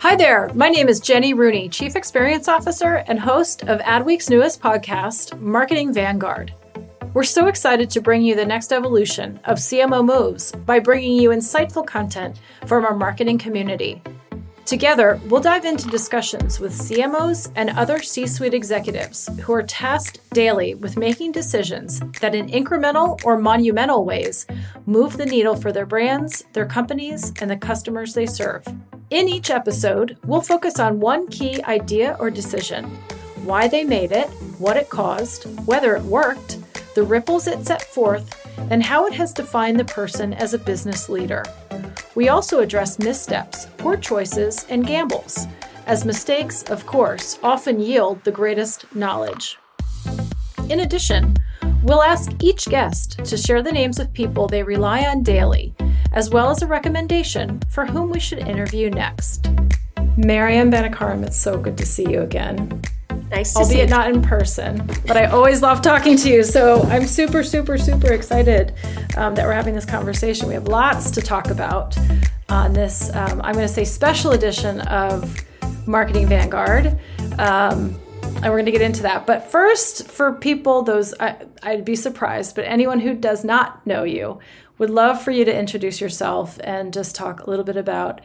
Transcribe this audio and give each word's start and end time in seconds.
Hi 0.00 0.14
there, 0.14 0.48
my 0.54 0.68
name 0.68 0.88
is 0.88 1.00
Jenny 1.00 1.34
Rooney, 1.34 1.68
Chief 1.68 1.96
Experience 1.96 2.46
Officer 2.46 3.02
and 3.08 3.18
host 3.18 3.64
of 3.64 3.80
Adweek's 3.80 4.30
newest 4.30 4.62
podcast, 4.62 5.36
Marketing 5.40 5.92
Vanguard. 5.92 6.54
We're 7.14 7.24
so 7.24 7.48
excited 7.48 7.90
to 7.90 8.00
bring 8.00 8.22
you 8.22 8.36
the 8.36 8.46
next 8.46 8.72
evolution 8.72 9.40
of 9.46 9.58
CMO 9.58 10.04
moves 10.04 10.52
by 10.52 10.78
bringing 10.78 11.20
you 11.20 11.30
insightful 11.30 11.84
content 11.84 12.38
from 12.66 12.84
our 12.84 12.94
marketing 12.94 13.38
community. 13.38 14.00
Together, 14.68 15.18
we'll 15.28 15.40
dive 15.40 15.64
into 15.64 15.88
discussions 15.88 16.60
with 16.60 16.78
CMOs 16.78 17.50
and 17.56 17.70
other 17.70 18.02
C 18.02 18.26
suite 18.26 18.52
executives 18.52 19.30
who 19.40 19.54
are 19.54 19.62
tasked 19.62 20.20
daily 20.34 20.74
with 20.74 20.98
making 20.98 21.32
decisions 21.32 22.00
that, 22.20 22.34
in 22.34 22.48
incremental 22.48 23.18
or 23.24 23.38
monumental 23.38 24.04
ways, 24.04 24.46
move 24.84 25.16
the 25.16 25.24
needle 25.24 25.56
for 25.56 25.72
their 25.72 25.86
brands, 25.86 26.44
their 26.52 26.66
companies, 26.66 27.32
and 27.40 27.50
the 27.50 27.56
customers 27.56 28.12
they 28.12 28.26
serve. 28.26 28.62
In 29.08 29.26
each 29.26 29.48
episode, 29.48 30.18
we'll 30.26 30.42
focus 30.42 30.78
on 30.78 31.00
one 31.00 31.28
key 31.28 31.62
idea 31.62 32.14
or 32.20 32.30
decision 32.30 32.84
why 33.44 33.68
they 33.68 33.84
made 33.84 34.12
it, 34.12 34.28
what 34.58 34.76
it 34.76 34.90
caused, 34.90 35.44
whether 35.66 35.96
it 35.96 36.02
worked, 36.02 36.58
the 36.94 37.02
ripples 37.02 37.46
it 37.46 37.66
set 37.66 37.80
forth, 37.80 38.46
and 38.70 38.82
how 38.82 39.06
it 39.06 39.14
has 39.14 39.32
defined 39.32 39.78
the 39.78 39.84
person 39.84 40.32
as 40.34 40.54
a 40.54 40.58
business 40.58 41.08
leader. 41.08 41.44
We 42.14 42.28
also 42.28 42.60
address 42.60 42.98
missteps, 42.98 43.66
poor 43.78 43.96
choices, 43.96 44.66
and 44.68 44.86
gambles, 44.86 45.46
as 45.86 46.04
mistakes, 46.04 46.62
of 46.64 46.84
course, 46.84 47.38
often 47.42 47.80
yield 47.80 48.22
the 48.24 48.30
greatest 48.30 48.84
knowledge. 48.94 49.56
In 50.68 50.80
addition, 50.80 51.34
we'll 51.82 52.02
ask 52.02 52.30
each 52.42 52.66
guest 52.66 53.24
to 53.24 53.36
share 53.36 53.62
the 53.62 53.72
names 53.72 53.98
of 53.98 54.12
people 54.12 54.46
they 54.46 54.62
rely 54.62 55.06
on 55.06 55.22
daily, 55.22 55.74
as 56.12 56.30
well 56.30 56.50
as 56.50 56.60
a 56.60 56.66
recommendation 56.66 57.60
for 57.70 57.86
whom 57.86 58.10
we 58.10 58.20
should 58.20 58.40
interview 58.40 58.90
next. 58.90 59.48
Maryam 60.16 60.70
Banikarim, 60.70 61.24
it's 61.24 61.38
so 61.38 61.56
good 61.56 61.78
to 61.78 61.86
see 61.86 62.10
you 62.10 62.22
again. 62.22 62.82
Nice 63.30 63.52
to 63.52 63.60
Albeit 63.60 63.90
not 63.90 64.08
in 64.08 64.22
person, 64.22 64.86
but 65.06 65.16
I 65.16 65.26
always 65.26 65.60
love 65.60 65.82
talking 65.82 66.16
to 66.16 66.30
you. 66.30 66.42
So 66.42 66.82
I'm 66.84 67.06
super, 67.06 67.42
super, 67.42 67.76
super 67.76 68.12
excited 68.12 68.74
um, 69.16 69.34
that 69.34 69.44
we're 69.44 69.52
having 69.52 69.74
this 69.74 69.84
conversation. 69.84 70.48
We 70.48 70.54
have 70.54 70.68
lots 70.68 71.10
to 71.10 71.20
talk 71.20 71.50
about 71.50 71.96
on 72.48 72.72
this, 72.72 73.14
um, 73.14 73.42
I'm 73.42 73.54
going 73.54 73.66
to 73.66 73.72
say, 73.72 73.84
special 73.84 74.32
edition 74.32 74.80
of 74.82 75.44
Marketing 75.86 76.26
Vanguard. 76.26 76.98
Um, 77.38 78.00
and 78.22 78.44
we're 78.44 78.58
going 78.58 78.66
to 78.66 78.72
get 78.72 78.82
into 78.82 79.02
that. 79.02 79.26
But 79.26 79.50
first, 79.50 80.08
for 80.08 80.32
people, 80.32 80.82
those 80.82 81.12
I, 81.18 81.36
I'd 81.62 81.84
be 81.84 81.96
surprised, 81.96 82.54
but 82.54 82.64
anyone 82.64 83.00
who 83.00 83.14
does 83.14 83.44
not 83.44 83.86
know 83.86 84.04
you, 84.04 84.38
would 84.78 84.90
love 84.90 85.20
for 85.20 85.32
you 85.32 85.44
to 85.44 85.56
introduce 85.56 86.00
yourself 86.00 86.58
and 86.62 86.94
just 86.94 87.14
talk 87.14 87.40
a 87.40 87.50
little 87.50 87.64
bit 87.64 87.76
about 87.76 88.20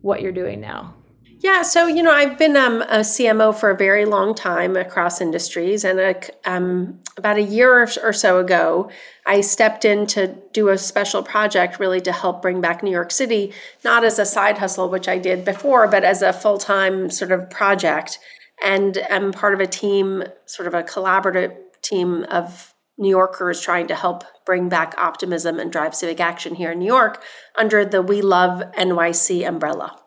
what 0.00 0.22
you're 0.22 0.32
doing 0.32 0.60
now. 0.60 0.94
Yeah, 1.42 1.62
so 1.62 1.88
you 1.88 2.04
know, 2.04 2.12
I've 2.12 2.38
been 2.38 2.56
um, 2.56 2.82
a 2.82 3.00
CMO 3.00 3.52
for 3.52 3.70
a 3.70 3.76
very 3.76 4.04
long 4.04 4.32
time 4.32 4.76
across 4.76 5.20
industries, 5.20 5.82
and 5.82 5.98
a, 5.98 6.14
um, 6.44 7.00
about 7.16 7.36
a 7.36 7.42
year 7.42 7.82
or 7.82 8.12
so 8.12 8.38
ago, 8.38 8.88
I 9.26 9.40
stepped 9.40 9.84
in 9.84 10.06
to 10.08 10.36
do 10.52 10.68
a 10.68 10.78
special 10.78 11.20
project, 11.24 11.80
really 11.80 12.00
to 12.02 12.12
help 12.12 12.42
bring 12.42 12.60
back 12.60 12.84
New 12.84 12.92
York 12.92 13.10
City, 13.10 13.52
not 13.82 14.04
as 14.04 14.20
a 14.20 14.24
side 14.24 14.58
hustle, 14.58 14.88
which 14.88 15.08
I 15.08 15.18
did 15.18 15.44
before, 15.44 15.88
but 15.88 16.04
as 16.04 16.22
a 16.22 16.32
full 16.32 16.58
time 16.58 17.10
sort 17.10 17.32
of 17.32 17.50
project. 17.50 18.20
And 18.64 18.98
I'm 19.10 19.32
part 19.32 19.52
of 19.52 19.58
a 19.58 19.66
team, 19.66 20.22
sort 20.46 20.68
of 20.68 20.74
a 20.74 20.84
collaborative 20.84 21.56
team 21.82 22.22
of 22.30 22.72
New 22.98 23.10
Yorkers 23.10 23.60
trying 23.60 23.88
to 23.88 23.96
help 23.96 24.22
bring 24.46 24.68
back 24.68 24.94
optimism 24.96 25.58
and 25.58 25.72
drive 25.72 25.96
civic 25.96 26.20
action 26.20 26.54
here 26.54 26.70
in 26.70 26.78
New 26.78 26.86
York 26.86 27.20
under 27.56 27.84
the 27.84 28.00
We 28.00 28.22
Love 28.22 28.62
NYC 28.78 29.44
umbrella. 29.44 30.01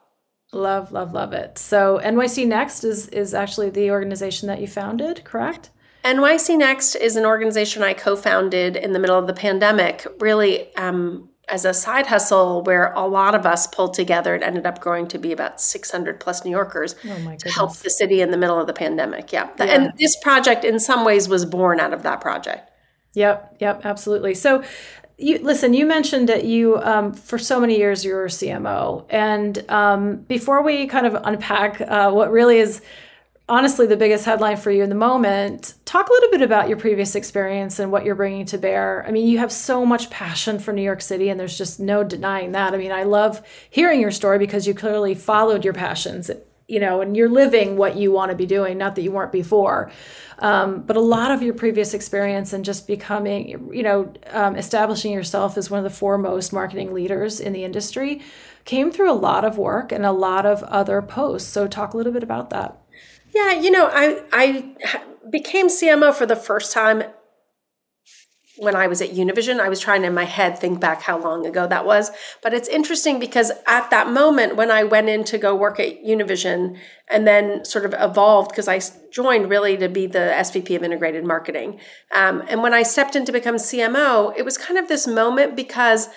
Love, 0.55 0.93
love, 0.93 1.11
love 1.11 1.33
it. 1.33 1.57
So 1.57 1.99
NYC 2.01 2.47
Next 2.47 2.85
is 2.85 3.09
is 3.09 3.33
actually 3.33 3.69
the 3.69 3.91
organization 3.91 4.47
that 4.47 4.61
you 4.61 4.67
founded, 4.67 5.25
correct? 5.25 5.69
NYC 6.05 6.57
Next 6.57 6.95
is 6.95 7.17
an 7.17 7.25
organization 7.25 7.83
I 7.83 7.93
co-founded 7.93 8.77
in 8.77 8.93
the 8.93 8.99
middle 8.99 9.19
of 9.19 9.27
the 9.27 9.33
pandemic, 9.33 10.07
really 10.19 10.73
um, 10.75 11.29
as 11.49 11.65
a 11.65 11.73
side 11.73 12.07
hustle 12.07 12.63
where 12.63 12.93
a 12.93 13.05
lot 13.05 13.35
of 13.35 13.45
us 13.45 13.67
pulled 13.67 13.95
together. 13.95 14.33
It 14.33 14.43
ended 14.43 14.65
up 14.65 14.79
growing 14.79 15.07
to 15.09 15.17
be 15.17 15.33
about 15.33 15.59
600 15.59 16.21
plus 16.21 16.45
New 16.45 16.51
Yorkers 16.51 16.95
oh 17.05 17.35
to 17.35 17.49
help 17.49 17.75
the 17.77 17.89
city 17.89 18.21
in 18.21 18.31
the 18.31 18.37
middle 18.37 18.59
of 18.59 18.67
the 18.67 18.73
pandemic. 18.73 19.33
Yeah. 19.33 19.49
yeah. 19.57 19.65
And 19.65 19.93
this 19.99 20.15
project, 20.21 20.63
in 20.63 20.79
some 20.79 21.03
ways, 21.03 21.27
was 21.27 21.43
born 21.43 21.81
out 21.81 21.93
of 21.93 22.03
that 22.03 22.21
project. 22.21 22.71
Yep, 23.13 23.57
yep, 23.59 23.81
absolutely. 23.85 24.35
So 24.35 24.63
you 25.17 25.39
listen 25.39 25.73
you 25.73 25.85
mentioned 25.85 26.29
that 26.29 26.43
you 26.43 26.77
um, 26.79 27.13
for 27.13 27.37
so 27.37 27.59
many 27.59 27.77
years 27.77 28.03
you 28.03 28.13
were 28.13 28.25
a 28.25 28.29
cmo 28.29 29.05
and 29.09 29.69
um, 29.69 30.17
before 30.17 30.61
we 30.61 30.87
kind 30.87 31.05
of 31.05 31.15
unpack 31.23 31.79
uh, 31.81 32.11
what 32.11 32.31
really 32.31 32.57
is 32.57 32.81
honestly 33.47 33.85
the 33.85 33.97
biggest 33.97 34.25
headline 34.25 34.57
for 34.57 34.71
you 34.71 34.83
in 34.83 34.89
the 34.89 34.95
moment 34.95 35.75
talk 35.85 36.09
a 36.09 36.11
little 36.11 36.31
bit 36.31 36.41
about 36.41 36.67
your 36.67 36.77
previous 36.77 37.15
experience 37.15 37.79
and 37.79 37.91
what 37.91 38.03
you're 38.03 38.15
bringing 38.15 38.45
to 38.45 38.57
bear. 38.57 39.05
I 39.07 39.11
mean 39.11 39.27
you 39.27 39.37
have 39.37 39.51
so 39.51 39.85
much 39.85 40.09
passion 40.09 40.57
for 40.57 40.73
new 40.73 40.81
york 40.81 41.01
city 41.01 41.29
and 41.29 41.39
there's 41.39 41.57
just 41.57 41.79
no 41.79 42.03
denying 42.03 42.53
that. 42.53 42.73
I 42.73 42.77
mean 42.77 42.91
i 42.91 43.03
love 43.03 43.41
hearing 43.69 44.01
your 44.01 44.11
story 44.11 44.39
because 44.39 44.65
you 44.67 44.73
clearly 44.73 45.13
followed 45.13 45.63
your 45.63 45.73
passions 45.73 46.31
you 46.67 46.79
know 46.79 47.01
and 47.01 47.15
you're 47.15 47.29
living 47.29 47.77
what 47.77 47.95
you 47.95 48.11
want 48.11 48.31
to 48.31 48.35
be 48.35 48.45
doing 48.45 48.77
not 48.77 48.95
that 48.95 49.01
you 49.01 49.11
weren't 49.11 49.31
before 49.31 49.91
um, 50.39 50.81
but 50.81 50.97
a 50.97 51.01
lot 51.01 51.31
of 51.31 51.41
your 51.41 51.53
previous 51.53 51.93
experience 51.93 52.51
and 52.51 52.65
just 52.65 52.87
becoming, 52.87 53.69
you 53.73 53.83
know, 53.83 54.11
um, 54.31 54.55
establishing 54.55 55.11
yourself 55.13 55.57
as 55.57 55.69
one 55.69 55.77
of 55.77 55.83
the 55.83 55.97
foremost 55.97 56.51
marketing 56.51 56.93
leaders 56.93 57.39
in 57.39 57.53
the 57.53 57.63
industry 57.63 58.21
came 58.65 58.91
through 58.91 59.11
a 59.11 59.13
lot 59.13 59.45
of 59.45 59.57
work 59.57 59.91
and 59.91 60.05
a 60.05 60.11
lot 60.11 60.45
of 60.45 60.63
other 60.63 61.01
posts. 61.01 61.49
So, 61.49 61.67
talk 61.67 61.93
a 61.93 61.97
little 61.97 62.11
bit 62.11 62.23
about 62.23 62.49
that. 62.49 62.77
Yeah, 63.33 63.53
you 63.53 63.71
know, 63.71 63.89
I 63.91 64.23
I 64.33 64.75
became 65.29 65.67
CMO 65.67 66.13
for 66.13 66.25
the 66.25 66.35
first 66.35 66.73
time 66.73 67.03
when 68.57 68.75
I 68.75 68.87
was 68.87 69.01
at 69.01 69.11
Univision. 69.11 69.59
I 69.59 69.69
was 69.69 69.79
trying 69.79 70.03
in 70.03 70.13
my 70.13 70.23
head 70.23 70.57
think 70.59 70.79
back 70.79 71.01
how 71.01 71.17
long 71.17 71.45
ago 71.45 71.67
that 71.67 71.85
was. 71.85 72.11
But 72.41 72.53
it's 72.53 72.67
interesting 72.67 73.19
because 73.19 73.51
at 73.67 73.89
that 73.89 74.09
moment 74.09 74.55
when 74.55 74.71
I 74.71 74.83
went 74.83 75.09
in 75.09 75.23
to 75.25 75.37
go 75.37 75.55
work 75.55 75.79
at 75.79 76.03
Univision 76.03 76.77
and 77.09 77.27
then 77.27 77.65
sort 77.65 77.85
of 77.85 77.93
evolved 77.97 78.49
because 78.49 78.67
I 78.67 78.81
joined 79.11 79.49
really 79.49 79.77
to 79.77 79.89
be 79.89 80.07
the 80.07 80.33
SVP 80.35 80.75
of 80.75 80.83
integrated 80.83 81.25
marketing. 81.25 81.79
Um, 82.11 82.43
and 82.47 82.63
when 82.63 82.73
I 82.73 82.83
stepped 82.83 83.15
in 83.15 83.25
to 83.25 83.31
become 83.31 83.55
CMO, 83.55 84.35
it 84.37 84.45
was 84.45 84.57
kind 84.57 84.79
of 84.79 84.87
this 84.87 85.07
moment 85.07 85.55
because 85.55 86.09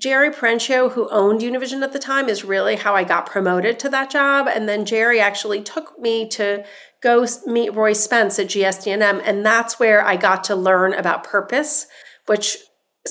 Jerry 0.00 0.30
Perenchio, 0.30 0.92
who 0.92 1.08
owned 1.10 1.40
Univision 1.40 1.82
at 1.82 1.92
the 1.92 1.98
time, 1.98 2.28
is 2.28 2.44
really 2.44 2.76
how 2.76 2.94
I 2.94 3.02
got 3.02 3.26
promoted 3.26 3.78
to 3.80 3.88
that 3.88 4.10
job. 4.10 4.46
And 4.46 4.68
then 4.68 4.84
Jerry 4.84 5.20
actually 5.20 5.62
took 5.62 5.98
me 5.98 6.28
to 6.30 6.64
go 7.00 7.26
meet 7.46 7.74
Roy 7.74 7.92
Spence 7.92 8.38
at 8.38 8.46
GSD&M, 8.46 9.20
that's 9.44 9.78
where 9.78 10.04
I 10.04 10.16
got 10.16 10.44
to 10.44 10.56
learn 10.56 10.94
about 10.94 11.24
purpose, 11.24 11.86
which 12.26 12.56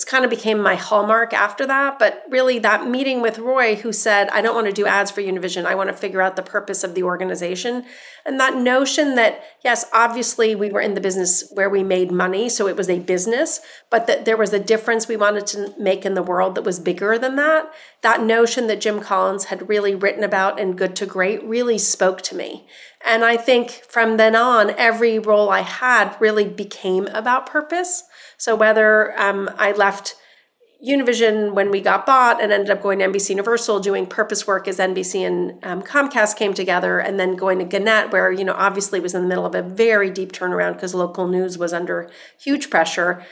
kind 0.03 0.23
of 0.23 0.29
became 0.29 0.59
my 0.59 0.75
hallmark 0.75 1.33
after 1.33 1.65
that. 1.65 1.99
But 1.99 2.23
really, 2.29 2.59
that 2.59 2.87
meeting 2.87 3.21
with 3.21 3.39
Roy, 3.39 3.75
who 3.75 3.91
said, 3.91 4.29
I 4.29 4.41
don't 4.41 4.55
want 4.55 4.67
to 4.67 4.73
do 4.73 4.85
ads 4.85 5.11
for 5.11 5.21
Univision, 5.21 5.65
I 5.65 5.75
want 5.75 5.89
to 5.89 5.95
figure 5.95 6.21
out 6.21 6.35
the 6.35 6.43
purpose 6.43 6.83
of 6.83 6.95
the 6.95 7.03
organization. 7.03 7.85
And 8.25 8.39
that 8.39 8.57
notion 8.57 9.15
that, 9.15 9.41
yes, 9.63 9.85
obviously 9.93 10.55
we 10.55 10.69
were 10.69 10.81
in 10.81 10.93
the 10.93 11.01
business 11.01 11.49
where 11.53 11.69
we 11.69 11.83
made 11.83 12.11
money, 12.11 12.49
so 12.49 12.67
it 12.67 12.75
was 12.75 12.89
a 12.89 12.99
business, 12.99 13.61
but 13.89 14.07
that 14.07 14.25
there 14.25 14.37
was 14.37 14.53
a 14.53 14.59
difference 14.59 15.07
we 15.07 15.15
wanted 15.15 15.47
to 15.47 15.73
make 15.79 16.05
in 16.05 16.13
the 16.13 16.23
world 16.23 16.55
that 16.55 16.63
was 16.63 16.79
bigger 16.79 17.17
than 17.17 17.35
that. 17.37 17.71
That 18.01 18.21
notion 18.21 18.67
that 18.67 18.81
Jim 18.81 18.99
Collins 18.99 19.45
had 19.45 19.69
really 19.69 19.95
written 19.95 20.23
about 20.23 20.59
in 20.59 20.75
Good 20.75 20.95
to 20.97 21.05
Great 21.05 21.43
really 21.43 21.77
spoke 21.77 22.21
to 22.23 22.35
me. 22.35 22.67
And 23.05 23.23
I 23.23 23.37
think 23.37 23.83
from 23.87 24.17
then 24.17 24.35
on, 24.35 24.71
every 24.71 25.19
role 25.19 25.49
I 25.49 25.61
had 25.61 26.15
really 26.19 26.45
became 26.45 27.07
about 27.07 27.45
purpose. 27.45 28.03
So 28.37 28.55
whether 28.55 29.19
um, 29.19 29.49
I 29.57 29.71
left 29.71 30.15
Univision 30.85 31.53
when 31.53 31.71
we 31.71 31.81
got 31.81 32.05
bought 32.05 32.41
and 32.41 32.51
ended 32.51 32.69
up 32.69 32.83
going 32.83 32.99
to 32.99 33.05
NBC 33.05 33.31
Universal 33.31 33.79
doing 33.79 34.05
purpose 34.05 34.45
work 34.45 34.67
as 34.67 34.77
NBC 34.77 35.25
and 35.25 35.65
um, 35.65 35.81
Comcast 35.81 36.37
came 36.37 36.53
together, 36.53 36.99
and 36.99 37.19
then 37.19 37.35
going 37.35 37.57
to 37.59 37.65
Gannett, 37.65 38.11
where 38.11 38.31
you 38.31 38.43
know 38.43 38.53
obviously 38.53 38.99
was 38.99 39.15
in 39.15 39.23
the 39.23 39.27
middle 39.27 39.45
of 39.45 39.55
a 39.55 39.63
very 39.63 40.11
deep 40.11 40.31
turnaround 40.31 40.73
because 40.73 40.93
local 40.93 41.27
news 41.27 41.57
was 41.57 41.73
under 41.73 42.09
huge 42.39 42.69
pressure 42.69 43.25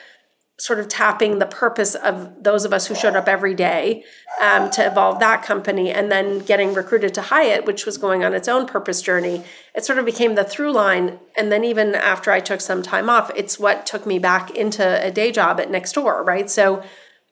sort 0.58 0.80
of 0.80 0.88
tapping 0.88 1.40
the 1.40 1.46
purpose 1.46 1.96
of 1.96 2.42
those 2.42 2.64
of 2.64 2.72
us 2.72 2.88
who 2.88 2.96
showed 2.96 3.16
up 3.16 3.28
every 3.28 3.54
day 3.54 4.04
um, 4.42 4.70
to 4.70 4.86
evolve 4.86 5.20
that 5.20 5.44
company 5.44 5.92
and 5.92 6.10
then 6.10 6.40
getting 6.40 6.74
recruited 6.74 7.14
to 7.14 7.22
Hyatt, 7.22 7.66
which 7.66 7.86
was 7.86 7.98
going 7.98 8.24
on 8.24 8.34
its 8.34 8.48
own 8.48 8.66
purpose 8.66 9.02
journey. 9.02 9.44
It 9.74 9.84
sort 9.84 10.00
of 10.00 10.06
became 10.06 10.36
the 10.36 10.46
through 10.46 10.72
line. 10.72 11.20
And 11.38 11.52
then 11.52 11.66
even 11.66 11.94
after 11.94 12.32
I 12.32 12.40
took 12.40 12.62
some 12.62 12.82
time 12.82 13.10
off, 13.10 13.32
it's 13.36 13.60
what 13.60 13.86
took 13.86 14.06
me 14.06 14.18
back 14.18 14.50
into 14.52 15.06
a 15.06 15.12
day 15.12 15.32
job 15.32 15.60
at 15.60 15.70
Nextdoor, 15.70 16.26
right? 16.26 16.50
So 16.50 16.82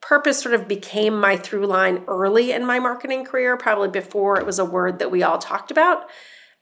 purpose 0.01 0.41
sort 0.41 0.53
of 0.53 0.67
became 0.67 1.17
my 1.17 1.37
through 1.37 1.65
line 1.65 2.03
early 2.09 2.51
in 2.51 2.65
my 2.65 2.77
marketing 2.77 3.23
career, 3.23 3.55
probably 3.55 3.87
before 3.87 4.37
it 4.37 4.45
was 4.45 4.59
a 4.59 4.65
word 4.65 4.99
that 4.99 5.11
we 5.11 5.23
all 5.23 5.37
talked 5.37 5.71
about. 5.71 6.09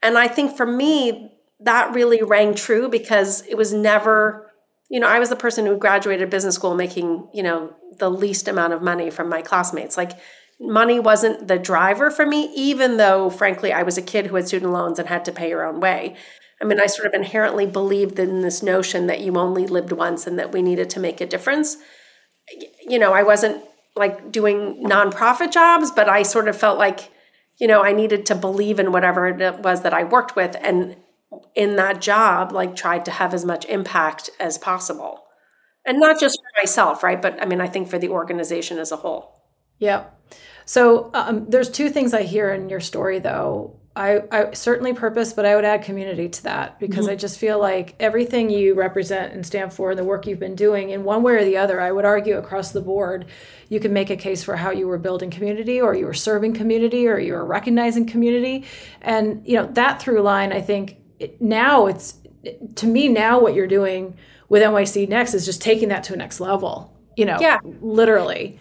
And 0.04 0.16
I 0.16 0.28
think 0.28 0.56
for 0.56 0.68
me, 0.68 1.32
that 1.60 1.94
really 1.94 2.22
rang 2.22 2.54
true 2.54 2.88
because 2.88 3.46
it 3.48 3.58
was 3.58 3.74
never 3.74 4.51
you 4.92 5.00
know, 5.00 5.08
I 5.08 5.20
was 5.20 5.30
the 5.30 5.38
person 5.38 5.66
who 5.66 5.78
graduated 5.78 6.30
business 6.30 6.56
school 6.56 6.76
making, 6.76 7.30
you 7.34 7.42
know, 7.42 7.74
the 7.98 8.12
least 8.12 8.50
amount 8.50 8.74
of 8.74 8.82
money 8.82 9.10
from 9.10 9.30
my 9.30 9.42
classmates. 9.42 9.96
Like 9.96 10.12
money 10.60 11.00
wasn't 11.00 11.48
the 11.48 11.58
driver 11.58 12.12
for 12.12 12.26
me, 12.26 12.52
even 12.54 12.98
though, 12.98 13.30
frankly, 13.30 13.72
I 13.72 13.84
was 13.84 13.98
a 13.98 14.02
kid 14.02 14.28
who 14.28 14.36
had 14.36 14.50
student 14.50 14.74
loans 14.74 15.00
and 15.00 15.08
had 15.08 15.24
to 15.26 15.32
pay 15.32 15.48
your 15.48 15.66
own 15.66 15.80
way. 15.80 16.18
I 16.62 16.66
mean, 16.66 16.82
I 16.82 16.88
sort 16.88 17.08
of 17.08 17.14
inherently 17.14 17.66
believed 17.66 18.20
in 18.20 18.42
this 18.42 18.62
notion 18.62 19.08
that 19.08 19.22
you 19.22 19.38
only 19.38 19.66
lived 19.66 19.94
once 19.94 20.28
and 20.28 20.38
that 20.38 20.52
we 20.52 20.62
needed 20.62 20.90
to 20.90 21.00
make 21.00 21.22
a 21.22 21.26
difference. 21.26 21.78
You 22.86 23.00
know, 23.00 23.14
I 23.14 23.24
wasn't 23.24 23.64
like 23.96 24.30
doing 24.30 24.84
nonprofit 24.84 25.54
jobs, 25.54 25.90
but 25.90 26.10
I 26.10 26.24
sort 26.24 26.50
of 26.50 26.58
felt 26.58 26.78
like, 26.78 27.12
you 27.62 27.68
know, 27.68 27.82
I 27.82 27.94
needed 27.94 28.26
to 28.26 28.36
believe 28.36 28.78
in 28.78 28.92
whatever 28.92 29.30
it 29.30 29.60
was 29.60 29.84
that 29.84 29.94
I 29.94 30.04
worked 30.04 30.36
with. 30.36 30.58
And 30.62 30.98
in 31.56 31.76
that 31.78 32.02
job 32.02 32.52
like 32.52 32.76
tried 32.76 33.06
to 33.06 33.12
have 33.12 33.34
as 33.34 33.46
much 33.46 33.66
impact 33.66 34.30
as 34.40 34.58
possible. 34.58 35.24
And 35.86 36.00
not 36.00 36.20
just 36.20 36.38
for 36.38 36.62
myself 36.62 37.04
right? 37.04 37.22
But 37.22 37.42
i 37.42 37.46
mean 37.46 37.62
i 37.62 37.68
think 37.68 37.90
for 37.90 37.98
the 37.98 38.10
organization 38.10 38.78
as 38.78 38.92
a 38.92 38.98
whole. 38.98 39.42
Yeah 39.80 40.06
so 40.66 41.10
um, 41.14 41.50
there's 41.50 41.70
two 41.70 41.90
things 41.90 42.14
i 42.14 42.24
hear 42.24 42.52
in 42.54 42.70
your 42.70 42.80
story 42.80 43.20
though. 43.20 43.78
I, 43.94 44.22
I 44.32 44.54
certainly 44.54 44.94
purpose 44.94 45.34
but 45.34 45.46
i 45.46 45.54
would 45.54 45.66
add 45.66 45.84
community 45.84 46.30
to 46.30 46.44
that 46.44 46.80
because 46.80 47.06
mm-hmm. 47.06 47.12
i 47.12 47.16
just 47.16 47.38
feel 47.38 47.60
like 47.60 47.94
everything 48.00 48.50
you 48.50 48.74
represent 48.74 49.34
and 49.34 49.46
stand 49.46 49.74
for 49.74 49.90
and 49.90 50.00
the 50.00 50.06
work 50.06 50.26
you've 50.26 50.40
been 50.40 50.56
doing 50.56 50.92
in 50.92 51.04
one 51.04 51.24
way 51.24 51.34
or 51.34 51.44
the 51.44 51.58
other 51.58 51.82
i 51.82 51.92
would 51.92 52.06
argue 52.06 52.38
across 52.38 52.72
the 52.72 52.80
board 52.80 53.26
you 53.68 53.82
can 53.82 53.92
make 53.92 54.10
a 54.10 54.16
case 54.16 54.46
for 54.46 54.56
how 54.56 54.72
you 54.72 54.88
were 54.88 54.98
building 54.98 55.30
community 55.30 55.82
or 55.82 55.94
you 55.94 56.06
were 56.06 56.14
serving 56.14 56.54
community 56.54 57.06
or 57.06 57.20
you 57.20 57.32
were 57.32 57.46
recognizing 57.46 58.06
community. 58.06 58.66
And 59.02 59.48
you 59.48 59.56
know 59.56 59.66
that 59.74 60.02
through 60.02 60.22
line 60.22 60.52
i 60.54 60.62
think 60.62 61.01
now 61.40 61.88
it's 61.88 62.16
to 62.76 62.88
me 62.88 63.08
now 63.08 63.40
what 63.40 63.54
you're 63.54 63.68
doing 63.68 64.18
with 64.50 64.62
NYC 64.62 65.08
Next 65.08 65.34
is 65.34 65.46
just 65.46 65.62
taking 65.62 65.90
that 65.90 66.04
to 66.06 66.14
a 66.14 66.18
next 66.18 66.40
level. 66.40 66.94
You 67.16 67.26
know, 67.26 67.38
yeah. 67.40 67.60
literally. 67.82 68.60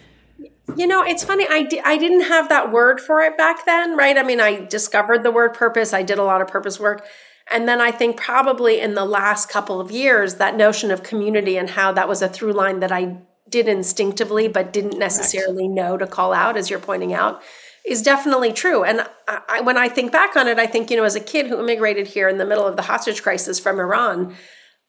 You 0.77 0.87
know, 0.87 1.03
it's 1.03 1.25
funny. 1.25 1.47
I, 1.51 1.63
di- 1.65 1.81
I 1.81 1.97
didn't 1.97 2.23
have 2.23 2.49
that 2.49 2.71
word 2.71 3.01
for 3.01 3.21
it 3.23 3.37
back 3.37 3.67
then, 3.67 3.97
right? 3.97 4.17
I 4.17 4.23
mean, 4.23 4.41
I 4.41 4.65
discovered 4.67 5.25
the 5.25 5.33
word 5.33 5.55
purpose. 5.55 5.93
I 5.93 6.03
did 6.03 6.19
a 6.19 6.23
lot 6.23 6.41
of 6.41 6.49
purpose 6.49 6.79
work. 6.79 7.05
And 7.51 7.67
then 7.69 7.81
I 7.81 7.91
think 7.91 8.17
probably 8.17 8.81
in 8.81 8.95
the 8.95 9.05
last 9.05 9.49
couple 9.49 9.81
of 9.81 9.91
years, 9.91 10.37
that 10.37 10.57
notion 10.57 10.93
of 10.93 11.03
community 11.03 11.57
and 11.57 11.71
how 11.71 11.91
that 11.93 12.09
was 12.09 12.23
a 12.23 12.29
through 12.29 12.53
line 12.53 12.81
that 12.81 12.93
I 12.93 13.19
did 13.49 13.67
instinctively, 13.67 14.47
but 14.47 14.73
didn't 14.73 14.99
necessarily 14.99 15.67
Correct. 15.67 15.75
know 15.75 15.97
to 15.97 16.07
call 16.07 16.33
out, 16.33 16.57
as 16.57 16.71
you're 16.71 16.79
pointing 16.79 17.13
out 17.13 17.43
is 17.87 18.03
definitely 18.03 18.53
true. 18.53 18.85
And 18.85 19.07
I, 19.27 19.61
when 19.63 19.77
I 19.77 19.89
think 19.89 20.13
back 20.13 20.37
on 20.37 20.47
it, 20.49 20.59
I 20.59 20.67
think, 20.67 20.91
you 20.91 20.97
know, 20.97 21.05
as 21.05 21.17
a 21.17 21.21
kid 21.21 21.47
who 21.47 21.59
immigrated 21.59 22.07
here 22.07 22.29
in 22.29 22.39
the 22.39 22.45
middle 22.45 22.67
of 22.67 22.77
the 22.77 22.83
hostage 22.83 23.23
crisis 23.23 23.59
from 23.59 23.79
Iran, 23.79 24.35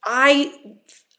I, 0.03 0.53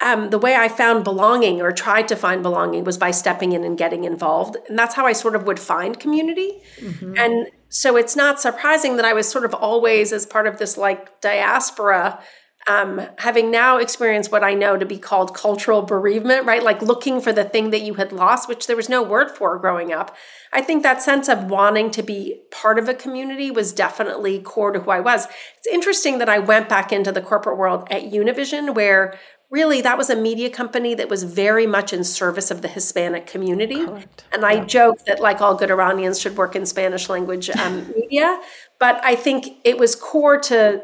um, 0.00 0.30
the 0.30 0.38
way 0.38 0.54
I 0.56 0.68
found 0.68 1.04
belonging 1.04 1.62
or 1.62 1.72
tried 1.72 2.08
to 2.08 2.16
find 2.16 2.42
belonging 2.42 2.84
was 2.84 2.98
by 2.98 3.10
stepping 3.10 3.52
in 3.52 3.64
and 3.64 3.78
getting 3.78 4.04
involved. 4.04 4.56
And 4.68 4.78
that's 4.78 4.94
how 4.94 5.06
I 5.06 5.12
sort 5.12 5.36
of 5.36 5.44
would 5.44 5.60
find 5.60 5.98
community. 5.98 6.60
Mm-hmm. 6.80 7.14
And 7.16 7.46
so 7.68 7.96
it's 7.96 8.16
not 8.16 8.40
surprising 8.40 8.96
that 8.96 9.04
I 9.04 9.12
was 9.12 9.28
sort 9.28 9.44
of 9.44 9.54
always, 9.54 10.12
as 10.12 10.26
part 10.26 10.46
of 10.46 10.58
this 10.58 10.76
like 10.76 11.20
diaspora, 11.20 12.20
um, 12.68 13.00
having 13.18 13.50
now 13.50 13.78
experienced 13.78 14.30
what 14.30 14.44
I 14.44 14.54
know 14.54 14.76
to 14.76 14.86
be 14.86 14.98
called 14.98 15.34
cultural 15.34 15.82
bereavement, 15.82 16.46
right? 16.46 16.62
Like 16.62 16.80
looking 16.80 17.20
for 17.20 17.32
the 17.32 17.44
thing 17.44 17.70
that 17.70 17.82
you 17.82 17.94
had 17.94 18.12
lost, 18.12 18.48
which 18.48 18.66
there 18.66 18.76
was 18.76 18.88
no 18.88 19.02
word 19.02 19.30
for 19.30 19.58
growing 19.58 19.92
up. 19.92 20.16
I 20.52 20.62
think 20.62 20.82
that 20.82 21.02
sense 21.02 21.28
of 21.28 21.44
wanting 21.44 21.90
to 21.92 22.02
be 22.02 22.42
part 22.50 22.78
of 22.78 22.88
a 22.88 22.94
community 22.94 23.50
was 23.50 23.72
definitely 23.72 24.40
core 24.40 24.70
to 24.70 24.80
who 24.80 24.90
I 24.90 25.00
was. 25.00 25.26
It's 25.58 25.66
interesting 25.66 26.18
that 26.18 26.28
I 26.28 26.38
went 26.38 26.68
back 26.68 26.92
into 26.92 27.10
the 27.10 27.20
corporate 27.20 27.58
world 27.58 27.88
at 27.90 28.12
Univision, 28.12 28.74
where 28.74 29.18
really 29.50 29.80
that 29.82 29.98
was 29.98 30.08
a 30.08 30.16
media 30.16 30.48
company 30.48 30.94
that 30.94 31.08
was 31.08 31.24
very 31.24 31.66
much 31.66 31.92
in 31.92 32.04
service 32.04 32.50
of 32.50 32.62
the 32.62 32.68
Hispanic 32.68 33.26
community. 33.26 33.84
Correct. 33.84 34.24
And 34.32 34.44
I 34.44 34.52
yeah. 34.52 34.64
joke 34.64 35.04
that, 35.06 35.20
like 35.20 35.40
all 35.40 35.54
good 35.54 35.70
Iranians, 35.70 36.20
should 36.20 36.36
work 36.36 36.54
in 36.54 36.64
Spanish 36.64 37.08
language 37.08 37.50
um, 37.50 37.92
media. 37.96 38.40
But 38.78 39.04
I 39.04 39.16
think 39.16 39.58
it 39.64 39.78
was 39.78 39.96
core 39.96 40.38
to 40.38 40.82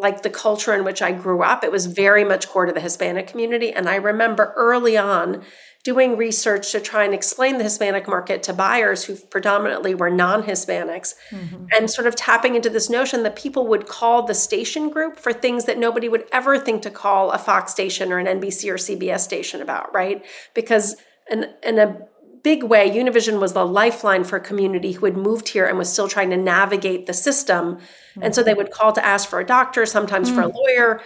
like 0.00 0.22
the 0.22 0.30
culture 0.30 0.74
in 0.74 0.84
which 0.84 1.02
I 1.02 1.12
grew 1.12 1.42
up. 1.42 1.62
It 1.62 1.70
was 1.70 1.86
very 1.86 2.24
much 2.24 2.48
core 2.48 2.66
to 2.66 2.72
the 2.72 2.80
Hispanic 2.80 3.26
community. 3.26 3.72
And 3.72 3.88
I 3.88 3.96
remember 3.96 4.52
early 4.56 4.96
on 4.96 5.44
doing 5.82 6.16
research 6.16 6.72
to 6.72 6.80
try 6.80 7.04
and 7.04 7.14
explain 7.14 7.58
the 7.58 7.64
Hispanic 7.64 8.06
market 8.06 8.42
to 8.42 8.52
buyers 8.52 9.04
who 9.04 9.16
predominantly 9.16 9.94
were 9.94 10.10
non 10.10 10.42
Hispanics 10.42 11.14
mm-hmm. 11.30 11.66
and 11.76 11.90
sort 11.90 12.06
of 12.06 12.16
tapping 12.16 12.54
into 12.54 12.68
this 12.68 12.90
notion 12.90 13.22
that 13.22 13.36
people 13.36 13.66
would 13.66 13.86
call 13.86 14.24
the 14.24 14.34
station 14.34 14.90
group 14.90 15.18
for 15.18 15.32
things 15.32 15.64
that 15.64 15.78
nobody 15.78 16.08
would 16.08 16.24
ever 16.32 16.58
think 16.58 16.82
to 16.82 16.90
call 16.90 17.30
a 17.30 17.38
Fox 17.38 17.72
station 17.72 18.12
or 18.12 18.18
an 18.18 18.26
NBC 18.40 18.70
or 18.70 18.74
CBS 18.74 19.20
station 19.20 19.62
about, 19.62 19.92
right? 19.94 20.24
Because 20.54 20.96
in, 21.30 21.46
in 21.62 21.78
a 21.78 21.96
big 22.42 22.62
way, 22.62 22.90
Univision 22.90 23.40
was 23.40 23.52
the 23.52 23.66
lifeline 23.66 24.24
for 24.24 24.36
a 24.36 24.40
community 24.40 24.92
who 24.92 25.06
had 25.06 25.16
moved 25.16 25.48
here 25.48 25.66
and 25.66 25.78
was 25.78 25.92
still 25.92 26.08
trying 26.08 26.30
to 26.30 26.36
navigate 26.36 27.06
the 27.06 27.12
system. 27.12 27.76
Mm-hmm. 27.76 28.22
And 28.22 28.34
so 28.34 28.42
they 28.42 28.54
would 28.54 28.70
call 28.70 28.92
to 28.92 29.04
ask 29.04 29.28
for 29.28 29.40
a 29.40 29.46
doctor, 29.46 29.86
sometimes 29.86 30.28
mm-hmm. 30.28 30.36
for 30.36 30.46
a 30.46 30.50
mm. 30.50 30.54
lawyer, 30.54 31.00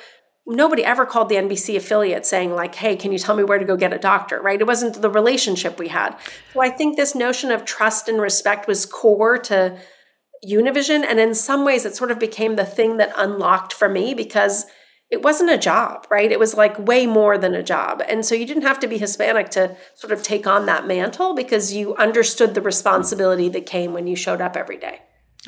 nobody 0.47 0.85
ever 0.85 1.07
called 1.07 1.29
the 1.29 1.37
NBC 1.37 1.77
affiliate 1.77 2.27
saying 2.27 2.55
like, 2.55 2.75
"Hey, 2.75 2.97
can 2.97 3.13
you 3.13 3.19
tell 3.19 3.37
me 3.37 3.45
where 3.45 3.59
to 3.59 3.65
go 3.65 3.77
get 3.77 3.93
a 3.93 3.99
doctor?" 3.99 4.41
Right? 4.41 4.61
It 4.61 4.67
wasn't 4.67 5.01
the 5.01 5.11
relationship 5.11 5.79
we 5.79 5.89
had. 5.89 6.17
So 6.53 6.61
I 6.61 6.71
think 6.71 6.97
this 6.97 7.15
notion 7.15 7.51
of 7.51 7.65
trust 7.65 8.09
and 8.09 8.21
respect 8.21 8.67
was 8.67 8.87
core 8.87 9.39
to 9.39 9.79
Univision, 10.47 11.05
and 11.05 11.19
in 11.19 11.35
some 11.35 11.65
ways, 11.65 11.87
it 11.87 11.97
sort 11.97 12.11
of 12.11 12.19
became 12.19 12.57
the 12.57 12.67
thing 12.67 12.99
that 12.99 13.13
unlocked 13.17 13.73
for 13.73 13.89
me 13.89 14.13
because 14.13 14.67
it 15.15 15.23
wasn't 15.23 15.49
a 15.49 15.57
job, 15.57 16.09
right? 16.11 16.33
It 16.33 16.41
was 16.41 16.57
like 16.57 16.77
way 16.77 17.07
more 17.07 17.39
than 17.39 17.55
a 17.55 17.63
job. 17.63 18.03
And 18.09 18.27
so 18.27 18.35
you 18.35 18.45
didn't 18.45 18.65
have 18.65 18.81
to 18.81 18.89
be 18.89 18.99
Hispanic 18.99 19.49
to 19.51 19.77
sort 19.95 20.13
of 20.13 20.25
take 20.25 20.45
on 20.45 20.67
that 20.67 20.89
mantle 20.89 21.37
because 21.37 21.73
you 21.73 21.95
understood 21.95 22.55
the 22.55 22.61
responsibility 22.61 23.49
that 23.51 23.65
came 23.65 23.93
when 23.93 24.09
you 24.09 24.17
showed 24.17 24.41
up 24.41 24.57
every 24.57 24.77
day. 24.77 25.03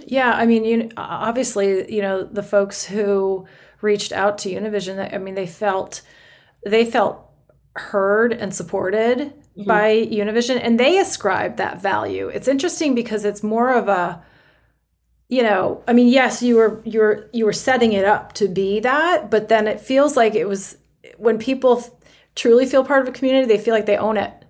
Yeah, 0.05 0.31
I 0.31 0.47
mean, 0.47 0.65
you 0.65 0.91
obviously, 0.97 1.93
you 1.93 2.01
know, 2.01 2.23
the 2.23 2.45
folks 2.45 2.85
who 2.85 3.49
reached 3.81 4.13
out 4.13 4.39
to 4.39 4.51
Univision, 4.51 5.13
I 5.13 5.19
mean, 5.19 5.35
they 5.35 5.49
felt 5.49 6.03
they 6.65 6.85
felt 6.85 7.29
heard 7.75 8.33
and 8.33 8.55
supported 8.55 9.19
mm-hmm. 9.19 9.65
by 9.65 10.07
Univision, 10.07 10.61
and 10.63 10.79
they 10.79 11.01
ascribed 11.01 11.57
that 11.57 11.83
value. 11.83 12.29
It's 12.29 12.47
interesting 12.47 12.95
because 12.95 13.25
it's 13.25 13.43
more 13.43 13.73
of 13.73 13.89
a 13.89 14.23
you 15.29 15.43
know 15.43 15.83
i 15.89 15.93
mean 15.93 16.09
yes 16.09 16.43
you 16.43 16.57
were 16.57 16.81
you 16.85 17.01
were 17.01 17.29
you 17.33 17.45
were 17.45 17.53
setting 17.53 17.93
it 17.93 18.05
up 18.05 18.33
to 18.33 18.49
be 18.49 18.81
that 18.81 19.31
but 19.31 19.49
then 19.49 19.67
it 19.67 19.81
feels 19.81 20.17
like 20.17 20.35
it 20.35 20.47
was 20.49 20.79
when 21.19 21.39
people 21.39 21.83
truly 22.35 22.67
feel 22.67 22.85
part 22.85 23.03
of 23.03 23.09
a 23.09 23.13
community 23.13 23.47
they 23.47 23.63
feel 23.63 23.75
like 23.75 23.87
they 23.87 23.97
own 23.97 24.17
it 24.17 24.45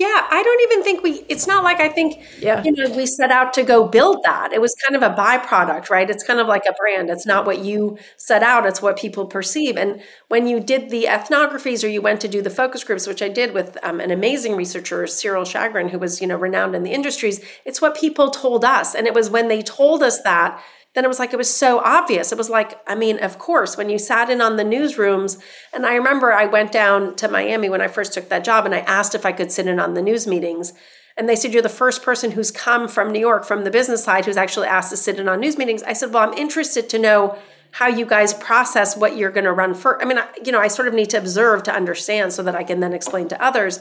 Yeah, 0.00 0.26
I 0.30 0.42
don't 0.42 0.60
even 0.62 0.82
think 0.82 1.02
we, 1.02 1.26
it's 1.28 1.46
not 1.46 1.62
like 1.62 1.78
I 1.78 1.90
think, 1.90 2.22
Yeah. 2.40 2.62
you 2.64 2.72
know, 2.72 2.88
we 2.96 3.04
set 3.04 3.30
out 3.30 3.52
to 3.52 3.62
go 3.62 3.86
build 3.86 4.22
that. 4.24 4.50
It 4.50 4.58
was 4.58 4.74
kind 4.88 4.96
of 4.96 5.02
a 5.02 5.14
byproduct, 5.14 5.90
right? 5.90 6.08
It's 6.08 6.24
kind 6.24 6.40
of 6.40 6.46
like 6.46 6.62
a 6.66 6.72
brand. 6.72 7.10
It's 7.10 7.26
not 7.26 7.44
what 7.44 7.58
you 7.58 7.98
set 8.16 8.42
out, 8.42 8.64
it's 8.64 8.80
what 8.80 8.96
people 8.96 9.26
perceive. 9.26 9.76
And 9.76 10.00
when 10.28 10.46
you 10.46 10.58
did 10.58 10.88
the 10.88 11.04
ethnographies 11.04 11.84
or 11.84 11.88
you 11.88 12.00
went 12.00 12.22
to 12.22 12.28
do 12.28 12.40
the 12.40 12.48
focus 12.48 12.82
groups, 12.82 13.06
which 13.06 13.20
I 13.20 13.28
did 13.28 13.52
with 13.52 13.76
um, 13.82 14.00
an 14.00 14.10
amazing 14.10 14.56
researcher, 14.56 15.06
Cyril 15.06 15.44
Chagrin, 15.44 15.90
who 15.90 15.98
was, 15.98 16.22
you 16.22 16.26
know, 16.26 16.38
renowned 16.38 16.74
in 16.74 16.82
the 16.82 16.92
industries, 16.92 17.44
it's 17.66 17.82
what 17.82 17.94
people 17.94 18.30
told 18.30 18.64
us. 18.64 18.94
And 18.94 19.06
it 19.06 19.12
was 19.12 19.28
when 19.28 19.48
they 19.48 19.60
told 19.60 20.02
us 20.02 20.22
that 20.22 20.62
then 20.94 21.04
it 21.04 21.08
was 21.08 21.20
like 21.20 21.32
it 21.32 21.36
was 21.36 21.54
so 21.54 21.78
obvious. 21.80 22.32
It 22.32 22.38
was 22.38 22.50
like, 22.50 22.80
I 22.86 22.94
mean, 22.94 23.18
of 23.20 23.38
course, 23.38 23.76
when 23.76 23.90
you 23.90 23.98
sat 23.98 24.28
in 24.28 24.40
on 24.40 24.56
the 24.56 24.64
newsrooms, 24.64 25.40
and 25.72 25.86
I 25.86 25.94
remember 25.94 26.32
I 26.32 26.46
went 26.46 26.72
down 26.72 27.14
to 27.16 27.28
Miami 27.28 27.68
when 27.68 27.80
I 27.80 27.88
first 27.88 28.12
took 28.12 28.28
that 28.28 28.44
job 28.44 28.66
and 28.66 28.74
I 28.74 28.80
asked 28.80 29.14
if 29.14 29.24
I 29.24 29.32
could 29.32 29.52
sit 29.52 29.68
in 29.68 29.78
on 29.78 29.94
the 29.94 30.02
news 30.02 30.26
meetings. 30.26 30.72
And 31.16 31.28
they 31.28 31.36
said, 31.36 31.52
You're 31.52 31.62
the 31.62 31.68
first 31.68 32.02
person 32.02 32.32
who's 32.32 32.50
come 32.50 32.88
from 32.88 33.12
New 33.12 33.20
York 33.20 33.44
from 33.44 33.62
the 33.64 33.70
business 33.70 34.02
side 34.02 34.24
who's 34.24 34.36
actually 34.36 34.66
asked 34.66 34.90
to 34.90 34.96
sit 34.96 35.20
in 35.20 35.28
on 35.28 35.40
news 35.40 35.58
meetings. 35.58 35.82
I 35.84 35.92
said, 35.92 36.12
Well, 36.12 36.28
I'm 36.28 36.36
interested 36.36 36.88
to 36.90 36.98
know 36.98 37.38
how 37.72 37.86
you 37.86 38.04
guys 38.04 38.34
process 38.34 38.96
what 38.96 39.16
you're 39.16 39.30
going 39.30 39.44
to 39.44 39.52
run 39.52 39.74
for. 39.74 40.00
I 40.02 40.04
mean, 40.04 40.18
I, 40.18 40.26
you 40.44 40.50
know, 40.50 40.58
I 40.58 40.66
sort 40.66 40.88
of 40.88 40.94
need 40.94 41.10
to 41.10 41.18
observe 41.18 41.62
to 41.64 41.72
understand 41.72 42.32
so 42.32 42.42
that 42.42 42.56
I 42.56 42.64
can 42.64 42.80
then 42.80 42.92
explain 42.92 43.28
to 43.28 43.40
others. 43.40 43.80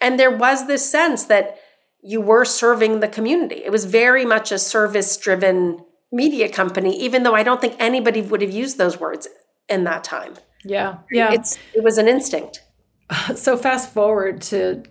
And 0.00 0.18
there 0.18 0.34
was 0.34 0.66
this 0.66 0.90
sense 0.90 1.24
that 1.24 1.58
you 2.02 2.20
were 2.20 2.44
serving 2.44 3.00
the 3.00 3.08
community. 3.08 3.56
It 3.64 3.72
was 3.72 3.84
very 3.84 4.24
much 4.24 4.50
a 4.52 4.58
service 4.58 5.16
driven 5.16 5.84
media 6.10 6.48
company, 6.48 6.98
even 7.00 7.22
though 7.22 7.34
I 7.34 7.42
don't 7.42 7.60
think 7.60 7.76
anybody 7.78 8.22
would 8.22 8.42
have 8.42 8.50
used 8.50 8.78
those 8.78 8.98
words 8.98 9.28
in 9.68 9.84
that 9.84 10.04
time. 10.04 10.34
Yeah. 10.64 10.98
Yeah. 11.10 11.32
It's 11.32 11.58
it 11.74 11.82
was 11.82 11.98
an 11.98 12.08
instinct. 12.08 12.62
so 13.34 13.56
fast 13.56 13.92
forward 13.92 14.42
to 14.42 14.82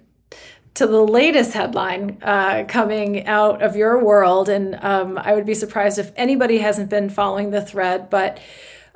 to 0.75 0.85
the 0.85 1.03
latest 1.03 1.53
headline 1.53 2.19
uh, 2.21 2.63
coming 2.67 3.25
out 3.25 3.63
of 3.63 3.75
your 3.75 4.03
world, 4.03 4.47
and 4.47 4.77
um, 4.83 5.17
I 5.17 5.33
would 5.33 5.45
be 5.45 5.55
surprised 5.55 5.97
if 5.97 6.11
anybody 6.15 6.59
hasn't 6.59 6.91
been 6.91 7.09
following 7.09 7.49
the 7.49 7.61
thread. 7.61 8.11
But 8.11 8.39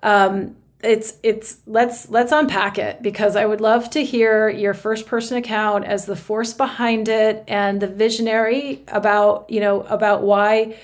um, 0.03 0.55
it's 0.83 1.17
it's 1.23 1.57
let's 1.65 2.07
let's 2.09 2.31
unpack 2.31 2.77
it 2.77 3.01
because 3.01 3.35
I 3.35 3.45
would 3.45 3.61
love 3.61 3.89
to 3.91 4.03
hear 4.03 4.47
your 4.47 4.75
first 4.75 5.07
person 5.07 5.37
account 5.37 5.85
as 5.85 6.05
the 6.05 6.15
force 6.15 6.53
behind 6.53 7.07
it 7.07 7.43
and 7.47 7.81
the 7.81 7.87
visionary 7.87 8.83
about 8.87 9.49
you 9.49 9.59
know 9.59 9.81
about 9.81 10.21
why 10.21 10.77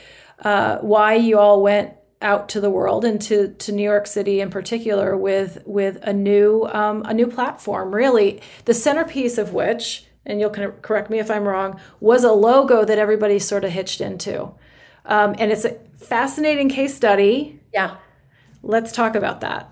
uh, 0.43 0.77
why 0.79 1.15
you 1.15 1.37
all 1.37 1.61
went 1.61 1.93
out 2.21 2.49
to 2.49 2.59
the 2.59 2.69
world 2.69 3.05
and 3.05 3.21
to, 3.21 3.49
to 3.49 3.71
New 3.71 3.83
York 3.83 4.07
City 4.07 4.41
in 4.41 4.49
particular 4.49 5.15
with 5.15 5.61
with 5.65 5.99
a 6.01 6.13
new 6.13 6.67
um, 6.71 7.03
a 7.05 7.13
new 7.13 7.27
platform. 7.27 7.93
Really, 7.93 8.41
the 8.65 8.73
centerpiece 8.73 9.37
of 9.37 9.53
which, 9.53 10.05
and 10.25 10.39
you'll 10.39 10.49
correct 10.49 11.09
me 11.09 11.19
if 11.19 11.29
I'm 11.29 11.47
wrong, 11.47 11.79
was 11.99 12.23
a 12.23 12.31
logo 12.31 12.85
that 12.85 12.97
everybody 12.97 13.39
sort 13.39 13.63
of 13.63 13.71
hitched 13.71 14.01
into, 14.01 14.51
um, 15.05 15.35
and 15.37 15.51
it's 15.51 15.65
a 15.65 15.77
fascinating 15.95 16.69
case 16.69 16.95
study. 16.95 17.59
Yeah, 17.73 17.97
let's 18.63 18.91
talk 18.91 19.15
about 19.15 19.41
that. 19.41 19.69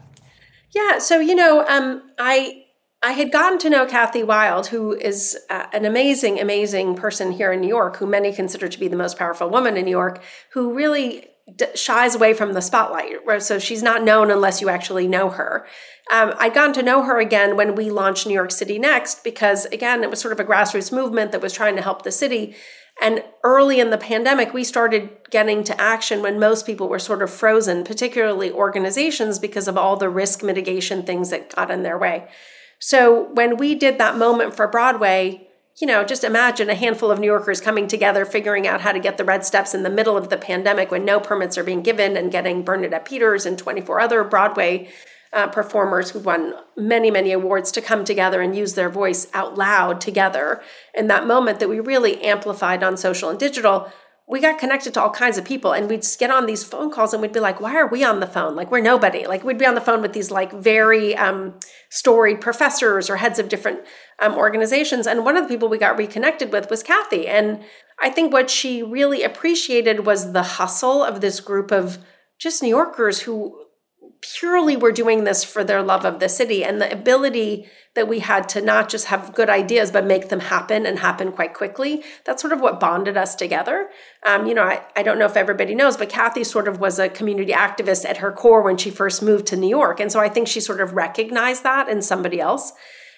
Yeah, 0.72 1.00
so 1.00 1.19
you 1.19 1.36
know, 1.36 1.65
um, 1.67 2.03
I 2.19 2.64
I 3.05 3.12
had 3.12 3.31
gotten 3.31 3.59
to 3.59 3.69
know 3.69 3.85
Kathy 3.85 4.24
Wylde, 4.24 4.65
who 4.65 4.93
is 4.93 5.38
uh, 5.51 5.67
an 5.71 5.85
amazing, 5.85 6.39
amazing 6.39 6.95
person 6.95 7.33
here 7.33 7.53
in 7.53 7.62
New 7.62 7.67
York, 7.67 7.97
who 7.97 8.07
many 8.07 8.33
consider 8.33 8.67
to 8.67 8.79
be 8.79 8.88
the 8.88 8.95
most 8.95 9.15
powerful 9.15 9.47
woman 9.47 9.77
in 9.77 9.85
New 9.85 9.91
York, 9.91 10.24
who 10.53 10.74
really 10.74 11.27
d- 11.55 11.67
shies 11.75 12.15
away 12.15 12.33
from 12.33 12.53
the 12.53 12.63
spotlight. 12.63 13.17
So 13.43 13.59
she's 13.59 13.83
not 13.83 14.03
known 14.03 14.31
unless 14.31 14.59
you 14.59 14.69
actually 14.69 15.07
know 15.07 15.29
her. 15.29 15.67
Um, 16.12 16.33
I'd 16.39 16.55
gotten 16.55 16.74
to 16.74 16.81
know 16.81 17.03
her 17.03 17.19
again 17.19 17.55
when 17.55 17.75
we 17.75 17.91
launched 17.91 18.25
New 18.25 18.33
York 18.33 18.50
City 18.50 18.79
Next, 18.79 19.24
because 19.24 19.65
again, 19.65 20.01
it 20.01 20.09
was 20.09 20.19
sort 20.19 20.31
of 20.31 20.39
a 20.39 20.43
grassroots 20.43 20.91
movement 20.91 21.31
that 21.31 21.41
was 21.41 21.53
trying 21.53 21.75
to 21.75 21.83
help 21.83 22.01
the 22.01 22.12
city. 22.12 22.55
And 23.00 23.24
early 23.43 23.79
in 23.79 23.91
the 23.91 24.00
pandemic, 24.00 24.51
we 24.51 24.63
started 24.63 25.12
getting 25.29 25.63
to 25.65 25.79
action 25.79 26.24
when 26.24 26.39
most 26.39 26.65
people 26.65 26.89
were 26.89 26.97
sort 26.97 27.21
of 27.21 27.29
frozen, 27.29 27.83
particularly 27.83 28.51
organizations, 28.51 29.38
because 29.38 29.67
of 29.67 29.77
all 29.77 29.95
the 29.95 30.09
risk 30.09 30.41
mitigation 30.41 31.03
things 31.03 31.29
that 31.29 31.53
got 31.55 31.69
in 31.69 31.83
their 31.83 32.00
way. 32.00 32.27
So 32.79 33.29
when 33.34 33.58
we 33.58 33.75
did 33.75 33.98
that 33.98 34.17
moment 34.17 34.55
for 34.55 34.67
Broadway, 34.67 35.48
you 35.82 35.88
know, 35.88 36.05
just 36.05 36.24
imagine 36.24 36.70
a 36.70 36.75
handful 36.75 37.12
of 37.12 37.20
New 37.20 37.27
Yorkers 37.27 37.60
coming 37.60 37.88
together, 37.88 38.24
figuring 38.24 38.65
out 38.65 38.82
how 38.82 38.94
to 38.94 39.00
get 39.00 39.17
the 39.17 39.25
red 39.25 39.46
steps 39.46 39.74
in 39.74 39.84
the 39.84 39.89
middle 39.89 40.15
of 40.15 40.29
the 40.29 40.38
pandemic 40.38 40.89
when 40.89 41.03
no 41.03 41.20
permits 41.20 41.58
are 41.58 41.63
being 41.63 41.82
given 41.82 42.15
and 42.15 42.32
getting 42.32 42.63
Bernadette 42.63 43.05
Peters 43.05 43.46
and 43.46 43.58
24 43.58 44.00
other 44.00 44.24
Broadway 44.24 44.89
uh, 45.34 45.48
performers 45.48 46.12
who 46.12 46.20
won 46.20 46.53
many, 46.77 47.12
many 47.12 47.34
awards 47.34 47.72
to 47.74 47.82
come 47.82 48.05
together 48.05 48.41
and 48.41 48.55
use 48.55 48.74
their 48.74 48.89
voice 48.89 49.27
out 49.34 49.58
loud 49.58 50.00
together. 50.00 50.62
In 50.94 51.08
that 51.08 51.27
moment 51.27 51.60
that 51.60 51.67
we 51.67 51.82
really 51.82 52.24
amplified 52.24 52.82
on 52.82 52.96
social 52.96 53.29
and 53.29 53.38
digital, 53.38 53.91
we 54.27 54.41
got 54.41 54.58
connected 54.58 54.94
to 54.94 55.01
all 55.01 55.12
kinds 55.12 55.38
of 55.38 55.46
people 55.46 55.72
and 55.72 55.88
we'd 55.88 56.05
get 56.17 56.32
on 56.32 56.48
these 56.48 56.63
phone 56.63 56.91
calls 56.91 57.13
and 57.13 57.22
we'd 57.22 57.32
be 57.32 57.39
like 57.39 57.62
why 57.62 57.75
are 57.75 57.88
we 57.88 58.03
on 58.03 58.20
the 58.20 58.27
phone? 58.27 58.55
Like 58.55 58.72
we're 58.72 58.82
nobody. 58.82 59.27
Like 59.27 59.44
we'd 59.44 59.58
be 59.58 59.65
on 59.65 59.75
the 59.75 59.82
phone 59.82 60.01
with 60.01 60.13
these 60.13 60.32
like 60.32 60.51
very 60.51 61.15
um, 61.15 61.60
storied 61.89 62.41
professors 62.41 63.10
or 63.10 63.17
heads 63.17 63.39
of 63.39 63.50
different 63.50 63.79
um, 64.20 64.36
organizations 64.36 65.08
and 65.08 65.25
one 65.25 65.36
of 65.36 65.44
the 65.44 65.50
people 65.50 65.70
we 65.70 65.77
got 65.77 65.98
reconnected 65.98 66.51
with 66.51 66.70
was 66.70 66.84
kathy 66.84 67.27
and 67.27 67.62
i 68.01 68.10
think 68.10 68.32
what 68.32 68.50
she 68.50 68.82
really 68.82 69.24
appreciated 69.24 70.05
was 70.05 70.32
the 70.32 70.44
hustle 70.44 71.03
of 71.03 71.22
this 71.22 71.39
group 71.39 71.72
of 71.72 71.98
just 72.39 72.63
new 72.63 72.70
yorkers 72.70 73.22
who 73.22 73.64
purely 74.22 74.75
we 74.75 74.81
were 74.81 74.91
doing 74.91 75.24
this 75.24 75.43
for 75.43 75.63
their 75.63 75.81
love 75.81 76.05
of 76.05 76.19
the 76.19 76.29
city 76.29 76.63
and 76.63 76.81
the 76.81 76.91
ability 76.91 77.67
that 77.93 78.07
we 78.07 78.19
had 78.19 78.50
to 78.50 78.62
not 78.62 78.89
just 78.89 79.05
have 79.05 79.34
good 79.34 79.50
ideas 79.50 79.91
but 79.91 80.05
make 80.05 80.29
them 80.29 80.39
happen 80.41 80.86
and 80.86 81.00
happen 81.00 81.31
quite 81.31 81.53
quickly. 81.53 82.03
That's 82.25 82.41
sort 82.41 82.53
of 82.53 82.62
what 82.62 82.79
bonded 82.79 83.17
us 83.17 83.36
together. 83.36 83.89
Um, 84.25 84.45
you 84.45 84.53
know 84.53 84.63
I, 84.63 84.84
I 84.95 85.03
don't 85.03 85.19
know 85.19 85.25
if 85.25 85.38
everybody 85.38 85.75
knows 85.75 85.98
but 85.98 86.10
kathy 86.10 86.43
sort 86.43 86.67
of 86.67 86.79
was 86.79 87.00
a 87.00 87.10
community 87.10 87.53
activist 87.53 88.05
at 88.05 88.17
her 88.17 88.31
core 88.31 88.62
when 88.62 88.77
she 88.77 88.89
first 88.89 89.22
moved 89.22 89.48
to 89.48 89.57
new 89.57 89.69
york. 89.69 90.00
And 90.00 90.12
so 90.12 90.19
i 90.19 90.29
think 90.29 90.48
she 90.48 90.60
sort 90.60 90.81
of 90.81 90.93
recognized 90.93 91.63
that 91.63 91.88
in 91.89 92.01
somebody 92.01 92.39
else. 92.39 92.74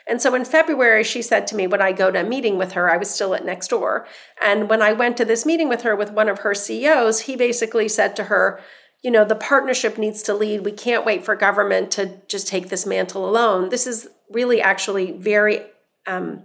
And 0.08 0.22
so 0.22 0.34
in 0.36 0.46
February, 0.46 1.04
she 1.04 1.22
said 1.22 1.48
to 1.48 1.56
me 1.56 1.68
when 1.68 1.82
I 1.82 1.92
go 1.92 2.10
to 2.10 2.22
a 2.22 2.24
meeting 2.24 2.58
with 2.58 2.72
her, 2.72 2.90
I 2.90 2.96
was 2.96 3.10
still 3.10 3.36
at 3.36 3.44
Nextdoor. 3.46 4.06
And 4.42 4.70
when 4.70 4.82
I 4.82 4.94
went 4.94 5.18
to 5.18 5.26
this 5.26 5.46
meeting 5.46 5.68
with 5.68 5.82
her 5.82 5.96
with 5.96 6.12
one 6.12 6.30
of 6.30 6.40
her 6.40 6.56
CEOs, 6.56 7.22
he 7.22 7.36
basically 7.36 7.90
said 7.90 8.16
to 8.16 8.26
her, 8.26 8.62
you 9.04 9.12
know, 9.12 9.24
the 9.24 9.36
partnership 9.36 9.98
needs 9.98 10.24
to 10.24 10.34
lead. 10.34 10.66
We 10.66 10.72
can't 10.72 11.06
wait 11.06 11.24
for 11.24 11.36
government 11.36 11.92
to 11.92 12.20
just 12.28 12.48
take 12.48 12.70
this 12.70 12.86
mantle 12.86 13.30
alone. 13.30 13.70
This 13.70 13.86
is 13.86 14.10
really 14.30 14.62
actually 14.62 15.12
very 15.12 15.62
um, 16.08 16.44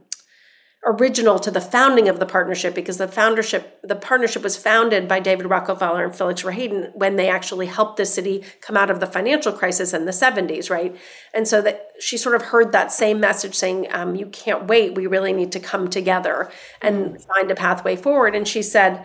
original 0.85 1.39
to 1.39 1.51
the 1.51 1.61
founding 1.61 2.09
of 2.09 2.19
the 2.19 2.27
partnership 2.27 2.75
because 2.75 2.99
the 2.99 3.07
foundership, 3.07 3.81
the 3.85 3.95
partnership 3.95 4.43
was 4.43 4.57
founded 4.57 5.07
by 5.07 5.21
David 5.21 5.47
Rockefeller 5.47 6.05
and 6.05 6.15
Felix 6.15 6.43
Rohatyn 6.43 6.95
when 6.97 7.15
they 7.15 7.29
actually 7.29 7.67
helped 7.67 7.99
the 7.99 8.05
city 8.05 8.45
come 8.61 8.77
out 8.77 8.91
of 8.91 8.99
the 8.99 9.07
financial 9.07 9.53
crisis 9.53 9.95
in 9.95 10.07
the 10.07 10.13
70s, 10.13 10.71
right? 10.71 10.97
And 11.33 11.47
so 11.47 11.63
that 11.63 11.93
she 12.01 12.17
sort 12.17 12.35
of 12.35 12.43
heard 12.43 12.73
that 12.73 12.91
same 12.91 13.21
message 13.21 13.55
saying, 13.55 13.87
um, 13.93 14.17
you 14.17 14.27
can't 14.27 14.67
wait. 14.67 14.97
We 14.97 15.07
really 15.07 15.33
need 15.33 15.53
to 15.53 15.61
come 15.61 15.89
together 15.89 16.51
and 16.81 17.23
find 17.23 17.51
a 17.51 17.55
pathway 17.55 17.95
forward. 17.95 18.35
And 18.35 18.47
she 18.47 18.63
said, 18.63 19.05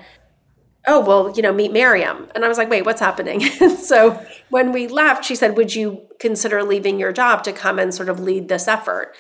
oh, 0.88 1.02
well, 1.02 1.34
you 1.36 1.42
know, 1.42 1.54
meet 1.54 1.74
Maryam. 1.74 2.30
And 2.34 2.46
I 2.46 2.48
was 2.48 2.58
like, 2.58 2.70
wait, 2.70 2.86
what's 2.86 3.02
happening? 3.02 3.42
so 3.78 4.26
when 4.50 4.72
we 4.72 4.88
left, 4.88 5.26
she 5.26 5.36
said, 5.36 5.58
would 5.58 5.76
you 5.76 6.08
consider 6.20 6.64
leaving 6.64 6.98
your 7.00 7.12
job 7.12 7.44
to 7.44 7.52
come 7.52 7.78
and 7.78 7.94
sort 7.94 8.10
of 8.10 8.20
lead 8.20 8.48
this 8.48 8.68
effort? 8.68 9.14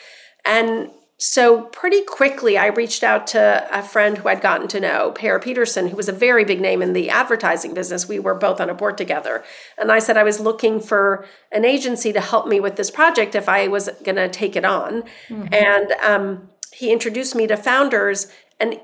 And 0.45 0.91
so 1.19 1.63
pretty 1.63 2.03
quickly, 2.03 2.57
I 2.59 2.67
reached 2.67 3.03
out 3.03 3.25
to 3.27 3.67
a 3.71 3.81
friend 3.81 4.17
who 4.17 4.29
I'd 4.29 4.39
gotten 4.39 4.67
to 4.69 4.79
know, 4.79 5.11
Per 5.11 5.39
Peterson, 5.39 5.87
who 5.87 5.95
was 5.95 6.07
a 6.07 6.13
very 6.13 6.45
big 6.45 6.61
name 6.61 6.81
in 6.81 6.93
the 6.93 7.09
advertising 7.09 7.73
business. 7.73 8.07
We 8.07 8.19
were 8.19 8.35
both 8.35 8.61
on 8.61 8.69
a 8.69 8.75
board 8.75 8.97
together. 8.97 9.43
And 9.79 9.91
I 9.91 9.97
said 9.97 10.15
I 10.15 10.23
was 10.23 10.39
looking 10.39 10.79
for 10.79 11.25
an 11.51 11.65
agency 11.65 12.13
to 12.13 12.21
help 12.21 12.47
me 12.47 12.59
with 12.59 12.75
this 12.75 12.91
project 12.91 13.33
if 13.33 13.49
I 13.49 13.67
was 13.67 13.89
going 14.03 14.15
to 14.15 14.29
take 14.29 14.55
it 14.55 14.63
on. 14.63 15.03
Mm-hmm. 15.27 15.53
And 15.53 15.91
um, 16.03 16.49
he 16.71 16.93
introduced 16.93 17.35
me 17.35 17.47
to 17.47 17.57
founders. 17.57 18.27
And 18.59 18.79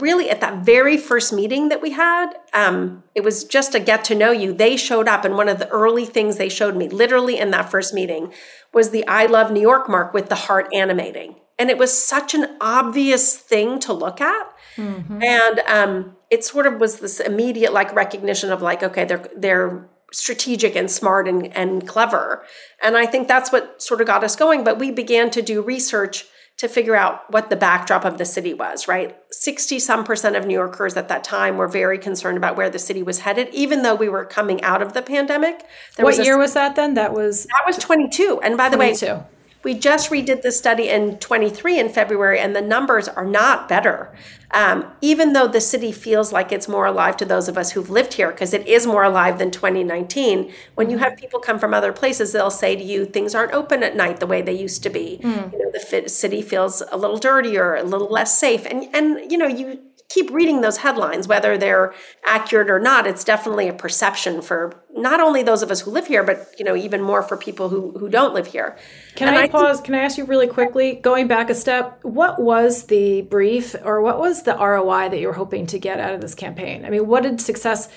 really 0.00 0.30
at 0.30 0.40
that 0.40 0.64
very 0.64 0.96
first 0.96 1.32
meeting 1.32 1.68
that 1.68 1.82
we 1.82 1.90
had 1.90 2.32
um, 2.54 3.02
it 3.14 3.22
was 3.22 3.44
just 3.44 3.74
a 3.74 3.80
get 3.80 4.04
to 4.04 4.14
know 4.14 4.30
you. 4.30 4.52
They 4.52 4.76
showed 4.76 5.08
up 5.08 5.24
and 5.24 5.36
one 5.36 5.48
of 5.48 5.58
the 5.58 5.68
early 5.68 6.04
things 6.04 6.36
they 6.36 6.48
showed 6.48 6.76
me 6.76 6.88
literally 6.88 7.38
in 7.38 7.50
that 7.50 7.70
first 7.70 7.94
meeting 7.94 8.32
was 8.72 8.90
the 8.90 9.06
i 9.06 9.26
love 9.26 9.50
new 9.50 9.60
york 9.60 9.88
mark 9.88 10.12
with 10.12 10.28
the 10.28 10.34
heart 10.34 10.68
animating. 10.72 11.36
And 11.60 11.70
it 11.70 11.78
was 11.78 11.96
such 11.96 12.34
an 12.34 12.56
obvious 12.60 13.36
thing 13.36 13.80
to 13.80 13.92
look 13.92 14.20
at. 14.20 14.46
Mm-hmm. 14.76 15.22
and 15.24 15.58
um, 15.60 16.16
it 16.30 16.44
sort 16.44 16.68
of 16.68 16.78
was 16.78 17.00
this 17.00 17.18
immediate 17.18 17.72
like 17.72 17.92
recognition 17.94 18.52
of 18.52 18.62
like 18.62 18.82
okay 18.82 19.04
they're 19.04 19.28
they're 19.36 19.88
strategic 20.12 20.76
and 20.76 20.90
smart 20.90 21.28
and, 21.28 21.54
and 21.56 21.86
clever. 21.86 22.44
And 22.82 22.96
i 22.96 23.06
think 23.06 23.28
that's 23.28 23.50
what 23.52 23.82
sort 23.82 24.00
of 24.00 24.06
got 24.06 24.24
us 24.24 24.36
going. 24.36 24.64
But 24.64 24.78
we 24.78 24.90
began 24.90 25.30
to 25.30 25.42
do 25.42 25.62
research 25.62 26.26
to 26.58 26.68
figure 26.68 26.96
out 26.96 27.30
what 27.30 27.50
the 27.50 27.56
backdrop 27.56 28.04
of 28.04 28.18
the 28.18 28.24
city 28.24 28.52
was, 28.52 28.88
right? 28.88 29.16
60 29.30 29.78
some 29.78 30.04
percent 30.04 30.36
of 30.36 30.44
New 30.44 30.54
Yorkers 30.54 30.96
at 30.96 31.08
that 31.08 31.22
time 31.22 31.56
were 31.56 31.68
very 31.68 31.98
concerned 31.98 32.36
about 32.36 32.56
where 32.56 32.68
the 32.68 32.80
city 32.80 33.02
was 33.02 33.20
headed, 33.20 33.48
even 33.52 33.82
though 33.82 33.94
we 33.94 34.08
were 34.08 34.24
coming 34.24 34.60
out 34.62 34.82
of 34.82 34.92
the 34.92 35.02
pandemic. 35.02 35.64
what 35.96 36.06
was 36.06 36.18
a, 36.18 36.24
year 36.24 36.36
was 36.36 36.54
that 36.54 36.74
then? 36.74 36.94
That 36.94 37.12
was 37.12 37.44
That 37.44 37.62
was 37.66 37.78
22. 37.78 38.40
And 38.42 38.56
by 38.56 38.68
the 38.68 38.76
22. 38.76 39.06
way, 39.06 39.22
we 39.62 39.74
just 39.74 40.10
redid 40.10 40.42
the 40.42 40.52
study 40.52 40.88
in 40.88 41.18
23 41.18 41.78
in 41.78 41.88
February, 41.88 42.38
and 42.38 42.54
the 42.54 42.62
numbers 42.62 43.08
are 43.08 43.24
not 43.24 43.68
better. 43.68 44.14
Um, 44.50 44.86
even 45.02 45.34
though 45.34 45.46
the 45.46 45.60
city 45.60 45.92
feels 45.92 46.32
like 46.32 46.52
it's 46.52 46.68
more 46.68 46.86
alive 46.86 47.18
to 47.18 47.26
those 47.26 47.48
of 47.48 47.58
us 47.58 47.72
who've 47.72 47.90
lived 47.90 48.14
here, 48.14 48.30
because 48.30 48.54
it 48.54 48.66
is 48.66 48.86
more 48.86 49.02
alive 49.04 49.38
than 49.38 49.50
2019. 49.50 50.50
When 50.74 50.88
you 50.88 50.98
have 50.98 51.16
people 51.16 51.38
come 51.38 51.58
from 51.58 51.74
other 51.74 51.92
places, 51.92 52.32
they'll 52.32 52.50
say 52.50 52.74
to 52.74 52.82
you, 52.82 53.04
things 53.04 53.34
aren't 53.34 53.52
open 53.52 53.82
at 53.82 53.94
night 53.94 54.20
the 54.20 54.26
way 54.26 54.40
they 54.40 54.54
used 54.54 54.82
to 54.84 54.90
be. 54.90 55.20
Mm. 55.22 55.52
You 55.52 55.58
know, 55.58 55.70
the 55.72 56.08
city 56.08 56.40
feels 56.40 56.82
a 56.90 56.96
little 56.96 57.18
dirtier, 57.18 57.74
a 57.74 57.82
little 57.82 58.08
less 58.08 58.38
safe, 58.38 58.64
and 58.64 58.88
and 58.94 59.30
you 59.30 59.36
know, 59.36 59.46
you 59.46 59.80
keep 60.08 60.30
reading 60.30 60.62
those 60.62 60.78
headlines, 60.78 61.28
whether 61.28 61.58
they're 61.58 61.92
accurate 62.24 62.70
or 62.70 62.78
not. 62.78 63.06
It's 63.06 63.24
definitely 63.24 63.68
a 63.68 63.74
perception 63.74 64.40
for 64.40 64.82
not 64.94 65.20
only 65.20 65.42
those 65.42 65.62
of 65.62 65.70
us 65.70 65.80
who 65.80 65.90
live 65.90 66.06
here, 66.06 66.24
but 66.24 66.54
you 66.58 66.64
know, 66.64 66.74
even 66.74 67.02
more 67.02 67.22
for 67.22 67.36
people 67.36 67.68
who 67.68 67.92
who 67.98 68.08
don't 68.08 68.34
live 68.34 68.46
here. 68.46 68.76
Can 69.16 69.28
I, 69.28 69.42
I, 69.42 69.48
pause? 69.48 69.80
can 69.80 69.94
I 69.94 69.98
ask 69.98 70.16
you 70.16 70.24
really 70.24 70.46
quickly, 70.46 70.94
going 70.94 71.28
back 71.28 71.50
a 71.50 71.54
step? 71.54 71.98
What 72.02 72.40
was 72.40 72.86
the 72.86 73.22
brief, 73.22 73.76
or 73.84 74.00
what 74.00 74.18
was 74.18 74.44
the 74.44 74.56
ROI 74.56 75.10
that 75.10 75.18
you 75.18 75.26
were 75.26 75.34
hoping 75.34 75.66
to 75.66 75.78
get 75.78 76.00
out 76.00 76.14
of 76.14 76.20
this 76.20 76.34
campaign? 76.34 76.84
I 76.84 76.90
mean, 76.90 77.06
what 77.06 77.22
did 77.22 77.40
success 77.40 77.88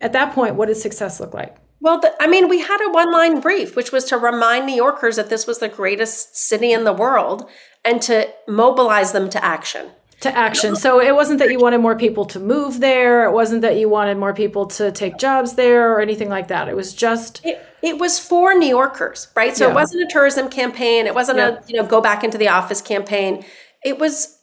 at 0.00 0.12
that 0.12 0.34
point? 0.34 0.56
What 0.56 0.66
did 0.66 0.76
success 0.76 1.20
look 1.20 1.34
like? 1.34 1.56
Well, 1.82 2.00
the, 2.00 2.12
I 2.20 2.26
mean, 2.26 2.48
we 2.48 2.60
had 2.60 2.84
a 2.86 2.92
one 2.92 3.12
line 3.12 3.40
brief, 3.40 3.74
which 3.76 3.92
was 3.92 4.04
to 4.06 4.18
remind 4.18 4.66
New 4.66 4.74
Yorkers 4.74 5.16
that 5.16 5.30
this 5.30 5.46
was 5.46 5.58
the 5.58 5.68
greatest 5.68 6.36
city 6.36 6.72
in 6.72 6.84
the 6.84 6.92
world 6.92 7.48
and 7.84 8.02
to 8.02 8.28
mobilize 8.46 9.12
them 9.12 9.30
to 9.30 9.42
action 9.42 9.90
to 10.20 10.36
action. 10.36 10.76
So 10.76 11.00
it 11.00 11.14
wasn't 11.14 11.38
that 11.38 11.50
you 11.50 11.58
wanted 11.58 11.78
more 11.78 11.96
people 11.96 12.26
to 12.26 12.38
move 12.38 12.80
there. 12.80 13.24
It 13.24 13.32
wasn't 13.32 13.62
that 13.62 13.78
you 13.78 13.88
wanted 13.88 14.18
more 14.18 14.34
people 14.34 14.66
to 14.66 14.92
take 14.92 15.16
jobs 15.16 15.54
there 15.54 15.92
or 15.92 16.00
anything 16.00 16.28
like 16.28 16.48
that. 16.48 16.68
It 16.68 16.76
was 16.76 16.94
just 16.94 17.40
it, 17.44 17.60
it 17.82 17.98
was 17.98 18.18
for 18.18 18.54
New 18.54 18.68
Yorkers, 18.68 19.28
right? 19.34 19.56
So 19.56 19.64
yeah. 19.64 19.72
it 19.72 19.74
wasn't 19.74 20.02
a 20.04 20.12
tourism 20.12 20.50
campaign. 20.50 21.06
It 21.06 21.14
wasn't 21.14 21.38
yeah. 21.38 21.58
a 21.58 21.66
you 21.66 21.76
know 21.76 21.86
go 21.86 22.00
back 22.00 22.22
into 22.22 22.38
the 22.38 22.48
office 22.48 22.82
campaign. 22.82 23.44
It 23.82 23.98
was 23.98 24.36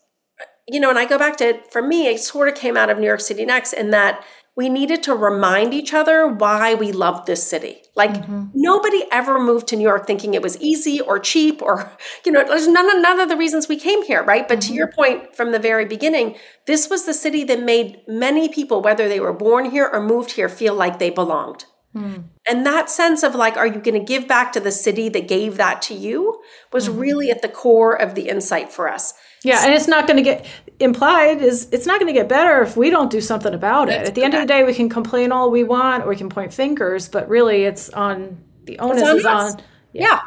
you 0.67 0.79
know, 0.79 0.89
and 0.89 0.99
I 0.99 1.05
go 1.05 1.17
back 1.17 1.37
to 1.37 1.61
for 1.71 1.81
me, 1.81 2.07
it 2.07 2.19
sort 2.19 2.49
of 2.49 2.55
came 2.55 2.75
out 2.75 2.89
of 2.89 2.99
New 2.99 3.05
York 3.05 3.21
City 3.21 3.45
Next 3.45 3.73
in 3.73 3.91
that 3.91 4.23
we 4.57 4.69
needed 4.69 5.03
to 5.03 5.13
remind 5.13 5.71
each 5.71 5.93
other 5.93 6.27
why 6.27 6.73
we 6.73 6.91
loved 6.91 7.27
this 7.27 7.47
city. 7.47 7.83
Like 7.95 8.11
mm-hmm. 8.13 8.47
nobody 8.55 9.03
ever 9.11 9.39
moved 9.39 9.67
to 9.67 9.75
New 9.75 9.83
York 9.83 10.07
thinking 10.07 10.33
it 10.33 10.41
was 10.41 10.57
easy 10.57 10.99
or 10.99 11.19
cheap 11.19 11.61
or, 11.61 11.95
you 12.25 12.31
know, 12.31 12.43
there's 12.43 12.67
none 12.67 12.93
of, 12.93 13.01
none 13.01 13.19
of 13.19 13.29
the 13.29 13.37
reasons 13.37 13.69
we 13.69 13.77
came 13.77 14.03
here, 14.03 14.23
right? 14.23 14.47
But 14.47 14.59
mm-hmm. 14.59 14.69
to 14.69 14.73
your 14.73 14.91
point 14.91 15.35
from 15.35 15.51
the 15.51 15.59
very 15.59 15.85
beginning, 15.85 16.35
this 16.65 16.89
was 16.89 17.05
the 17.05 17.13
city 17.13 17.43
that 17.43 17.61
made 17.61 18.01
many 18.07 18.49
people, 18.49 18.81
whether 18.81 19.07
they 19.07 19.19
were 19.19 19.31
born 19.31 19.69
here 19.69 19.87
or 19.93 20.01
moved 20.01 20.31
here, 20.31 20.49
feel 20.49 20.73
like 20.73 20.97
they 20.97 21.11
belonged. 21.11 21.65
Mm. 21.95 22.25
And 22.47 22.65
that 22.65 22.89
sense 22.89 23.23
of 23.23 23.35
like, 23.35 23.57
are 23.57 23.67
you 23.67 23.79
going 23.79 23.99
to 23.99 24.03
give 24.03 24.27
back 24.27 24.51
to 24.53 24.59
the 24.59 24.71
city 24.71 25.07
that 25.09 25.27
gave 25.27 25.57
that 25.57 25.81
to 25.83 25.93
you 25.93 26.41
was 26.71 26.89
mm-hmm. 26.89 26.99
really 26.99 27.31
at 27.31 27.41
the 27.41 27.49
core 27.49 27.93
of 27.93 28.15
the 28.15 28.27
insight 28.29 28.71
for 28.71 28.89
us. 28.89 29.13
Yeah, 29.43 29.63
and 29.63 29.73
it's 29.73 29.87
not 29.87 30.07
going 30.07 30.17
to 30.17 30.23
get 30.23 30.45
implied 30.79 31.41
is 31.41 31.67
it's 31.71 31.85
not 31.85 31.99
going 31.99 32.13
to 32.13 32.19
get 32.19 32.29
better 32.29 32.61
if 32.61 32.77
we 32.77 32.89
don't 32.89 33.11
do 33.11 33.21
something 33.21 33.53
about 33.53 33.89
it. 33.89 34.07
At 34.07 34.15
the 34.15 34.23
end 34.23 34.33
of 34.33 34.41
the 34.41 34.47
day, 34.47 34.63
we 34.63 34.73
can 34.73 34.89
complain 34.89 35.31
all 35.31 35.49
we 35.49 35.63
want 35.63 36.03
or 36.03 36.09
we 36.09 36.15
can 36.15 36.29
point 36.29 36.53
fingers, 36.53 37.09
but 37.09 37.27
really 37.29 37.63
it's 37.63 37.89
on 37.89 38.43
the 38.65 38.79
onus 38.79 39.03
on 39.03 39.17
is 39.17 39.25
us. 39.25 39.53
on. 39.53 39.61
Yeah. 39.93 40.03
yeah. 40.03 40.21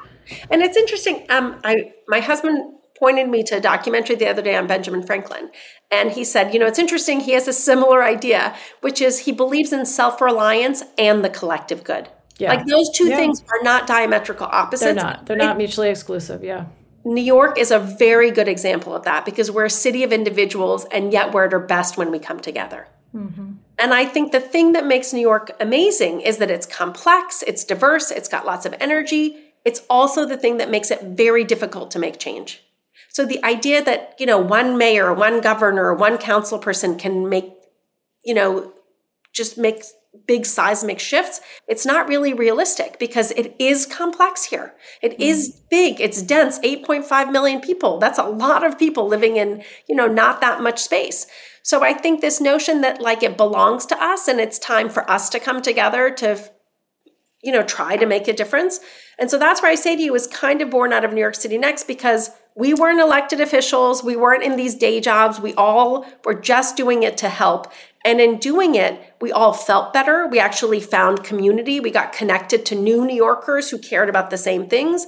And 0.50 0.62
it's 0.62 0.76
interesting. 0.76 1.26
Um, 1.28 1.60
I 1.64 1.92
my 2.08 2.20
husband 2.20 2.74
pointed 3.00 3.28
me 3.28 3.42
to 3.42 3.56
a 3.56 3.60
documentary 3.60 4.14
the 4.14 4.28
other 4.28 4.42
day 4.42 4.54
on 4.54 4.66
Benjamin 4.66 5.02
Franklin. 5.02 5.50
And 5.90 6.12
he 6.12 6.22
said, 6.22 6.52
you 6.52 6.60
know, 6.60 6.66
it's 6.66 6.78
interesting. 6.78 7.20
He 7.20 7.32
has 7.32 7.48
a 7.48 7.52
similar 7.52 8.04
idea, 8.04 8.54
which 8.82 9.00
is 9.00 9.20
he 9.20 9.32
believes 9.32 9.72
in 9.72 9.86
self 9.86 10.20
reliance 10.20 10.84
and 10.98 11.24
the 11.24 11.30
collective 11.30 11.82
good. 11.82 12.08
Yeah. 12.38 12.54
Like 12.54 12.66
those 12.66 12.90
two 12.90 13.08
yeah. 13.08 13.16
things 13.16 13.42
are 13.42 13.62
not 13.62 13.86
diametrical 13.86 14.46
opposites. 14.46 14.84
They're 14.84 14.94
not. 14.94 15.26
They're 15.26 15.36
not 15.36 15.56
mutually 15.56 15.88
exclusive. 15.88 16.44
Yeah. 16.44 16.66
New 17.04 17.22
York 17.22 17.58
is 17.58 17.70
a 17.70 17.78
very 17.78 18.30
good 18.30 18.48
example 18.48 18.94
of 18.94 19.04
that 19.04 19.24
because 19.24 19.50
we're 19.50 19.64
a 19.66 19.70
city 19.70 20.04
of 20.04 20.12
individuals 20.12 20.84
and 20.86 21.12
yet 21.12 21.32
we're 21.32 21.46
at 21.46 21.52
our 21.52 21.60
best 21.60 21.96
when 21.96 22.10
we 22.10 22.18
come 22.18 22.40
together. 22.40 22.88
Mm-hmm. 23.14 23.52
And 23.78 23.94
I 23.94 24.04
think 24.04 24.32
the 24.32 24.40
thing 24.40 24.72
that 24.72 24.86
makes 24.86 25.12
New 25.12 25.20
York 25.20 25.50
amazing 25.58 26.20
is 26.20 26.36
that 26.38 26.50
it's 26.50 26.66
complex, 26.66 27.42
it's 27.46 27.64
diverse, 27.64 28.10
it's 28.10 28.28
got 28.28 28.44
lots 28.44 28.66
of 28.66 28.74
energy. 28.78 29.38
It's 29.64 29.82
also 29.88 30.26
the 30.26 30.36
thing 30.36 30.58
that 30.58 30.70
makes 30.70 30.90
it 30.90 31.02
very 31.02 31.44
difficult 31.44 31.90
to 31.92 31.98
make 31.98 32.18
change. 32.18 32.62
So 33.08 33.24
the 33.24 33.42
idea 33.44 33.82
that, 33.82 34.14
you 34.18 34.26
know, 34.26 34.38
one 34.38 34.78
mayor, 34.78 35.12
one 35.12 35.40
governor, 35.40 35.94
one 35.94 36.18
council 36.18 36.58
person 36.58 36.96
can 36.96 37.28
make, 37.28 37.52
you 38.24 38.34
know, 38.34 38.72
just 39.32 39.58
make 39.58 39.82
big 40.26 40.44
seismic 40.44 40.98
shifts, 40.98 41.40
it's 41.68 41.86
not 41.86 42.08
really 42.08 42.32
realistic 42.32 42.98
because 42.98 43.30
it 43.32 43.54
is 43.58 43.86
complex 43.86 44.44
here. 44.44 44.74
It 45.02 45.12
mm. 45.12 45.20
is 45.20 45.60
big, 45.70 46.00
it's 46.00 46.22
dense, 46.22 46.58
8.5 46.60 47.30
million 47.32 47.60
people. 47.60 47.98
That's 47.98 48.18
a 48.18 48.24
lot 48.24 48.64
of 48.64 48.78
people 48.78 49.06
living 49.06 49.36
in, 49.36 49.62
you 49.88 49.94
know, 49.94 50.06
not 50.06 50.40
that 50.40 50.60
much 50.60 50.80
space. 50.80 51.26
So 51.62 51.84
I 51.84 51.92
think 51.92 52.20
this 52.20 52.40
notion 52.40 52.80
that 52.80 53.00
like 53.00 53.22
it 53.22 53.36
belongs 53.36 53.86
to 53.86 54.02
us 54.02 54.26
and 54.28 54.40
it's 54.40 54.58
time 54.58 54.88
for 54.88 55.08
us 55.10 55.28
to 55.30 55.40
come 55.40 55.62
together 55.62 56.10
to 56.12 56.50
you 57.42 57.52
know, 57.52 57.62
try 57.62 57.96
to 57.96 58.06
make 58.06 58.28
a 58.28 58.32
difference. 58.32 58.80
And 59.18 59.30
so 59.30 59.38
that's 59.38 59.62
why 59.62 59.70
I 59.70 59.74
say 59.74 59.96
to 59.96 60.02
you 60.02 60.14
is 60.14 60.26
kind 60.26 60.60
of 60.60 60.70
born 60.70 60.92
out 60.92 61.04
of 61.04 61.12
New 61.12 61.20
York 61.20 61.34
City 61.34 61.56
Next 61.56 61.86
because 61.86 62.30
we 62.54 62.74
weren't 62.74 63.00
elected 63.00 63.40
officials, 63.40 64.04
we 64.04 64.16
weren't 64.16 64.42
in 64.42 64.56
these 64.56 64.74
day 64.74 65.00
jobs, 65.00 65.40
we 65.40 65.54
all 65.54 66.04
were 66.24 66.34
just 66.34 66.76
doing 66.76 67.02
it 67.02 67.16
to 67.18 67.28
help. 67.28 67.72
And 68.04 68.20
in 68.20 68.38
doing 68.38 68.74
it, 68.74 69.14
we 69.20 69.30
all 69.30 69.52
felt 69.52 69.92
better. 69.92 70.26
We 70.26 70.38
actually 70.38 70.80
found 70.80 71.22
community. 71.22 71.80
We 71.80 71.90
got 71.90 72.12
connected 72.12 72.64
to 72.66 72.74
new 72.74 73.04
New 73.04 73.14
Yorkers 73.14 73.70
who 73.70 73.78
cared 73.78 74.08
about 74.08 74.30
the 74.30 74.38
same 74.38 74.66
things. 74.68 75.06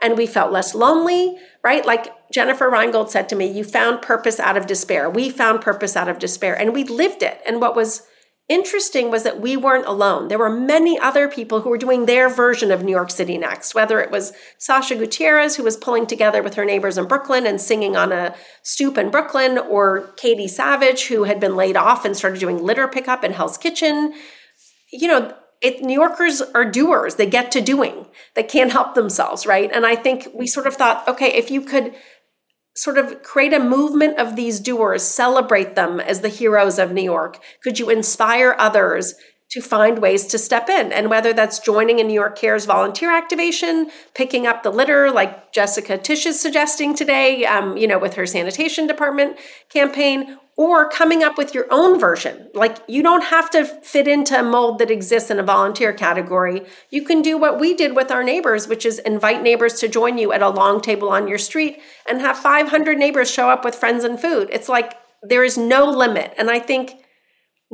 And 0.00 0.18
we 0.18 0.26
felt 0.26 0.52
less 0.52 0.74
lonely, 0.74 1.38
right? 1.62 1.86
Like 1.86 2.12
Jennifer 2.30 2.68
Reingold 2.68 3.10
said 3.10 3.28
to 3.30 3.36
me, 3.36 3.46
you 3.46 3.64
found 3.64 4.02
purpose 4.02 4.38
out 4.38 4.56
of 4.56 4.66
despair. 4.66 5.08
We 5.08 5.30
found 5.30 5.62
purpose 5.62 5.96
out 5.96 6.08
of 6.08 6.18
despair 6.18 6.58
and 6.58 6.74
we 6.74 6.84
lived 6.84 7.22
it. 7.22 7.40
And 7.46 7.60
what 7.60 7.76
was 7.76 8.06
interesting 8.48 9.10
was 9.10 9.22
that 9.22 9.40
we 9.40 9.56
weren't 9.56 9.86
alone. 9.86 10.28
There 10.28 10.38
were 10.38 10.50
many 10.50 10.98
other 10.98 11.28
people 11.28 11.60
who 11.60 11.70
were 11.70 11.78
doing 11.78 12.04
their 12.04 12.28
version 12.28 12.70
of 12.70 12.82
New 12.82 12.92
York 12.92 13.10
City 13.10 13.38
Next, 13.38 13.74
whether 13.74 14.00
it 14.00 14.10
was 14.10 14.32
Sasha 14.58 14.96
Gutierrez, 14.96 15.56
who 15.56 15.62
was 15.62 15.76
pulling 15.76 16.06
together 16.06 16.42
with 16.42 16.54
her 16.54 16.64
neighbors 16.64 16.98
in 16.98 17.06
Brooklyn 17.06 17.46
and 17.46 17.60
singing 17.60 17.96
on 17.96 18.12
a 18.12 18.34
stoop 18.62 18.98
in 18.98 19.10
Brooklyn, 19.10 19.56
or 19.56 20.12
Katie 20.16 20.48
Savage, 20.48 21.06
who 21.06 21.24
had 21.24 21.40
been 21.40 21.56
laid 21.56 21.76
off 21.76 22.04
and 22.04 22.16
started 22.16 22.40
doing 22.40 22.62
litter 22.62 22.86
pickup 22.86 23.24
in 23.24 23.32
Hell's 23.32 23.56
Kitchen. 23.56 24.12
You 24.92 25.08
know, 25.08 25.34
it, 25.62 25.80
New 25.82 25.98
Yorkers 25.98 26.42
are 26.42 26.70
doers. 26.70 27.14
They 27.14 27.26
get 27.26 27.50
to 27.52 27.60
doing. 27.62 28.06
They 28.34 28.42
can't 28.42 28.70
help 28.70 28.94
themselves, 28.94 29.46
right? 29.46 29.70
And 29.72 29.86
I 29.86 29.96
think 29.96 30.28
we 30.34 30.46
sort 30.46 30.66
of 30.66 30.74
thought, 30.74 31.08
okay, 31.08 31.28
if 31.28 31.50
you 31.50 31.62
could 31.62 31.94
sort 32.74 32.98
of 32.98 33.22
create 33.22 33.52
a 33.52 33.60
movement 33.60 34.18
of 34.18 34.36
these 34.36 34.60
doers, 34.60 35.02
celebrate 35.02 35.74
them 35.76 36.00
as 36.00 36.20
the 36.20 36.28
heroes 36.28 36.78
of 36.78 36.92
New 36.92 37.02
York? 37.02 37.40
Could 37.62 37.78
you 37.78 37.88
inspire 37.88 38.56
others 38.58 39.14
to 39.54 39.62
find 39.62 40.00
ways 40.00 40.26
to 40.26 40.38
step 40.38 40.68
in? 40.68 40.92
And 40.92 41.08
whether 41.08 41.32
that's 41.32 41.58
joining 41.58 42.00
a 42.00 42.04
New 42.04 42.12
York 42.12 42.36
Cares 42.36 42.66
volunteer 42.66 43.10
activation, 43.10 43.90
picking 44.14 44.46
up 44.46 44.62
the 44.62 44.70
litter 44.70 45.10
like 45.10 45.52
Jessica 45.52 45.96
Tisch 45.96 46.26
is 46.26 46.40
suggesting 46.40 46.94
today, 46.94 47.46
um, 47.46 47.76
you 47.76 47.86
know, 47.86 47.98
with 47.98 48.14
her 48.14 48.26
sanitation 48.26 48.86
department 48.86 49.38
campaign, 49.70 50.38
or 50.56 50.88
coming 50.88 51.22
up 51.22 51.36
with 51.36 51.54
your 51.54 51.66
own 51.70 51.98
version. 51.98 52.48
Like 52.54 52.78
you 52.86 53.02
don't 53.02 53.24
have 53.24 53.50
to 53.50 53.64
fit 53.64 54.06
into 54.06 54.38
a 54.38 54.42
mold 54.42 54.78
that 54.78 54.90
exists 54.90 55.30
in 55.30 55.38
a 55.38 55.42
volunteer 55.42 55.92
category. 55.92 56.64
You 56.90 57.02
can 57.02 57.22
do 57.22 57.36
what 57.36 57.58
we 57.58 57.74
did 57.74 57.96
with 57.96 58.10
our 58.10 58.22
neighbors, 58.22 58.68
which 58.68 58.86
is 58.86 59.00
invite 59.00 59.42
neighbors 59.42 59.74
to 59.80 59.88
join 59.88 60.18
you 60.18 60.32
at 60.32 60.42
a 60.42 60.48
long 60.48 60.80
table 60.80 61.08
on 61.08 61.26
your 61.26 61.38
street 61.38 61.80
and 62.08 62.20
have 62.20 62.38
500 62.38 62.98
neighbors 62.98 63.30
show 63.30 63.50
up 63.50 63.64
with 63.64 63.74
friends 63.74 64.04
and 64.04 64.20
food. 64.20 64.48
It's 64.52 64.68
like 64.68 64.94
there 65.22 65.44
is 65.44 65.58
no 65.58 65.86
limit. 65.86 66.32
And 66.38 66.50
I 66.50 66.60
think 66.60 67.03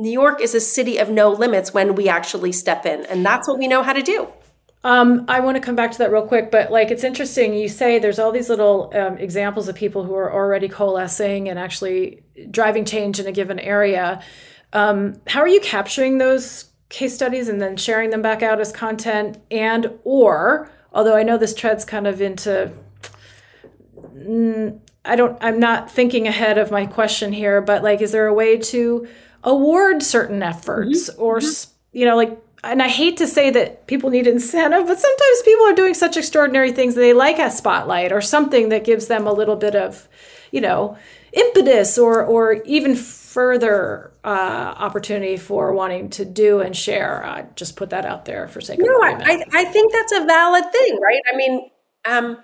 New 0.01 0.11
York 0.11 0.41
is 0.41 0.55
a 0.55 0.59
city 0.59 0.97
of 0.97 1.09
no 1.09 1.29
limits 1.29 1.73
when 1.73 1.93
we 1.93 2.09
actually 2.09 2.51
step 2.51 2.85
in. 2.87 3.05
And 3.05 3.23
that's 3.23 3.47
what 3.47 3.59
we 3.59 3.67
know 3.67 3.83
how 3.83 3.93
to 3.93 4.01
do. 4.01 4.27
Um, 4.83 5.25
I 5.27 5.41
want 5.41 5.57
to 5.57 5.61
come 5.61 5.75
back 5.75 5.91
to 5.91 5.97
that 5.99 6.11
real 6.11 6.25
quick, 6.25 6.49
but 6.49 6.71
like 6.71 6.89
it's 6.89 7.03
interesting. 7.03 7.53
You 7.53 7.69
say 7.69 7.99
there's 7.99 8.17
all 8.17 8.31
these 8.31 8.49
little 8.49 8.91
um, 8.95 9.19
examples 9.19 9.67
of 9.67 9.75
people 9.75 10.03
who 10.03 10.15
are 10.15 10.33
already 10.33 10.67
coalescing 10.67 11.49
and 11.49 11.59
actually 11.59 12.23
driving 12.49 12.83
change 12.83 13.19
in 13.19 13.27
a 13.27 13.31
given 13.31 13.59
area. 13.59 14.23
Um, 14.73 15.21
how 15.27 15.41
are 15.41 15.47
you 15.47 15.61
capturing 15.61 16.17
those 16.17 16.71
case 16.89 17.13
studies 17.13 17.47
and 17.47 17.61
then 17.61 17.77
sharing 17.77 18.09
them 18.09 18.23
back 18.23 18.41
out 18.41 18.59
as 18.59 18.71
content? 18.71 19.37
And 19.51 19.99
or 20.03 20.71
although 20.91 21.15
I 21.15 21.21
know 21.21 21.37
this 21.37 21.53
treads 21.53 21.85
kind 21.85 22.07
of 22.07 22.19
into, 22.19 22.71
mm, 24.15 24.79
I 25.05 25.15
don't. 25.15 25.37
I'm 25.41 25.59
not 25.59 25.91
thinking 25.91 26.27
ahead 26.27 26.57
of 26.57 26.71
my 26.71 26.87
question 26.87 27.33
here, 27.33 27.61
but 27.61 27.83
like, 27.83 28.01
is 28.01 28.11
there 28.11 28.25
a 28.25 28.33
way 28.33 28.57
to 28.57 29.07
award 29.43 30.03
certain 30.03 30.43
efforts 30.43 31.09
mm-hmm. 31.09 31.21
or 31.21 31.39
mm-hmm. 31.39 31.97
you 31.97 32.05
know 32.05 32.15
like 32.15 32.37
and 32.63 32.81
I 32.81 32.87
hate 32.87 33.17
to 33.17 33.27
say 33.27 33.49
that 33.49 33.87
people 33.87 34.11
need 34.11 34.27
incentive, 34.27 34.85
but 34.85 34.99
sometimes 34.99 35.41
people 35.43 35.65
are 35.65 35.73
doing 35.73 35.95
such 35.95 36.15
extraordinary 36.15 36.71
things 36.71 36.93
that 36.93 37.01
they 37.01 37.13
like 37.13 37.39
a 37.39 37.49
spotlight 37.49 38.11
or 38.11 38.21
something 38.21 38.69
that 38.69 38.83
gives 38.83 39.07
them 39.07 39.25
a 39.25 39.33
little 39.33 39.55
bit 39.55 39.75
of, 39.75 40.07
you 40.51 40.61
know, 40.61 40.95
impetus 41.33 41.97
or 41.97 42.23
or 42.23 42.61
even 42.65 42.95
further 42.95 44.11
uh, 44.23 44.75
opportunity 44.77 45.37
for 45.37 45.73
wanting 45.73 46.09
to 46.11 46.25
do 46.25 46.59
and 46.59 46.75
share. 46.75 47.25
I 47.25 47.45
just 47.55 47.77
put 47.77 47.89
that 47.89 48.05
out 48.05 48.25
there 48.25 48.47
for 48.47 48.61
sake 48.61 48.79
no, 48.79 48.95
of 48.95 49.01
argument. 49.01 49.49
I, 49.53 49.61
I 49.61 49.65
think 49.65 49.91
that's 49.91 50.11
a 50.11 50.25
valid 50.25 50.71
thing, 50.71 50.99
right? 51.01 51.21
I 51.33 51.35
mean, 51.35 51.69
um, 52.05 52.37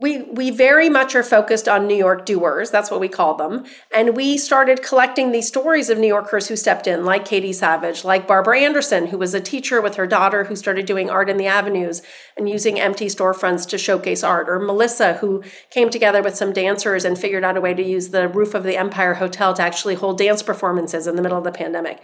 we 0.00 0.22
we 0.22 0.50
very 0.50 0.88
much 0.88 1.16
are 1.16 1.24
focused 1.24 1.68
on 1.68 1.86
New 1.86 1.96
York 1.96 2.24
doers. 2.24 2.70
That's 2.70 2.90
what 2.90 3.00
we 3.00 3.08
call 3.08 3.34
them. 3.34 3.64
And 3.92 4.16
we 4.16 4.38
started 4.38 4.82
collecting 4.82 5.32
these 5.32 5.48
stories 5.48 5.90
of 5.90 5.98
New 5.98 6.06
Yorkers 6.06 6.46
who 6.46 6.54
stepped 6.54 6.86
in, 6.86 7.04
like 7.04 7.24
Katie 7.24 7.52
Savage, 7.52 8.04
like 8.04 8.28
Barbara 8.28 8.60
Anderson, 8.60 9.08
who 9.08 9.18
was 9.18 9.34
a 9.34 9.40
teacher 9.40 9.80
with 9.80 9.96
her 9.96 10.06
daughter 10.06 10.44
who 10.44 10.54
started 10.54 10.86
doing 10.86 11.10
art 11.10 11.28
in 11.28 11.36
the 11.36 11.48
avenues 11.48 12.00
and 12.36 12.48
using 12.48 12.78
empty 12.78 13.06
storefronts 13.06 13.68
to 13.68 13.78
showcase 13.78 14.22
art, 14.22 14.48
or 14.48 14.60
Melissa, 14.60 15.14
who 15.14 15.42
came 15.70 15.90
together 15.90 16.22
with 16.22 16.36
some 16.36 16.52
dancers 16.52 17.04
and 17.04 17.18
figured 17.18 17.42
out 17.42 17.56
a 17.56 17.60
way 17.60 17.74
to 17.74 17.82
use 17.82 18.10
the 18.10 18.28
roof 18.28 18.54
of 18.54 18.62
the 18.62 18.76
Empire 18.76 19.14
Hotel 19.14 19.52
to 19.54 19.62
actually 19.62 19.96
hold 19.96 20.18
dance 20.18 20.44
performances 20.44 21.08
in 21.08 21.16
the 21.16 21.22
middle 21.22 21.38
of 21.38 21.44
the 21.44 21.52
pandemic. 21.52 22.00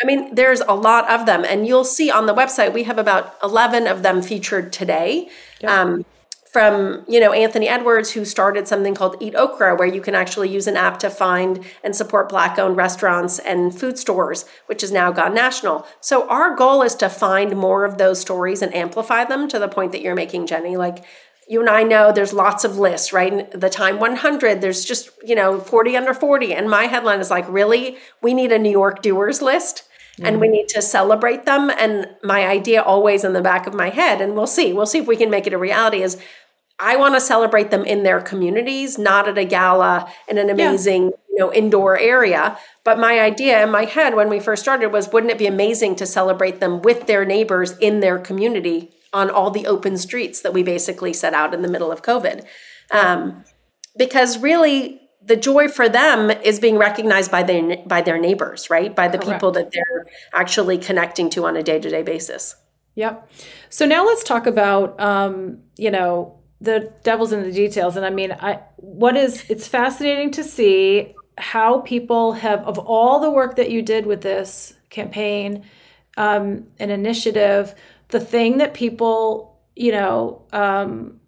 I 0.00 0.06
mean, 0.06 0.34
there's 0.34 0.60
a 0.60 0.74
lot 0.74 1.10
of 1.10 1.26
them, 1.26 1.44
and 1.44 1.66
you'll 1.66 1.84
see 1.84 2.10
on 2.10 2.26
the 2.26 2.34
website 2.34 2.72
we 2.72 2.84
have 2.84 2.98
about 2.98 3.34
11 3.42 3.88
of 3.88 4.02
them 4.02 4.22
featured 4.22 4.72
today. 4.72 5.28
Um, 5.64 6.04
from 6.52 7.02
you 7.08 7.18
know 7.18 7.32
Anthony 7.32 7.66
Edwards 7.66 8.10
who 8.10 8.24
started 8.24 8.68
something 8.68 8.94
called 8.94 9.16
Eat 9.20 9.34
Okra 9.34 9.74
where 9.74 9.88
you 9.88 10.02
can 10.02 10.14
actually 10.14 10.50
use 10.50 10.66
an 10.66 10.76
app 10.76 10.98
to 10.98 11.08
find 11.08 11.64
and 11.82 11.96
support 11.96 12.28
black 12.28 12.58
owned 12.58 12.76
restaurants 12.76 13.38
and 13.38 13.74
food 13.74 13.98
stores 13.98 14.44
which 14.66 14.82
has 14.82 14.92
now 14.92 15.10
gone 15.10 15.34
national. 15.34 15.86
So 16.00 16.28
our 16.28 16.54
goal 16.54 16.82
is 16.82 16.94
to 16.96 17.08
find 17.08 17.56
more 17.56 17.84
of 17.84 17.96
those 17.96 18.20
stories 18.20 18.60
and 18.60 18.74
amplify 18.74 19.24
them 19.24 19.48
to 19.48 19.58
the 19.58 19.68
point 19.68 19.92
that 19.92 20.02
you're 20.02 20.14
making 20.14 20.46
Jenny 20.46 20.76
like 20.76 21.04
you 21.48 21.60
and 21.60 21.70
I 21.70 21.82
know 21.82 22.12
there's 22.12 22.32
lots 22.32 22.64
of 22.64 22.78
lists, 22.78 23.12
right? 23.12 23.50
The 23.50 23.68
time 23.68 23.98
100, 23.98 24.60
there's 24.60 24.84
just, 24.84 25.10
you 25.24 25.34
know, 25.34 25.58
40 25.58 25.96
under 25.96 26.14
40. 26.14 26.54
And 26.54 26.70
my 26.70 26.84
headline 26.84 27.18
is 27.18 27.30
like, 27.30 27.46
really? 27.48 27.96
We 28.22 28.32
need 28.32 28.52
a 28.52 28.58
New 28.58 28.70
York 28.70 29.02
doers 29.02 29.42
list 29.42 29.84
and 30.20 30.40
we 30.40 30.48
need 30.48 30.68
to 30.68 30.82
celebrate 30.82 31.44
them. 31.44 31.70
And 31.70 32.06
my 32.22 32.46
idea 32.46 32.82
always 32.82 33.24
in 33.24 33.32
the 33.32 33.40
back 33.40 33.66
of 33.66 33.74
my 33.74 33.88
head, 33.88 34.20
and 34.20 34.34
we'll 34.34 34.46
see, 34.46 34.72
we'll 34.72 34.86
see 34.86 34.98
if 34.98 35.06
we 35.06 35.16
can 35.16 35.30
make 35.30 35.46
it 35.46 35.52
a 35.52 35.58
reality, 35.58 36.02
is 36.02 36.18
I 36.82 36.96
want 36.96 37.14
to 37.14 37.20
celebrate 37.20 37.70
them 37.70 37.84
in 37.84 38.02
their 38.02 38.20
communities, 38.20 38.98
not 38.98 39.28
at 39.28 39.38
a 39.38 39.44
gala 39.44 40.10
in 40.28 40.36
an 40.36 40.50
amazing, 40.50 41.04
yeah. 41.04 41.10
you 41.30 41.38
know, 41.38 41.52
indoor 41.52 41.96
area. 41.96 42.58
But 42.82 42.98
my 42.98 43.20
idea 43.20 43.62
in 43.62 43.70
my 43.70 43.84
head 43.84 44.16
when 44.16 44.28
we 44.28 44.40
first 44.40 44.62
started 44.62 44.88
was 44.88 45.12
wouldn't 45.12 45.30
it 45.30 45.38
be 45.38 45.46
amazing 45.46 45.94
to 45.96 46.06
celebrate 46.06 46.58
them 46.58 46.82
with 46.82 47.06
their 47.06 47.24
neighbors 47.24 47.78
in 47.78 48.00
their 48.00 48.18
community 48.18 48.90
on 49.12 49.30
all 49.30 49.50
the 49.50 49.66
open 49.66 49.96
streets 49.96 50.42
that 50.42 50.52
we 50.52 50.64
basically 50.64 51.12
set 51.12 51.34
out 51.34 51.54
in 51.54 51.62
the 51.62 51.68
middle 51.68 51.92
of 51.92 52.02
COVID? 52.02 52.44
Um, 52.90 53.44
because 53.96 54.38
really, 54.38 55.00
the 55.24 55.36
joy 55.36 55.68
for 55.68 55.88
them 55.88 56.30
is 56.30 56.58
being 56.58 56.78
recognized 56.78 57.30
by 57.30 57.44
their 57.44 57.76
by 57.86 58.02
their 58.02 58.18
neighbors, 58.18 58.70
right? 58.70 58.94
By 58.94 59.06
the 59.06 59.18
Correct. 59.18 59.32
people 59.32 59.52
that 59.52 59.70
they're 59.72 60.06
actually 60.32 60.78
connecting 60.78 61.30
to 61.30 61.46
on 61.46 61.56
a 61.56 61.62
day 61.62 61.78
to 61.78 61.88
day 61.88 62.02
basis. 62.02 62.56
Yep. 62.96 63.30
So 63.70 63.86
now 63.86 64.04
let's 64.04 64.24
talk 64.24 64.46
about 64.48 65.00
um, 65.00 65.60
you 65.76 65.90
know 65.90 66.41
the 66.62 66.92
devil's 67.02 67.32
in 67.32 67.42
the 67.42 67.52
details, 67.52 67.96
and 67.96 68.06
I 68.06 68.10
mean, 68.10 68.32
I 68.32 68.60
what 68.76 69.16
is 69.16 69.44
it's 69.50 69.66
fascinating 69.66 70.30
to 70.32 70.44
see 70.44 71.14
how 71.38 71.80
people 71.80 72.32
have 72.32 72.60
of 72.60 72.78
all 72.78 73.20
the 73.20 73.30
work 73.30 73.56
that 73.56 73.70
you 73.70 73.82
did 73.82 74.06
with 74.06 74.20
this 74.20 74.74
campaign, 74.90 75.64
um, 76.16 76.66
an 76.78 76.90
initiative, 76.90 77.74
the 78.08 78.20
thing 78.20 78.58
that 78.58 78.74
people 78.74 79.58
you 79.74 79.92
know 79.92 80.42
um, 80.52 81.20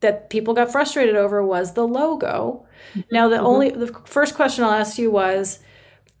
that 0.00 0.30
people 0.30 0.54
got 0.54 0.70
frustrated 0.70 1.16
over 1.16 1.44
was 1.44 1.72
the 1.74 1.86
logo. 1.86 2.66
Mm-hmm. 2.94 3.00
Now, 3.10 3.28
the 3.28 3.36
mm-hmm. 3.36 3.46
only 3.46 3.70
the 3.70 3.88
first 4.04 4.34
question 4.34 4.64
I'll 4.64 4.70
ask 4.70 4.98
you 4.98 5.10
was, 5.10 5.58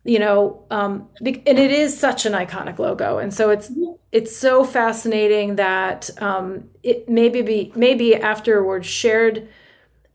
you 0.06 0.20
know, 0.20 0.62
um, 0.70 1.08
and 1.20 1.58
it 1.58 1.70
is 1.72 1.98
such 1.98 2.26
an 2.26 2.32
iconic 2.32 2.78
logo, 2.78 3.18
and 3.18 3.34
so 3.34 3.50
it's 3.50 3.72
it's 4.12 4.34
so 4.36 4.62
fascinating 4.64 5.56
that 5.56 6.10
um, 6.22 6.70
it 6.84 7.08
maybe 7.08 7.42
be 7.42 7.72
maybe 7.74 8.14
afterwards 8.14 8.86
shared. 8.86 9.48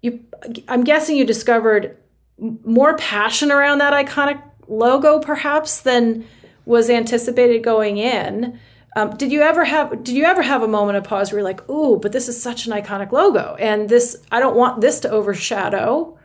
You, 0.02 0.24
I'm 0.70 0.86
guessing 0.86 1.18
you 1.18 1.26
discovered 1.26 1.98
more 2.38 2.96
passion 2.96 3.52
around 3.52 3.80
that 3.80 3.94
iconic 3.94 4.42
logo, 4.70 5.20
perhaps 5.20 5.82
than 5.82 6.26
was 6.66 6.90
anticipated 6.90 7.62
going 7.62 7.98
in. 7.98 8.58
Um, 8.96 9.16
did 9.18 9.30
you 9.32 9.42
ever 9.42 9.66
have 9.66 10.04
did 10.04 10.16
you 10.16 10.24
ever 10.24 10.42
have 10.42 10.64
a 10.64 10.70
moment 10.70 10.98
of 11.00 11.04
pause 11.04 11.32
where 11.32 11.40
you're 11.40 11.44
like, 11.44 11.68
"Ooh, 11.70 12.00
but 12.02 12.14
this 12.14 12.30
is 12.30 12.42
such 12.42 12.66
an 12.66 12.72
iconic 12.72 13.12
logo, 13.12 13.58
and 13.60 13.90
this 13.90 14.16
I 14.32 14.40
don't 14.40 14.56
want 14.56 14.80
this 14.80 15.02
to 15.02 15.10
overshadow 15.10 16.18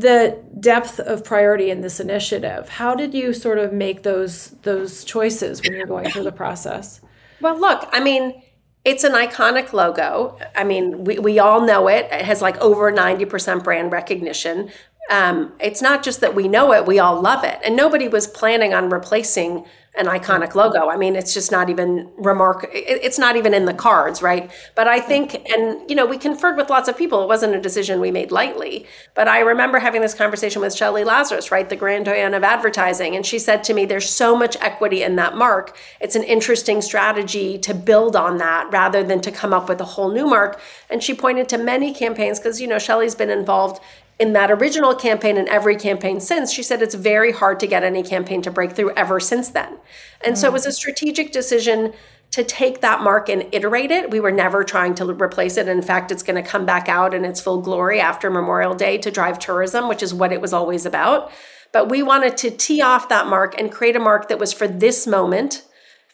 the 0.00 0.42
depth 0.58 0.98
of 1.00 1.24
priority 1.24 1.70
in 1.70 1.80
this 1.80 2.00
initiative." 2.00 2.68
How 2.68 2.94
did 2.94 3.14
you 3.14 3.32
sort 3.32 3.58
of 3.58 3.72
make 3.72 4.02
those 4.02 4.50
those 4.62 5.04
choices 5.04 5.62
when 5.62 5.72
you're 5.72 5.86
going 5.86 6.10
through 6.10 6.24
the 6.24 6.32
process? 6.32 7.00
Well, 7.40 7.58
look, 7.58 7.88
I 7.92 8.00
mean, 8.00 8.42
it's 8.84 9.04
an 9.04 9.12
iconic 9.12 9.72
logo. 9.72 10.38
I 10.56 10.64
mean, 10.64 11.04
we, 11.04 11.18
we 11.18 11.38
all 11.38 11.60
know 11.60 11.88
it. 11.88 12.06
It 12.10 12.24
has 12.24 12.42
like 12.42 12.56
over 12.58 12.92
90% 12.92 13.62
brand 13.62 13.92
recognition. 13.92 14.70
Um, 15.10 15.52
it's 15.60 15.82
not 15.82 16.02
just 16.02 16.20
that 16.20 16.34
we 16.34 16.48
know 16.48 16.72
it, 16.72 16.86
we 16.86 16.98
all 16.98 17.20
love 17.20 17.44
it. 17.44 17.58
And 17.64 17.76
nobody 17.76 18.08
was 18.08 18.26
planning 18.26 18.72
on 18.72 18.88
replacing 18.88 19.66
an 19.94 20.06
iconic 20.06 20.54
logo. 20.54 20.88
I 20.88 20.96
mean, 20.96 21.16
it's 21.16 21.34
just 21.34 21.52
not 21.52 21.68
even 21.68 22.10
remark. 22.16 22.66
It's 22.72 23.18
not 23.18 23.36
even 23.36 23.52
in 23.52 23.66
the 23.66 23.74
cards, 23.74 24.22
right? 24.22 24.50
But 24.74 24.88
I 24.88 25.00
think, 25.00 25.34
and 25.50 25.88
you 25.88 25.94
know, 25.94 26.06
we 26.06 26.16
conferred 26.16 26.56
with 26.56 26.70
lots 26.70 26.88
of 26.88 26.96
people. 26.96 27.22
It 27.22 27.26
wasn't 27.26 27.54
a 27.54 27.60
decision 27.60 28.00
we 28.00 28.10
made 28.10 28.32
lightly. 28.32 28.86
But 29.14 29.28
I 29.28 29.40
remember 29.40 29.78
having 29.78 30.00
this 30.00 30.14
conversation 30.14 30.62
with 30.62 30.74
Shelly 30.74 31.04
Lazarus, 31.04 31.50
right, 31.50 31.68
the 31.68 31.76
grand 31.76 32.06
doyen 32.06 32.32
of 32.32 32.42
advertising, 32.42 33.14
and 33.14 33.26
she 33.26 33.38
said 33.38 33.62
to 33.64 33.74
me, 33.74 33.84
"There's 33.84 34.08
so 34.08 34.34
much 34.34 34.56
equity 34.62 35.02
in 35.02 35.16
that 35.16 35.36
mark. 35.36 35.76
It's 36.00 36.16
an 36.16 36.22
interesting 36.22 36.80
strategy 36.80 37.58
to 37.58 37.74
build 37.74 38.16
on 38.16 38.38
that 38.38 38.70
rather 38.72 39.04
than 39.04 39.20
to 39.20 39.30
come 39.30 39.52
up 39.52 39.68
with 39.68 39.80
a 39.80 39.84
whole 39.84 40.10
new 40.10 40.26
mark." 40.26 40.58
And 40.88 41.02
she 41.02 41.12
pointed 41.12 41.50
to 41.50 41.58
many 41.58 41.92
campaigns 41.92 42.38
because 42.38 42.62
you 42.62 42.66
know 42.66 42.78
Shelley's 42.78 43.14
been 43.14 43.30
involved 43.30 43.82
in 44.18 44.32
that 44.34 44.50
original 44.50 44.94
campaign 44.94 45.36
and 45.36 45.48
every 45.48 45.76
campaign 45.76 46.20
since, 46.20 46.52
she 46.52 46.62
said 46.62 46.82
it's 46.82 46.94
very 46.94 47.32
hard 47.32 47.58
to 47.60 47.66
get 47.66 47.82
any 47.82 48.02
campaign 48.02 48.42
to 48.42 48.50
break 48.50 48.72
through 48.72 48.92
ever 48.94 49.18
since 49.18 49.50
then. 49.50 49.78
And 50.24 50.34
mm. 50.34 50.38
so 50.38 50.48
it 50.48 50.52
was 50.52 50.66
a 50.66 50.72
strategic 50.72 51.32
decision 51.32 51.92
to 52.30 52.42
take 52.42 52.80
that 52.80 53.02
mark 53.02 53.28
and 53.28 53.46
iterate 53.52 53.90
it. 53.90 54.10
We 54.10 54.20
were 54.20 54.32
never 54.32 54.64
trying 54.64 54.94
to 54.96 55.04
replace 55.04 55.56
it. 55.56 55.68
In 55.68 55.82
fact, 55.82 56.10
it's 56.10 56.22
going 56.22 56.42
to 56.42 56.48
come 56.48 56.64
back 56.64 56.88
out 56.88 57.14
in 57.14 57.24
its 57.24 57.40
full 57.40 57.60
glory 57.60 58.00
after 58.00 58.30
Memorial 58.30 58.74
Day 58.74 58.96
to 58.98 59.10
drive 59.10 59.38
tourism, 59.38 59.86
which 59.86 60.02
is 60.02 60.14
what 60.14 60.32
it 60.32 60.40
was 60.40 60.52
always 60.52 60.86
about. 60.86 61.30
But 61.72 61.90
we 61.90 62.02
wanted 62.02 62.36
to 62.38 62.50
tee 62.50 62.80
off 62.80 63.08
that 63.08 63.26
mark 63.26 63.58
and 63.58 63.70
create 63.72 63.96
a 63.96 64.00
mark 64.00 64.28
that 64.28 64.38
was 64.38 64.52
for 64.52 64.66
this 64.66 65.06
moment 65.06 65.64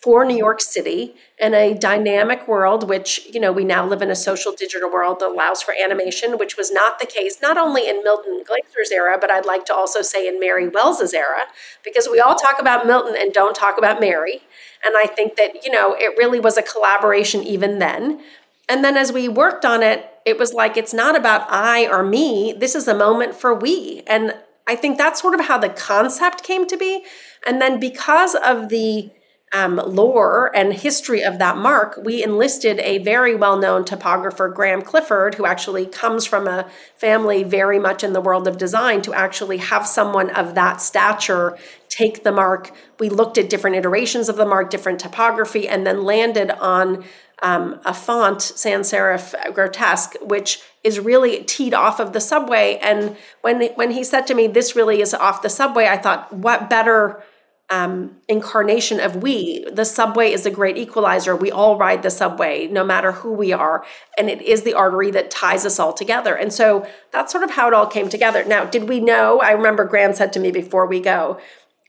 for 0.09 0.25
New 0.25 0.39
York 0.39 0.63
City 0.63 1.15
in 1.39 1.53
a 1.53 1.75
dynamic 1.75 2.49
world, 2.49 2.89
which, 2.89 3.29
you 3.31 3.39
know, 3.39 3.53
we 3.53 3.63
now 3.63 3.87
live 3.87 4.01
in 4.01 4.11
a 4.11 4.17
social 4.17 4.53
digital 4.53 4.91
world 4.91 5.21
that 5.21 5.29
allows 5.29 5.61
for 5.61 5.75
animation, 5.79 6.39
which 6.39 6.57
was 6.57 6.73
not 6.73 6.99
the 6.99 7.05
case, 7.05 7.43
not 7.43 7.59
only 7.59 7.87
in 7.87 8.03
Milton 8.03 8.43
Glaser's 8.43 8.91
era, 8.91 9.19
but 9.21 9.31
I'd 9.31 9.45
like 9.45 9.67
to 9.67 9.75
also 9.75 10.01
say 10.01 10.27
in 10.27 10.41
Mary 10.41 10.67
Wells's 10.67 11.13
era, 11.13 11.43
because 11.85 12.09
we 12.11 12.21
all 12.21 12.37
talk 12.37 12.59
about 12.59 12.87
Milton 12.87 13.17
and 13.19 13.35
don't 13.35 13.55
talk 13.55 13.77
about 13.77 14.01
Mary. 14.01 14.41
And 14.83 14.97
I 14.97 15.05
think 15.05 15.37
that, 15.37 15.63
you 15.63 15.71
know, 15.71 15.93
it 15.93 16.17
really 16.17 16.41
was 16.41 16.57
a 16.57 16.63
collaboration 16.63 17.43
even 17.43 17.79
then. 17.79 18.23
And 18.67 18.83
then 18.83 18.97
as 18.97 19.13
we 19.13 19.29
worked 19.29 19.67
on 19.67 19.83
it, 19.83 20.11
it 20.25 20.39
was 20.39 20.55
like, 20.55 20.79
it's 20.79 20.95
not 20.95 21.17
about 21.17 21.45
I 21.51 21.87
or 21.87 22.03
me. 22.03 22.55
This 22.57 22.75
is 22.75 22.89
a 22.89 22.95
moment 22.95 23.35
for 23.35 23.53
we. 23.55 24.05
And 24.07 24.35
I 24.67 24.75
think 24.75 24.97
that's 24.97 25.21
sort 25.21 25.35
of 25.35 25.49
how 25.49 25.59
the 25.59 25.69
concept 25.69 26.45
came 26.45 26.67
to 26.67 26.79
be. 26.79 27.05
And 27.47 27.61
then 27.61 27.79
because 27.79 28.35
of 28.35 28.71
the 28.71 29.11
um, 29.53 29.77
lore 29.77 30.51
and 30.55 30.73
history 30.73 31.23
of 31.23 31.39
that 31.39 31.57
mark, 31.57 31.99
we 32.03 32.23
enlisted 32.23 32.79
a 32.81 32.99
very 32.99 33.35
well 33.35 33.57
known 33.57 33.85
typographer, 33.85 34.49
Graham 34.49 34.83
Clifford, 34.83 35.37
who 35.37 35.47
actually 35.47 35.87
comes 35.87 36.27
from 36.27 36.47
a 36.47 36.69
family 36.97 37.43
very 37.43 37.79
much 37.79 38.05
in 38.05 38.13
the 38.13 38.21
world 38.21 38.47
of 38.47 38.59
design, 38.59 39.01
to 39.03 39.15
actually 39.15 39.59
have 39.59 39.87
someone 39.87 40.31
of 40.31 40.55
that 40.55 40.81
stature 40.81 41.57
take 41.89 42.25
the 42.25 42.33
mark. 42.33 42.73
We 42.99 43.09
looked 43.09 43.39
at 43.39 43.49
different 43.49 43.77
iterations 43.77 44.29
of 44.29 44.37
the 44.37 44.47
mark, 44.47 44.71
different 44.71 45.01
typography, 45.01 45.67
and 45.67 45.87
then 45.87 46.05
landed 46.05 46.51
on 46.51 47.05
um, 47.41 47.81
a 47.85 47.95
font, 47.95 48.43
sans 48.43 48.91
serif 48.91 49.55
grotesque, 49.55 50.15
which 50.21 50.61
is 50.85 50.99
really 50.99 51.45
teed 51.45 51.73
off 51.73 52.01
of 52.01 52.13
the 52.13 52.21
subway. 52.21 52.79
And 52.83 53.17
when 53.43 53.63
when 53.77 53.93
he 53.93 54.05
said 54.05 54.27
to 54.27 54.35
me, 54.35 54.47
"This 54.47 54.77
really 54.77 55.01
is 55.01 55.15
off 55.15 55.43
the 55.43 55.49
subway," 55.49 55.87
I 55.87 55.97
thought, 55.97 56.33
"What 56.33 56.69
better?" 56.69 57.23
Um, 57.71 58.17
incarnation 58.29 58.99
of 58.99 59.17
we. 59.17 59.65
The 59.71 59.85
subway 59.85 60.33
is 60.33 60.47
a 60.47 60.51
great 60.51 60.79
equalizer. 60.79 61.37
We 61.37 61.51
all 61.51 61.77
ride 61.77 62.03
the 62.03 62.11
subway, 62.11 62.67
no 62.67 62.83
matter 62.83 63.13
who 63.13 63.33
we 63.33 63.53
are. 63.53 63.85
And 64.17 64.31
it 64.31 64.41
is 64.41 64.63
the 64.63 64.75
artery 64.75 65.11
that 65.11 65.31
ties 65.31 65.67
us 65.67 65.79
all 65.79 65.93
together. 65.93 66.35
And 66.35 66.53
so 66.53 66.87
that's 67.13 67.31
sort 67.31 67.45
of 67.45 67.51
how 67.51 67.69
it 67.69 67.75
all 67.75 67.87
came 67.87 68.09
together. 68.09 68.45
Now, 68.45 68.65
did 68.65 68.89
we 68.89 69.01
know? 69.01 69.41
I 69.41 69.53
remember 69.53 69.85
Graham 69.85 70.15
said 70.15 70.33
to 70.35 70.41
me 70.41 70.51
before 70.51 70.87
we 70.87 71.01
go, 71.01 71.39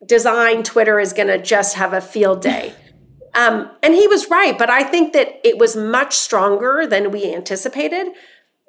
design 0.05 0.63
Twitter 0.63 0.99
is 0.99 1.13
going 1.13 1.27
to 1.27 1.41
just 1.41 1.75
have 1.75 1.93
a 1.93 2.01
field 2.01 2.41
day. 2.41 2.73
Um, 3.35 3.69
and 3.83 3.93
he 3.93 4.07
was 4.07 4.27
right, 4.31 4.57
but 4.57 4.71
I 4.71 4.83
think 4.83 5.13
that 5.13 5.39
it 5.47 5.59
was 5.59 5.75
much 5.75 6.15
stronger 6.15 6.87
than 6.87 7.11
we 7.11 7.31
anticipated 7.31 8.07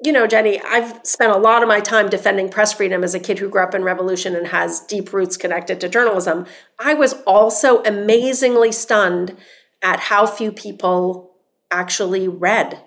you 0.02 0.12
know, 0.12 0.26
Jenny, 0.26 0.60
I've 0.60 1.00
spent 1.04 1.32
a 1.32 1.36
lot 1.36 1.62
of 1.62 1.68
my 1.68 1.80
time 1.80 2.08
defending 2.08 2.48
press 2.48 2.72
freedom 2.72 3.04
as 3.04 3.14
a 3.14 3.20
kid 3.20 3.38
who 3.38 3.48
grew 3.48 3.62
up 3.62 3.74
in 3.74 3.84
revolution 3.84 4.34
and 4.34 4.46
has 4.48 4.80
deep 4.80 5.12
roots 5.12 5.36
connected 5.36 5.80
to 5.80 5.88
journalism. 5.88 6.46
I 6.78 6.94
was 6.94 7.14
also 7.26 7.82
amazingly 7.82 8.72
stunned 8.72 9.36
at 9.82 10.00
how 10.00 10.26
few 10.26 10.52
people 10.52 11.32
actually 11.70 12.28
read 12.28 12.82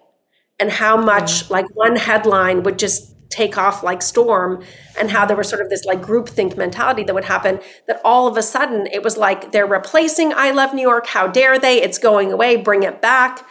and 0.59 0.71
how 0.71 0.97
much 0.97 1.49
like 1.49 1.65
one 1.75 1.95
headline 1.95 2.63
would 2.63 2.79
just 2.79 3.11
take 3.29 3.57
off 3.57 3.83
like 3.83 4.01
storm 4.01 4.63
and 4.99 5.09
how 5.09 5.25
there 5.25 5.35
was 5.35 5.49
sort 5.49 5.61
of 5.61 5.69
this 5.69 5.85
like 5.85 6.01
groupthink 6.01 6.55
mentality 6.55 7.03
that 7.03 7.15
would 7.15 7.25
happen 7.25 7.59
that 7.87 7.99
all 8.05 8.27
of 8.27 8.37
a 8.37 8.43
sudden 8.43 8.85
it 8.87 9.01
was 9.01 9.17
like 9.17 9.51
they're 9.51 9.65
replacing 9.65 10.31
I 10.33 10.51
love 10.51 10.73
New 10.73 10.81
York. 10.81 11.07
How 11.07 11.27
dare 11.27 11.57
they? 11.57 11.81
It's 11.81 11.97
going 11.97 12.31
away. 12.31 12.57
Bring 12.57 12.83
it 12.83 13.01
back 13.01 13.45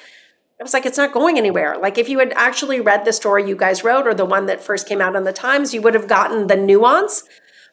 I 0.63 0.65
was 0.65 0.75
like 0.75 0.87
it's 0.87 0.97
not 0.97 1.11
going 1.11 1.39
anywhere. 1.39 1.77
Like 1.77 1.99
if 1.99 2.09
you 2.09 2.21
had 2.21 2.33
actually 2.37 2.81
read 2.81 3.05
the 3.05 3.13
story 3.13 3.49
you 3.49 3.57
guys 3.57 3.83
wrote 3.83 4.07
or 4.07 4.15
the 4.15 4.25
one 4.25 4.47
that 4.47 4.63
first 4.63 4.87
came 4.87 5.01
out 5.01 5.17
on 5.17 5.25
the 5.25 5.33
Times 5.33 5.75
you 5.75 5.83
would 5.83 5.95
have 5.95 6.07
gotten 6.07 6.47
the 6.47 6.55
nuance. 6.55 7.25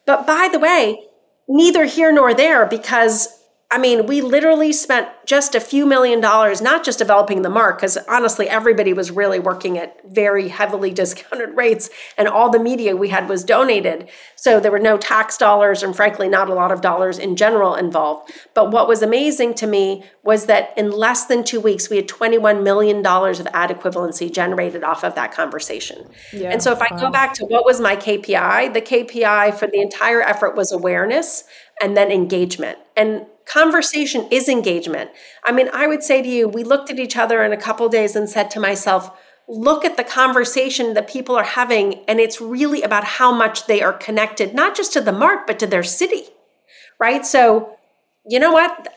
But 0.07 0.25
by 0.25 0.49
the 0.51 0.57
way 0.57 0.99
neither 1.47 1.85
here 1.85 2.11
nor 2.11 2.33
there 2.33 2.65
because 2.65 3.38
I 3.71 3.77
mean, 3.77 4.07
we 4.07 4.21
literally 4.21 4.73
spent 4.73 5.09
just 5.27 5.53
a 5.53 5.59
few 5.59 5.85
million 5.85 6.19
dollars, 6.19 6.59
not 6.59 6.83
just 6.83 6.97
developing 6.97 7.43
the 7.43 7.51
mark, 7.51 7.77
because 7.77 7.97
honestly, 8.07 8.49
everybody 8.49 8.93
was 8.93 9.11
really 9.11 9.37
working 9.37 9.77
at 9.77 9.95
very 10.09 10.47
heavily 10.47 10.89
discounted 10.99 11.55
rates, 11.55 11.91
and 12.17 12.27
all 12.27 12.49
the 12.49 12.57
media 12.57 12.95
we 12.95 13.09
had 13.09 13.29
was 13.29 13.43
donated. 13.43 14.09
So 14.35 14.59
there 14.59 14.71
were 14.71 14.79
no 14.79 14.97
tax 14.97 15.37
dollars, 15.37 15.83
and 15.83 15.95
frankly, 15.95 16.27
not 16.27 16.49
a 16.49 16.53
lot 16.55 16.71
of 16.71 16.81
dollars 16.81 17.19
in 17.19 17.35
general 17.35 17.75
involved. 17.75 18.31
But 18.55 18.71
what 18.71 18.87
was 18.87 19.03
amazing 19.03 19.53
to 19.55 19.67
me 19.67 20.03
was 20.23 20.47
that 20.47 20.73
in 20.75 20.89
less 20.89 21.25
than 21.25 21.43
two 21.43 21.59
weeks, 21.59 21.91
we 21.91 21.97
had 21.97 22.07
$21 22.07 22.63
million 22.63 23.05
of 23.05 23.47
ad 23.53 23.69
equivalency 23.69 24.33
generated 24.33 24.83
off 24.83 25.03
of 25.03 25.13
that 25.13 25.31
conversation. 25.31 26.09
Yeah, 26.33 26.49
and 26.49 26.63
so 26.63 26.71
if 26.71 26.81
I 26.81 26.89
go 26.99 27.11
back 27.11 27.35
to 27.35 27.45
what 27.45 27.65
was 27.65 27.79
my 27.79 27.95
KPI, 27.95 28.73
the 28.73 28.81
KPI 28.81 29.53
for 29.53 29.67
the 29.67 29.79
entire 29.79 30.23
effort 30.23 30.55
was 30.55 30.71
awareness 30.71 31.43
and 31.81 31.95
then 31.95 32.11
engagement. 32.11 32.77
And 32.95 33.25
Conversation 33.49 34.27
is 34.29 34.47
engagement. 34.47 35.09
I 35.43 35.51
mean, 35.51 35.69
I 35.73 35.87
would 35.87 36.03
say 36.03 36.21
to 36.21 36.27
you, 36.27 36.47
we 36.47 36.63
looked 36.63 36.91
at 36.91 36.99
each 36.99 37.17
other 37.17 37.43
in 37.43 37.51
a 37.51 37.57
couple 37.57 37.89
days 37.89 38.15
and 38.15 38.29
said 38.29 38.51
to 38.51 38.59
myself, 38.59 39.09
look 39.47 39.83
at 39.83 39.97
the 39.97 40.03
conversation 40.03 40.93
that 40.93 41.09
people 41.09 41.35
are 41.35 41.43
having, 41.43 42.05
and 42.07 42.19
it's 42.19 42.39
really 42.39 42.83
about 42.83 43.03
how 43.03 43.31
much 43.31 43.65
they 43.65 43.81
are 43.81 43.93
connected, 43.93 44.53
not 44.53 44.75
just 44.75 44.93
to 44.93 45.01
the 45.01 45.11
mark, 45.11 45.47
but 45.47 45.57
to 45.57 45.65
their 45.65 45.81
city, 45.81 46.25
right? 46.99 47.25
So, 47.25 47.75
you 48.23 48.37
know 48.37 48.51
what? 48.51 48.93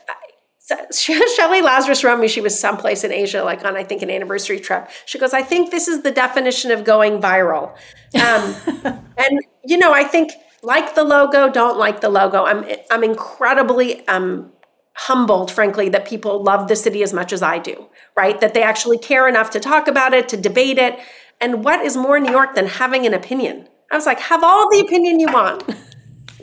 Shelly 0.93 1.63
Lazarus 1.63 2.03
wrote 2.03 2.19
me, 2.19 2.27
she 2.27 2.39
was 2.39 2.57
someplace 2.57 3.03
in 3.03 3.11
Asia, 3.11 3.43
like 3.43 3.65
on, 3.65 3.75
I 3.75 3.83
think, 3.83 4.03
an 4.03 4.11
anniversary 4.11 4.59
trip. 4.59 4.87
She 5.07 5.17
goes, 5.17 5.33
I 5.33 5.41
think 5.41 5.71
this 5.71 5.87
is 5.87 6.03
the 6.03 6.11
definition 6.11 6.69
of 6.69 6.83
going 6.83 7.19
viral. 7.19 7.71
Um, 8.13 8.55
and, 9.17 9.39
you 9.65 9.79
know, 9.79 9.91
I 9.91 10.03
think 10.03 10.33
like 10.63 10.95
the 10.95 11.03
logo, 11.03 11.49
don't 11.49 11.77
like 11.77 12.01
the 12.01 12.09
logo. 12.09 12.45
I'm 12.45 12.65
I'm 12.89 13.03
incredibly 13.03 14.07
um, 14.07 14.51
humbled, 14.95 15.51
frankly, 15.51 15.89
that 15.89 16.07
people 16.07 16.41
love 16.41 16.67
the 16.67 16.75
city 16.75 17.03
as 17.03 17.13
much 17.13 17.33
as 17.33 17.43
I 17.43 17.59
do. 17.59 17.87
Right? 18.15 18.39
That 18.39 18.53
they 18.53 18.63
actually 18.63 18.97
care 18.97 19.27
enough 19.27 19.49
to 19.51 19.59
talk 19.59 19.87
about 19.87 20.13
it, 20.13 20.27
to 20.29 20.37
debate 20.37 20.77
it. 20.77 20.99
And 21.41 21.63
what 21.63 21.85
is 21.85 21.97
more 21.97 22.19
New 22.19 22.31
York 22.31 22.55
than 22.55 22.67
having 22.67 23.05
an 23.05 23.13
opinion? 23.13 23.67
I 23.91 23.95
was 23.95 24.05
like, 24.05 24.19
have 24.19 24.43
all 24.43 24.69
the 24.71 24.79
opinion 24.79 25.19
you 25.19 25.27
want. 25.27 25.63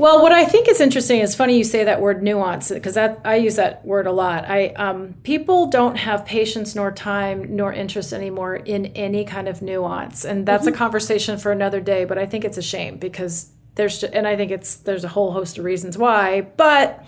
Well, 0.01 0.23
what 0.23 0.33
I 0.33 0.47
think 0.47 0.67
is 0.67 0.81
interesting 0.81 1.21
is 1.21 1.35
funny 1.35 1.59
you 1.59 1.65
say 1.65 1.85
that 1.85 2.01
word 2.01 2.23
nuance 2.23 2.71
because 2.71 2.95
that 2.95 3.21
I 3.23 3.37
use 3.37 3.57
that 3.57 3.85
word 3.85 4.07
a 4.07 4.13
lot. 4.13 4.49
I 4.49 4.69
um, 4.69 5.15
people 5.25 5.67
don't 5.67 5.97
have 5.97 6.25
patience 6.25 6.75
nor 6.75 6.91
time 6.91 7.55
nor 7.55 7.71
interest 7.71 8.15
anymore 8.15 8.57
in 8.57 8.87
any 8.87 9.27
kind 9.27 9.47
of 9.47 9.61
nuance, 9.61 10.25
and 10.25 10.47
that's 10.47 10.65
mm-hmm. 10.65 10.75
a 10.75 10.79
conversation 10.79 11.37
for 11.37 11.53
another 11.53 11.83
day. 11.83 12.07
But 12.07 12.17
I 12.17 12.25
think 12.25 12.47
it's 12.47 12.57
a 12.57 12.63
shame 12.63 12.97
because 12.97 13.53
there's 13.81 14.05
and 14.05 14.29
I 14.29 14.37
think 14.37 14.51
it's 14.51 14.77
there's 14.77 15.05
a 15.05 15.09
whole 15.09 15.33
host 15.33 15.57
of 15.57 15.65
reasons 15.65 15.97
why, 15.97 16.43
but 16.43 17.03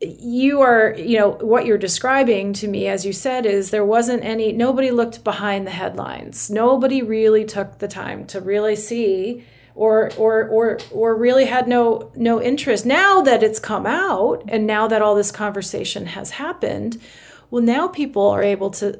you 0.00 0.60
are 0.62 0.96
you 0.98 1.16
know 1.16 1.30
what 1.30 1.64
you're 1.64 1.78
describing 1.78 2.52
to 2.54 2.66
me 2.66 2.88
as 2.88 3.06
you 3.06 3.12
said 3.12 3.46
is 3.46 3.70
there 3.70 3.84
wasn't 3.84 4.24
any 4.24 4.50
nobody 4.52 4.90
looked 4.90 5.22
behind 5.22 5.66
the 5.66 5.70
headlines. 5.70 6.50
Nobody 6.50 7.02
really 7.02 7.44
took 7.44 7.78
the 7.78 7.86
time 7.86 8.26
to 8.26 8.40
really 8.40 8.74
see 8.74 9.44
or 9.76 10.10
or 10.16 10.48
or 10.48 10.78
or 10.90 11.14
really 11.14 11.44
had 11.44 11.68
no 11.68 12.10
no 12.16 12.42
interest. 12.42 12.84
Now 12.84 13.22
that 13.22 13.44
it's 13.44 13.60
come 13.60 13.86
out 13.86 14.42
and 14.48 14.66
now 14.66 14.88
that 14.88 15.02
all 15.02 15.14
this 15.14 15.30
conversation 15.30 16.06
has 16.06 16.30
happened 16.30 17.00
well 17.52 17.62
now 17.62 17.86
people 17.86 18.26
are 18.26 18.42
able 18.42 18.70
to 18.70 18.98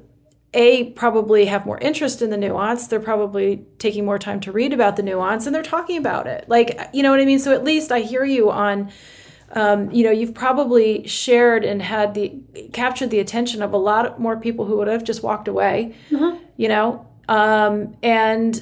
a 0.52 0.90
probably 0.90 1.44
have 1.46 1.64
more 1.64 1.78
interest 1.78 2.22
in 2.22 2.30
the 2.30 2.36
nuance. 2.36 2.86
They're 2.88 3.00
probably 3.00 3.64
taking 3.78 4.04
more 4.04 4.18
time 4.18 4.40
to 4.40 4.52
read 4.52 4.72
about 4.72 4.96
the 4.96 5.02
nuance 5.02 5.46
and 5.46 5.54
they're 5.54 5.62
talking 5.62 5.96
about 5.96 6.26
it. 6.26 6.48
Like 6.48 6.78
you 6.92 7.02
know 7.02 7.10
what 7.10 7.20
i 7.20 7.24
mean? 7.24 7.38
So 7.38 7.52
at 7.52 7.64
least 7.64 7.92
i 7.92 8.00
hear 8.00 8.24
you 8.24 8.50
on 8.50 8.90
um, 9.52 9.90
you 9.90 10.04
know 10.04 10.10
you've 10.10 10.34
probably 10.34 11.06
shared 11.06 11.64
and 11.64 11.82
had 11.82 12.14
the 12.14 12.32
captured 12.72 13.10
the 13.10 13.20
attention 13.20 13.62
of 13.62 13.72
a 13.72 13.76
lot 13.76 14.20
more 14.20 14.36
people 14.36 14.64
who 14.64 14.76
would 14.78 14.88
have 14.88 15.04
just 15.04 15.22
walked 15.22 15.48
away 15.48 15.94
mm-hmm. 16.10 16.42
you 16.56 16.68
know? 16.68 17.06
Um, 17.28 17.96
and 18.02 18.60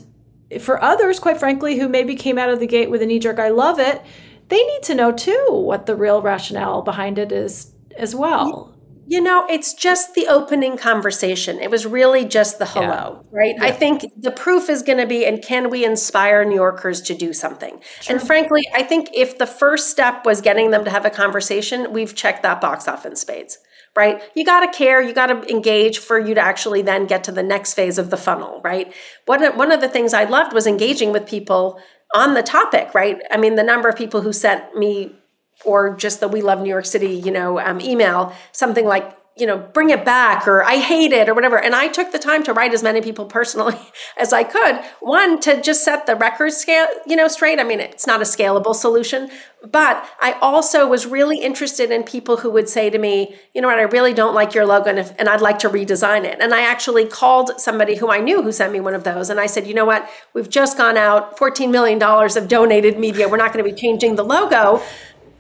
for 0.61 0.83
others 0.83 1.19
quite 1.19 1.39
frankly 1.39 1.79
who 1.79 1.89
maybe 1.89 2.15
came 2.15 2.39
out 2.39 2.49
of 2.49 2.59
the 2.59 2.67
gate 2.67 2.91
with 2.91 3.03
a 3.03 3.07
knee-jerk 3.07 3.39
i 3.39 3.51
love 3.51 3.79
it 3.79 4.03
they 4.49 4.63
need 4.63 4.83
to 4.85 4.95
know 4.95 5.13
too 5.13 5.47
what 5.51 5.85
the 5.85 5.95
real 5.95 6.23
rationale 6.23 6.81
behind 6.81 7.19
it 7.19 7.33
is 7.33 7.73
as 7.97 8.15
well 8.15 8.75
you 9.09 9.23
know, 9.23 9.47
it's 9.49 9.73
just 9.73 10.15
the 10.15 10.27
opening 10.27 10.77
conversation. 10.77 11.59
It 11.59 11.71
was 11.71 11.87
really 11.87 12.27
just 12.27 12.59
the 12.59 12.67
hello, 12.67 13.25
yeah. 13.25 13.39
right? 13.39 13.55
Yeah. 13.57 13.65
I 13.65 13.71
think 13.71 14.05
the 14.15 14.31
proof 14.31 14.69
is 14.69 14.83
going 14.83 14.99
to 14.99 15.07
be, 15.07 15.25
and 15.25 15.43
can 15.43 15.71
we 15.71 15.83
inspire 15.83 16.45
New 16.45 16.57
Yorkers 16.57 17.01
to 17.03 17.15
do 17.15 17.33
something? 17.33 17.81
And 18.07 18.21
frankly, 18.21 18.69
I 18.75 18.83
think 18.83 19.09
if 19.15 19.39
the 19.39 19.47
first 19.47 19.89
step 19.89 20.27
was 20.27 20.43
getting 20.43 20.73
them 20.73 20.85
to 20.85 20.91
have 20.91 21.07
a 21.07 21.11
conversation, 21.11 21.91
we've 21.91 22.15
checked 22.15 22.43
that 22.43 22.61
box 22.61 22.87
off 22.87 23.07
in 23.07 23.17
spades, 23.17 23.57
right? 23.97 24.23
You 24.35 24.45
got 24.45 24.71
to 24.71 24.79
care, 24.79 25.01
you 25.01 25.15
got 25.15 25.29
to 25.29 25.51
engage 25.51 26.01
for 26.01 26.19
you 26.19 26.35
to 26.35 26.41
actually 26.43 26.83
then 26.83 27.07
get 27.07 27.25
to 27.25 27.33
the 27.33 27.43
next 27.43 27.73
phase 27.73 27.97
of 27.97 28.11
the 28.11 28.19
funnel, 28.19 28.61
right? 28.63 28.93
One, 29.25 29.43
one 29.57 29.73
of 29.73 29.81
the 29.81 29.89
things 29.89 30.13
I 30.13 30.25
loved 30.25 30.53
was 30.53 30.67
engaging 30.67 31.13
with 31.13 31.27
people 31.27 31.81
on 32.15 32.35
the 32.35 32.43
topic, 32.43 32.93
right? 32.95 33.23
I 33.31 33.39
mean, 33.39 33.55
the 33.55 33.63
number 33.63 33.89
of 33.89 33.97
people 33.97 34.21
who 34.21 34.35
sent 34.35 34.77
me 34.77 35.18
or 35.65 35.97
just 35.97 36.21
the 36.21 36.29
we 36.29 36.41
love 36.43 36.61
new 36.61 36.71
york 36.71 36.87
city 36.87 37.15
you 37.15 37.31
know 37.31 37.59
um, 37.61 37.81
email 37.81 38.33
something 38.53 38.87
like 38.87 39.19
you 39.39 39.47
know 39.47 39.57
bring 39.57 39.91
it 39.91 40.05
back 40.05 40.49
or 40.49 40.63
i 40.65 40.77
hate 40.77 41.13
it 41.13 41.29
or 41.29 41.35
whatever. 41.35 41.59
And 41.59 41.75
i 41.75 41.89
took 41.89 42.13
the 42.13 42.19
time 42.19 42.43
to 42.45 42.53
write 42.53 42.75
as 42.75 42.83
many 42.83 43.01
people 43.01 43.25
personally 43.39 43.79
as 44.17 44.33
i 44.33 44.43
could. 44.43 44.81
One 45.01 45.41
to 45.41 45.61
just 45.63 45.85
set 45.85 46.07
the 46.07 46.17
record 46.17 46.53
scale 46.53 46.87
you 47.07 47.17
know 47.17 47.29
straight. 47.29 47.61
I 47.61 47.65
mean 47.65 47.81
it's 47.81 48.07
not 48.07 48.21
a 48.21 48.25
scalable 48.25 48.75
solution 48.75 49.31
but 49.73 50.09
i 50.21 50.33
also 50.35 50.87
was 50.87 51.05
really 51.05 51.39
interested 51.39 51.91
in 51.91 52.05
people 52.05 52.37
who 52.37 52.51
would 52.51 52.69
say 52.69 52.91
to 52.91 52.99
me 52.99 53.35
you 53.55 53.61
know 53.61 53.69
what? 53.69 53.79
I 53.79 53.83
really 53.83 54.15
don't 54.15 54.35
like 54.35 54.55
your 54.55 54.67
logo 54.67 54.89
and, 54.91 54.99
if, 54.99 55.13
and 55.19 55.29
i'd 55.29 55.41
like 55.41 55.59
to 55.61 55.69
redesign 55.69 56.25
it. 56.25 56.39
And 56.41 56.53
i 56.53 56.63
actually 56.63 57.07
called 57.07 57.61
somebody 57.61 57.97
who 57.97 58.11
i 58.11 58.19
knew 58.19 58.43
who 58.43 58.53
sent 58.53 58.73
me 58.73 58.81
one 58.81 58.95
of 58.95 59.05
those 59.05 59.31
and 59.31 59.39
i 59.39 59.47
said 59.47 59.67
you 59.67 59.75
know 59.75 59.85
what? 59.85 60.09
We've 60.35 60.49
just 60.49 60.77
gone 60.77 60.97
out 60.97 61.37
$14 61.37 61.71
million 61.71 62.03
of 62.03 62.49
donated 62.49 62.99
media. 62.99 63.29
We're 63.29 63.37
not 63.37 63.53
going 63.53 63.65
to 63.65 63.71
be 63.71 63.77
changing 63.77 64.17
the 64.17 64.25
logo 64.25 64.83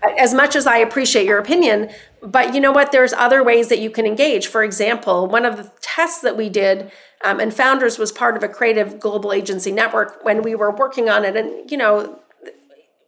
as 0.02 0.34
much 0.34 0.54
as 0.54 0.66
I 0.66 0.78
appreciate 0.78 1.26
your 1.26 1.38
opinion, 1.38 1.90
but 2.22 2.54
you 2.54 2.60
know 2.60 2.72
what? 2.72 2.92
There's 2.92 3.12
other 3.12 3.42
ways 3.42 3.68
that 3.68 3.78
you 3.78 3.90
can 3.90 4.06
engage. 4.06 4.46
For 4.46 4.62
example, 4.62 5.26
one 5.26 5.44
of 5.44 5.56
the 5.56 5.70
tests 5.80 6.20
that 6.22 6.36
we 6.36 6.48
did, 6.48 6.90
um, 7.24 7.40
and 7.40 7.52
Founders 7.54 7.98
was 7.98 8.12
part 8.12 8.36
of 8.36 8.42
a 8.42 8.48
creative 8.48 9.00
global 9.00 9.32
agency 9.32 9.72
network 9.72 10.24
when 10.24 10.42
we 10.42 10.54
were 10.54 10.70
working 10.70 11.08
on 11.08 11.24
it. 11.24 11.36
And, 11.36 11.70
you 11.70 11.76
know, 11.76 12.20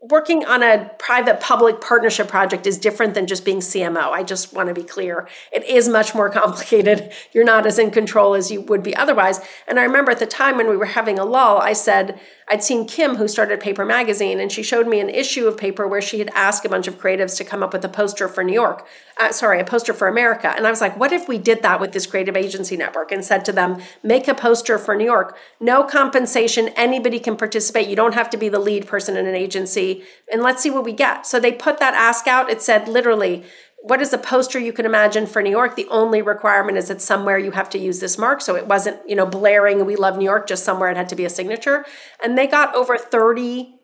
working 0.02 0.46
on 0.46 0.62
a 0.62 0.90
private 0.98 1.40
public 1.40 1.80
partnership 1.80 2.26
project 2.26 2.66
is 2.66 2.78
different 2.78 3.12
than 3.12 3.26
just 3.26 3.44
being 3.44 3.58
CMO. 3.58 4.10
I 4.10 4.22
just 4.22 4.52
want 4.54 4.68
to 4.68 4.74
be 4.74 4.82
clear. 4.82 5.28
It 5.52 5.64
is 5.64 5.88
much 5.88 6.14
more 6.14 6.30
complicated. 6.40 7.12
You're 7.32 7.44
not 7.44 7.66
as 7.66 7.78
in 7.78 7.90
control 7.90 8.34
as 8.34 8.50
you 8.50 8.62
would 8.62 8.82
be 8.82 8.96
otherwise. 8.96 9.40
And 9.68 9.78
I 9.78 9.84
remember 9.84 10.10
at 10.10 10.18
the 10.18 10.26
time 10.26 10.56
when 10.56 10.68
we 10.68 10.76
were 10.76 10.86
having 10.86 11.18
a 11.18 11.24
lull, 11.24 11.58
I 11.58 11.74
said, 11.74 12.18
I'd 12.50 12.64
seen 12.64 12.84
Kim, 12.84 13.14
who 13.14 13.28
started 13.28 13.60
Paper 13.60 13.84
Magazine, 13.84 14.40
and 14.40 14.50
she 14.50 14.64
showed 14.64 14.88
me 14.88 14.98
an 14.98 15.08
issue 15.08 15.46
of 15.46 15.56
Paper 15.56 15.86
where 15.86 16.02
she 16.02 16.18
had 16.18 16.30
asked 16.34 16.64
a 16.64 16.68
bunch 16.68 16.88
of 16.88 16.98
creatives 16.98 17.36
to 17.36 17.44
come 17.44 17.62
up 17.62 17.72
with 17.72 17.84
a 17.84 17.88
poster 17.88 18.26
for 18.26 18.42
New 18.42 18.52
York. 18.52 18.88
Uh, 19.18 19.30
sorry, 19.30 19.60
a 19.60 19.64
poster 19.64 19.94
for 19.94 20.08
America. 20.08 20.52
And 20.56 20.66
I 20.66 20.70
was 20.70 20.80
like, 20.80 20.98
what 20.98 21.12
if 21.12 21.28
we 21.28 21.38
did 21.38 21.62
that 21.62 21.80
with 21.80 21.92
this 21.92 22.06
creative 22.06 22.36
agency 22.36 22.76
network 22.76 23.12
and 23.12 23.24
said 23.24 23.44
to 23.44 23.52
them, 23.52 23.80
make 24.02 24.26
a 24.26 24.34
poster 24.34 24.78
for 24.78 24.96
New 24.96 25.04
York? 25.04 25.38
No 25.60 25.84
compensation. 25.84 26.70
Anybody 26.70 27.20
can 27.20 27.36
participate. 27.36 27.86
You 27.86 27.94
don't 27.94 28.14
have 28.14 28.30
to 28.30 28.36
be 28.36 28.48
the 28.48 28.58
lead 28.58 28.88
person 28.88 29.16
in 29.16 29.26
an 29.26 29.34
agency. 29.36 30.02
And 30.32 30.42
let's 30.42 30.60
see 30.60 30.70
what 30.70 30.84
we 30.84 30.92
get. 30.92 31.26
So 31.26 31.38
they 31.38 31.52
put 31.52 31.78
that 31.78 31.94
ask 31.94 32.26
out. 32.26 32.50
It 32.50 32.62
said 32.62 32.88
literally, 32.88 33.44
what 33.82 34.02
is 34.02 34.12
a 34.12 34.18
poster 34.18 34.58
you 34.58 34.72
can 34.72 34.84
imagine 34.84 35.26
for 35.26 35.42
New 35.42 35.50
York? 35.50 35.74
The 35.74 35.88
only 35.88 36.20
requirement 36.20 36.76
is 36.76 36.88
that 36.88 37.00
somewhere 37.00 37.38
you 37.38 37.52
have 37.52 37.70
to 37.70 37.78
use 37.78 38.00
this 38.00 38.18
mark. 38.18 38.42
So 38.42 38.54
it 38.54 38.66
wasn't, 38.66 38.98
you 39.08 39.16
know, 39.16 39.26
blaring, 39.26 39.84
we 39.86 39.96
love 39.96 40.18
New 40.18 40.24
York, 40.24 40.46
just 40.46 40.64
somewhere 40.64 40.90
it 40.90 40.96
had 40.96 41.08
to 41.08 41.16
be 41.16 41.24
a 41.24 41.30
signature. 41.30 41.86
And 42.22 42.36
they 42.36 42.46
got 42.46 42.74
over 42.74 42.98
30 42.98 43.76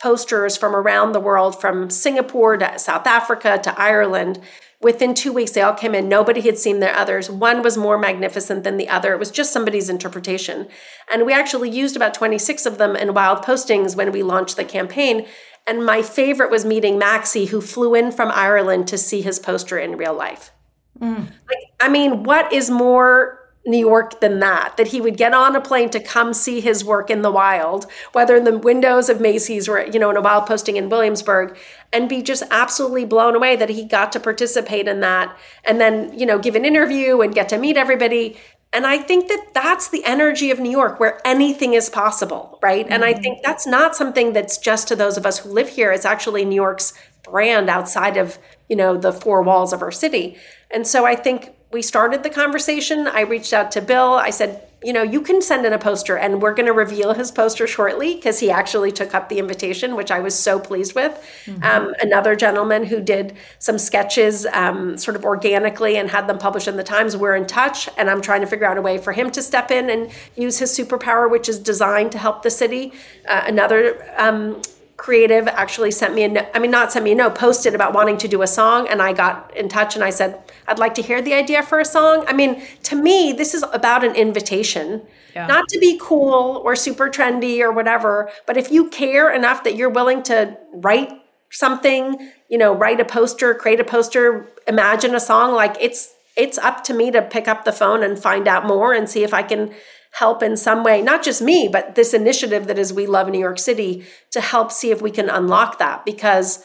posters 0.00 0.56
from 0.56 0.74
around 0.74 1.12
the 1.12 1.20
world, 1.20 1.60
from 1.60 1.90
Singapore 1.90 2.56
to 2.56 2.78
South 2.78 3.06
Africa 3.06 3.58
to 3.62 3.80
Ireland. 3.80 4.40
Within 4.80 5.14
two 5.14 5.32
weeks, 5.32 5.52
they 5.52 5.62
all 5.62 5.74
came 5.74 5.94
in. 5.94 6.08
Nobody 6.08 6.40
had 6.40 6.58
seen 6.58 6.80
their 6.80 6.94
others. 6.94 7.30
One 7.30 7.62
was 7.62 7.76
more 7.76 7.96
magnificent 7.96 8.64
than 8.64 8.78
the 8.78 8.88
other. 8.88 9.12
It 9.12 9.20
was 9.20 9.30
just 9.30 9.52
somebody's 9.52 9.88
interpretation. 9.88 10.66
And 11.12 11.24
we 11.24 11.32
actually 11.32 11.70
used 11.70 11.94
about 11.94 12.14
26 12.14 12.66
of 12.66 12.78
them 12.78 12.96
in 12.96 13.14
wild 13.14 13.44
postings 13.44 13.94
when 13.94 14.10
we 14.10 14.24
launched 14.24 14.56
the 14.56 14.64
campaign. 14.64 15.26
And 15.66 15.86
my 15.86 16.02
favorite 16.02 16.50
was 16.50 16.64
meeting 16.64 16.98
Maxi, 16.98 17.48
who 17.48 17.60
flew 17.60 17.94
in 17.94 18.10
from 18.12 18.30
Ireland 18.32 18.88
to 18.88 18.98
see 18.98 19.22
his 19.22 19.38
poster 19.38 19.78
in 19.78 19.96
real 19.96 20.14
life. 20.14 20.50
Mm. 20.98 21.26
Like, 21.26 21.58
I 21.80 21.88
mean, 21.88 22.24
what 22.24 22.52
is 22.52 22.70
more 22.70 23.38
New 23.64 23.78
York 23.78 24.20
than 24.20 24.40
that, 24.40 24.76
that 24.76 24.88
he 24.88 25.00
would 25.00 25.16
get 25.16 25.32
on 25.32 25.54
a 25.54 25.60
plane 25.60 25.88
to 25.90 26.00
come 26.00 26.34
see 26.34 26.60
his 26.60 26.84
work 26.84 27.10
in 27.10 27.22
the 27.22 27.30
wild, 27.30 27.86
whether 28.12 28.34
in 28.34 28.42
the 28.42 28.58
windows 28.58 29.08
of 29.08 29.20
Macy's 29.20 29.68
or, 29.68 29.86
you 29.86 30.00
know, 30.00 30.10
in 30.10 30.16
a 30.16 30.20
wild 30.20 30.46
posting 30.46 30.76
in 30.76 30.88
Williamsburg, 30.88 31.56
and 31.92 32.08
be 32.08 32.22
just 32.22 32.42
absolutely 32.50 33.04
blown 33.04 33.36
away 33.36 33.54
that 33.54 33.68
he 33.68 33.84
got 33.84 34.10
to 34.12 34.20
participate 34.20 34.88
in 34.88 34.98
that 35.00 35.36
and 35.64 35.80
then, 35.80 36.16
you 36.18 36.26
know, 36.26 36.40
give 36.40 36.56
an 36.56 36.64
interview 36.64 37.20
and 37.20 37.34
get 37.34 37.48
to 37.50 37.58
meet 37.58 37.76
everybody. 37.76 38.36
And 38.72 38.86
I 38.86 38.98
think 38.98 39.28
that 39.28 39.48
that's 39.52 39.88
the 39.88 40.04
energy 40.04 40.50
of 40.50 40.58
New 40.58 40.70
York 40.70 40.98
where 40.98 41.20
anything 41.26 41.74
is 41.74 41.90
possible, 41.90 42.58
right? 42.62 42.84
Mm-hmm. 42.84 42.92
And 42.94 43.04
I 43.04 43.12
think 43.12 43.42
that's 43.42 43.66
not 43.66 43.94
something 43.94 44.32
that's 44.32 44.56
just 44.56 44.88
to 44.88 44.96
those 44.96 45.18
of 45.18 45.26
us 45.26 45.40
who 45.40 45.50
live 45.50 45.68
here. 45.68 45.92
It's 45.92 46.06
actually 46.06 46.44
New 46.44 46.56
York's 46.56 46.94
brand 47.22 47.68
outside 47.68 48.16
of, 48.16 48.38
you 48.68 48.76
know, 48.76 48.96
the 48.96 49.12
four 49.12 49.42
walls 49.42 49.72
of 49.72 49.82
our 49.82 49.90
city. 49.90 50.38
And 50.70 50.86
so 50.86 51.04
I 51.04 51.14
think 51.14 51.50
we 51.70 51.82
started 51.82 52.22
the 52.22 52.30
conversation. 52.30 53.06
I 53.06 53.20
reached 53.20 53.52
out 53.52 53.70
to 53.72 53.82
Bill. 53.82 54.14
I 54.14 54.30
said, 54.30 54.66
you 54.84 54.92
know, 54.92 55.02
you 55.02 55.20
can 55.20 55.40
send 55.42 55.64
in 55.66 55.72
a 55.72 55.78
poster, 55.78 56.16
and 56.16 56.42
we're 56.42 56.54
going 56.54 56.66
to 56.66 56.72
reveal 56.72 57.14
his 57.14 57.30
poster 57.30 57.66
shortly 57.66 58.14
because 58.14 58.40
he 58.40 58.50
actually 58.50 58.92
took 58.92 59.14
up 59.14 59.28
the 59.28 59.38
invitation, 59.38 59.96
which 59.96 60.10
I 60.10 60.20
was 60.20 60.38
so 60.38 60.58
pleased 60.58 60.94
with. 60.94 61.12
Mm-hmm. 61.46 61.62
Um, 61.62 61.94
another 62.00 62.36
gentleman 62.36 62.84
who 62.84 63.00
did 63.00 63.36
some 63.58 63.78
sketches 63.78 64.46
um, 64.46 64.96
sort 64.96 65.16
of 65.16 65.24
organically 65.24 65.96
and 65.96 66.10
had 66.10 66.26
them 66.26 66.38
published 66.38 66.68
in 66.68 66.76
the 66.76 66.82
Times, 66.84 67.16
we're 67.16 67.36
in 67.36 67.46
touch, 67.46 67.88
and 67.96 68.10
I'm 68.10 68.20
trying 68.20 68.40
to 68.40 68.46
figure 68.46 68.66
out 68.66 68.76
a 68.76 68.82
way 68.82 68.98
for 68.98 69.12
him 69.12 69.30
to 69.32 69.42
step 69.42 69.70
in 69.70 69.88
and 69.90 70.10
use 70.36 70.58
his 70.58 70.76
superpower, 70.76 71.30
which 71.30 71.48
is 71.48 71.58
designed 71.58 72.12
to 72.12 72.18
help 72.18 72.42
the 72.42 72.50
city. 72.50 72.92
Uh, 73.28 73.44
another 73.46 74.04
um, 74.18 74.60
creative 75.02 75.48
actually 75.48 75.90
sent 75.90 76.14
me 76.14 76.22
a 76.22 76.28
no- 76.28 76.48
I 76.54 76.60
mean 76.60 76.70
not 76.70 76.92
sent 76.92 77.04
me 77.04 77.10
a 77.10 77.14
note, 77.16 77.34
posted 77.34 77.74
about 77.74 77.92
wanting 77.92 78.18
to 78.18 78.28
do 78.28 78.40
a 78.40 78.46
song 78.46 78.86
and 78.88 79.02
I 79.02 79.12
got 79.12 79.52
in 79.56 79.68
touch 79.68 79.96
and 79.96 80.04
I 80.04 80.10
said 80.10 80.40
I'd 80.68 80.78
like 80.78 80.94
to 80.94 81.02
hear 81.02 81.20
the 81.20 81.34
idea 81.34 81.64
for 81.64 81.80
a 81.80 81.84
song. 81.84 82.24
I 82.28 82.32
mean, 82.32 82.62
to 82.84 82.94
me 82.94 83.32
this 83.32 83.52
is 83.52 83.64
about 83.72 84.04
an 84.04 84.14
invitation. 84.14 85.02
Yeah. 85.34 85.48
Not 85.48 85.68
to 85.70 85.78
be 85.80 85.98
cool 86.00 86.62
or 86.64 86.76
super 86.76 87.08
trendy 87.08 87.58
or 87.62 87.72
whatever, 87.72 88.30
but 88.46 88.56
if 88.56 88.70
you 88.70 88.88
care 88.90 89.34
enough 89.34 89.64
that 89.64 89.74
you're 89.74 89.90
willing 89.90 90.22
to 90.24 90.56
write 90.72 91.10
something, 91.50 92.30
you 92.48 92.58
know, 92.58 92.72
write 92.72 93.00
a 93.00 93.04
poster, 93.04 93.54
create 93.54 93.80
a 93.80 93.84
poster, 93.84 94.46
imagine 94.68 95.16
a 95.16 95.20
song, 95.20 95.52
like 95.52 95.76
it's 95.80 96.14
it's 96.36 96.58
up 96.58 96.84
to 96.84 96.94
me 96.94 97.10
to 97.10 97.22
pick 97.22 97.48
up 97.48 97.64
the 97.64 97.72
phone 97.72 98.04
and 98.04 98.22
find 98.22 98.46
out 98.46 98.66
more 98.66 98.94
and 98.94 99.10
see 99.10 99.24
if 99.24 99.34
I 99.34 99.42
can 99.42 99.74
help 100.12 100.42
in 100.42 100.56
some 100.56 100.84
way, 100.84 101.02
not 101.02 101.22
just 101.22 101.42
me, 101.42 101.68
but 101.70 101.94
this 101.94 102.14
initiative 102.14 102.66
that 102.66 102.78
is 102.78 102.92
We 102.92 103.06
Love 103.06 103.28
New 103.28 103.40
York 103.40 103.58
City 103.58 104.04
to 104.30 104.40
help 104.40 104.70
see 104.70 104.90
if 104.90 105.00
we 105.00 105.10
can 105.10 105.28
unlock 105.28 105.78
that 105.78 106.04
because 106.04 106.64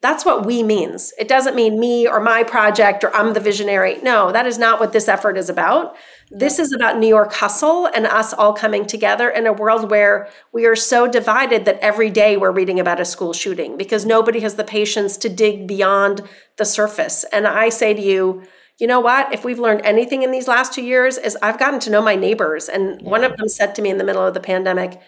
that's 0.00 0.24
what 0.24 0.46
we 0.46 0.62
means. 0.62 1.12
It 1.18 1.26
doesn't 1.26 1.56
mean 1.56 1.80
me 1.80 2.06
or 2.06 2.20
my 2.20 2.44
project 2.44 3.02
or 3.02 3.14
I'm 3.14 3.34
the 3.34 3.40
visionary. 3.40 3.98
No, 4.02 4.30
that 4.30 4.46
is 4.46 4.56
not 4.56 4.78
what 4.78 4.92
this 4.92 5.08
effort 5.08 5.36
is 5.36 5.50
about. 5.50 5.96
This 6.30 6.60
is 6.60 6.72
about 6.72 6.98
New 6.98 7.08
York 7.08 7.32
hustle 7.32 7.86
and 7.86 8.06
us 8.06 8.32
all 8.32 8.52
coming 8.52 8.86
together 8.86 9.28
in 9.28 9.46
a 9.46 9.52
world 9.52 9.90
where 9.90 10.28
we 10.52 10.66
are 10.66 10.76
so 10.76 11.08
divided 11.08 11.64
that 11.64 11.80
every 11.80 12.10
day 12.10 12.36
we're 12.36 12.52
reading 12.52 12.78
about 12.78 13.00
a 13.00 13.04
school 13.04 13.32
shooting 13.32 13.76
because 13.76 14.06
nobody 14.06 14.40
has 14.40 14.54
the 14.54 14.64
patience 14.64 15.16
to 15.16 15.28
dig 15.28 15.66
beyond 15.66 16.22
the 16.58 16.64
surface. 16.64 17.24
And 17.32 17.46
I 17.46 17.68
say 17.68 17.92
to 17.92 18.00
you, 18.00 18.44
you 18.78 18.86
know 18.86 19.00
what? 19.00 19.32
If 19.32 19.44
we've 19.44 19.58
learned 19.58 19.82
anything 19.84 20.22
in 20.22 20.30
these 20.30 20.46
last 20.46 20.72
two 20.72 20.84
years, 20.84 21.18
is 21.18 21.36
I've 21.42 21.58
gotten 21.58 21.80
to 21.80 21.90
know 21.90 22.00
my 22.00 22.14
neighbors. 22.14 22.68
And 22.68 23.00
yeah. 23.00 23.08
one 23.08 23.24
of 23.24 23.36
them 23.36 23.48
said 23.48 23.74
to 23.74 23.82
me 23.82 23.90
in 23.90 23.98
the 23.98 24.04
middle 24.04 24.24
of 24.24 24.34
the 24.34 24.40
pandemic, 24.40 25.00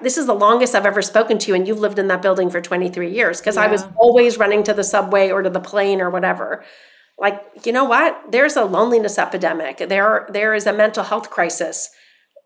this 0.00 0.16
is 0.16 0.26
the 0.26 0.34
longest 0.34 0.74
I've 0.74 0.86
ever 0.86 1.02
spoken 1.02 1.38
to 1.38 1.48
you, 1.48 1.54
and 1.54 1.68
you've 1.68 1.78
lived 1.78 1.98
in 1.98 2.08
that 2.08 2.22
building 2.22 2.48
for 2.48 2.60
23 2.60 3.12
years 3.12 3.40
because 3.40 3.56
yeah. 3.56 3.64
I 3.64 3.66
was 3.66 3.84
always 3.96 4.38
running 4.38 4.62
to 4.64 4.72
the 4.72 4.84
subway 4.84 5.30
or 5.30 5.42
to 5.42 5.50
the 5.50 5.60
plane 5.60 6.00
or 6.00 6.08
whatever. 6.08 6.64
Like, 7.18 7.42
you 7.64 7.72
know 7.72 7.84
what? 7.84 8.18
There's 8.30 8.56
a 8.56 8.64
loneliness 8.64 9.18
epidemic. 9.18 9.76
There, 9.76 10.26
there 10.32 10.54
is 10.54 10.66
a 10.66 10.72
mental 10.72 11.04
health 11.04 11.30
crisis 11.30 11.90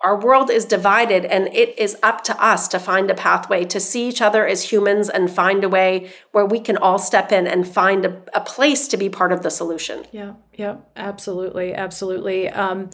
our 0.00 0.18
world 0.18 0.48
is 0.50 0.64
divided 0.64 1.24
and 1.24 1.48
it 1.48 1.76
is 1.78 1.96
up 2.02 2.22
to 2.24 2.44
us 2.44 2.68
to 2.68 2.78
find 2.78 3.11
a 3.11 3.14
pathway 3.14 3.64
to 3.64 3.80
see 3.80 4.08
each 4.08 4.22
other 4.22 4.46
as 4.46 4.70
humans 4.70 5.08
and 5.08 5.30
find 5.30 5.64
a 5.64 5.68
way 5.68 6.11
where 6.30 6.46
we 6.46 6.61
can 6.61 6.76
all 6.76 6.98
step 6.98 7.32
in 7.32 7.46
and 7.46 7.66
find 7.66 8.04
a, 8.04 8.22
a 8.32 8.40
place 8.40 8.87
to 8.88 8.96
be 8.96 9.08
part 9.08 9.32
of 9.32 9.42
the 9.42 9.50
solution. 9.50 10.04
Yeah 10.12 10.34
yeah 10.54 10.76
absolutely 10.96 11.74
absolutely. 11.74 12.48
Um, 12.48 12.90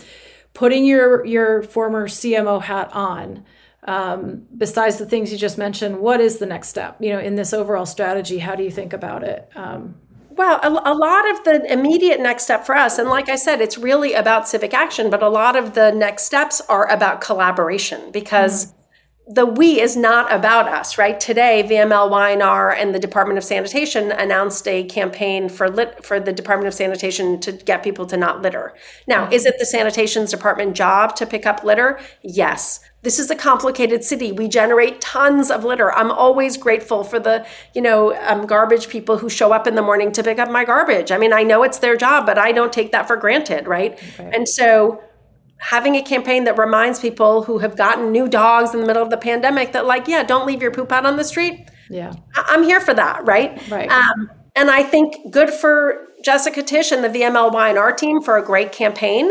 putting 0.54 0.84
your 0.84 1.24
your 1.26 1.62
former 1.62 2.08
cmo 2.08 2.62
hat 2.62 2.90
on 2.92 3.44
um, 3.86 4.46
besides 4.56 4.96
the 4.96 5.04
things 5.04 5.30
you 5.30 5.36
just 5.36 5.58
mentioned 5.58 5.98
what 5.98 6.20
is 6.20 6.38
the 6.38 6.46
next 6.46 6.68
step? 6.68 6.96
You 7.00 7.12
know 7.12 7.18
in 7.18 7.34
this 7.34 7.52
overall 7.52 7.86
strategy 7.86 8.38
how 8.38 8.54
do 8.54 8.62
you 8.62 8.70
think 8.70 8.94
about 8.94 9.24
it? 9.24 9.50
Um, 9.54 9.96
well, 10.36 10.58
a, 10.62 10.92
a, 10.92 10.94
lot 10.94 11.30
of 11.30 11.44
the 11.44 11.72
immediate 11.72 12.20
next 12.20 12.44
step 12.44 12.66
for 12.66 12.76
us, 12.76 12.98
and 12.98 13.08
like 13.08 13.28
I 13.28 13.36
said, 13.36 13.60
it's 13.60 13.78
really 13.78 14.14
about 14.14 14.48
civic 14.48 14.74
action, 14.74 15.10
but 15.10 15.22
a 15.22 15.28
lot 15.28 15.56
of 15.56 15.74
the 15.74 15.92
next 15.92 16.24
steps 16.24 16.60
are 16.68 16.90
about 16.90 17.20
collaboration 17.20 18.10
because 18.10 18.66
mm-hmm. 18.66 19.34
the 19.34 19.46
we 19.46 19.80
is 19.80 19.96
not 19.96 20.32
about 20.32 20.66
us, 20.66 20.98
right? 20.98 21.20
Today, 21.20 21.62
VML 21.68 22.10
Y&R 22.10 22.72
and 22.72 22.94
the 22.94 22.98
Department 22.98 23.38
of 23.38 23.44
Sanitation 23.44 24.10
announced 24.10 24.66
a 24.66 24.84
campaign 24.84 25.48
for 25.48 25.68
lit, 25.70 26.04
for 26.04 26.18
the 26.18 26.32
Department 26.32 26.66
of 26.66 26.74
Sanitation 26.74 27.38
to 27.40 27.52
get 27.52 27.84
people 27.84 28.06
to 28.06 28.16
not 28.16 28.42
litter. 28.42 28.74
Now, 29.06 29.24
mm-hmm. 29.24 29.34
is 29.34 29.46
it 29.46 29.54
the 29.58 29.66
sanitation's 29.66 30.30
department 30.30 30.74
job 30.74 31.14
to 31.16 31.26
pick 31.26 31.46
up 31.46 31.62
litter? 31.62 32.00
Yes. 32.22 32.80
This 33.04 33.18
is 33.18 33.30
a 33.30 33.36
complicated 33.36 34.02
city. 34.02 34.32
We 34.32 34.48
generate 34.48 35.00
tons 35.02 35.50
of 35.50 35.62
litter. 35.62 35.92
I'm 35.92 36.10
always 36.10 36.56
grateful 36.56 37.04
for 37.04 37.20
the, 37.20 37.46
you 37.74 37.82
know, 37.82 38.16
um, 38.16 38.46
garbage 38.46 38.88
people 38.88 39.18
who 39.18 39.28
show 39.28 39.52
up 39.52 39.66
in 39.66 39.74
the 39.74 39.82
morning 39.82 40.10
to 40.12 40.22
pick 40.22 40.38
up 40.38 40.50
my 40.50 40.64
garbage. 40.64 41.12
I 41.12 41.18
mean, 41.18 41.32
I 41.32 41.42
know 41.42 41.62
it's 41.62 41.78
their 41.78 41.96
job, 41.96 42.24
but 42.24 42.38
I 42.38 42.50
don't 42.50 42.72
take 42.72 42.92
that 42.92 43.06
for 43.06 43.16
granted, 43.16 43.68
right? 43.68 44.00
And 44.18 44.48
so 44.48 45.02
having 45.58 45.96
a 45.96 46.02
campaign 46.02 46.44
that 46.44 46.56
reminds 46.56 46.98
people 46.98 47.42
who 47.42 47.58
have 47.58 47.76
gotten 47.76 48.10
new 48.10 48.26
dogs 48.26 48.72
in 48.72 48.80
the 48.80 48.86
middle 48.86 49.02
of 49.02 49.10
the 49.10 49.18
pandemic 49.18 49.72
that 49.72 49.84
like, 49.84 50.08
yeah, 50.08 50.22
don't 50.22 50.46
leave 50.46 50.62
your 50.62 50.70
poop 50.70 50.90
out 50.90 51.04
on 51.04 51.18
the 51.18 51.24
street. 51.24 51.68
Yeah. 51.90 52.14
I- 52.34 52.54
am 52.54 52.62
here 52.62 52.80
for 52.80 52.94
that, 52.94 53.26
right? 53.26 53.70
Right. 53.70 53.90
Um, 53.90 54.30
and 54.56 54.70
I 54.70 54.82
think 54.82 55.30
good 55.30 55.50
for 55.50 56.06
Jessica 56.24 56.62
Tisch 56.62 56.90
and 56.90 57.04
the 57.04 57.08
VML 57.08 57.52
Y&R 57.52 57.92
team 57.92 58.22
for 58.22 58.38
a 58.38 58.42
great 58.42 58.72
campaign 58.72 59.30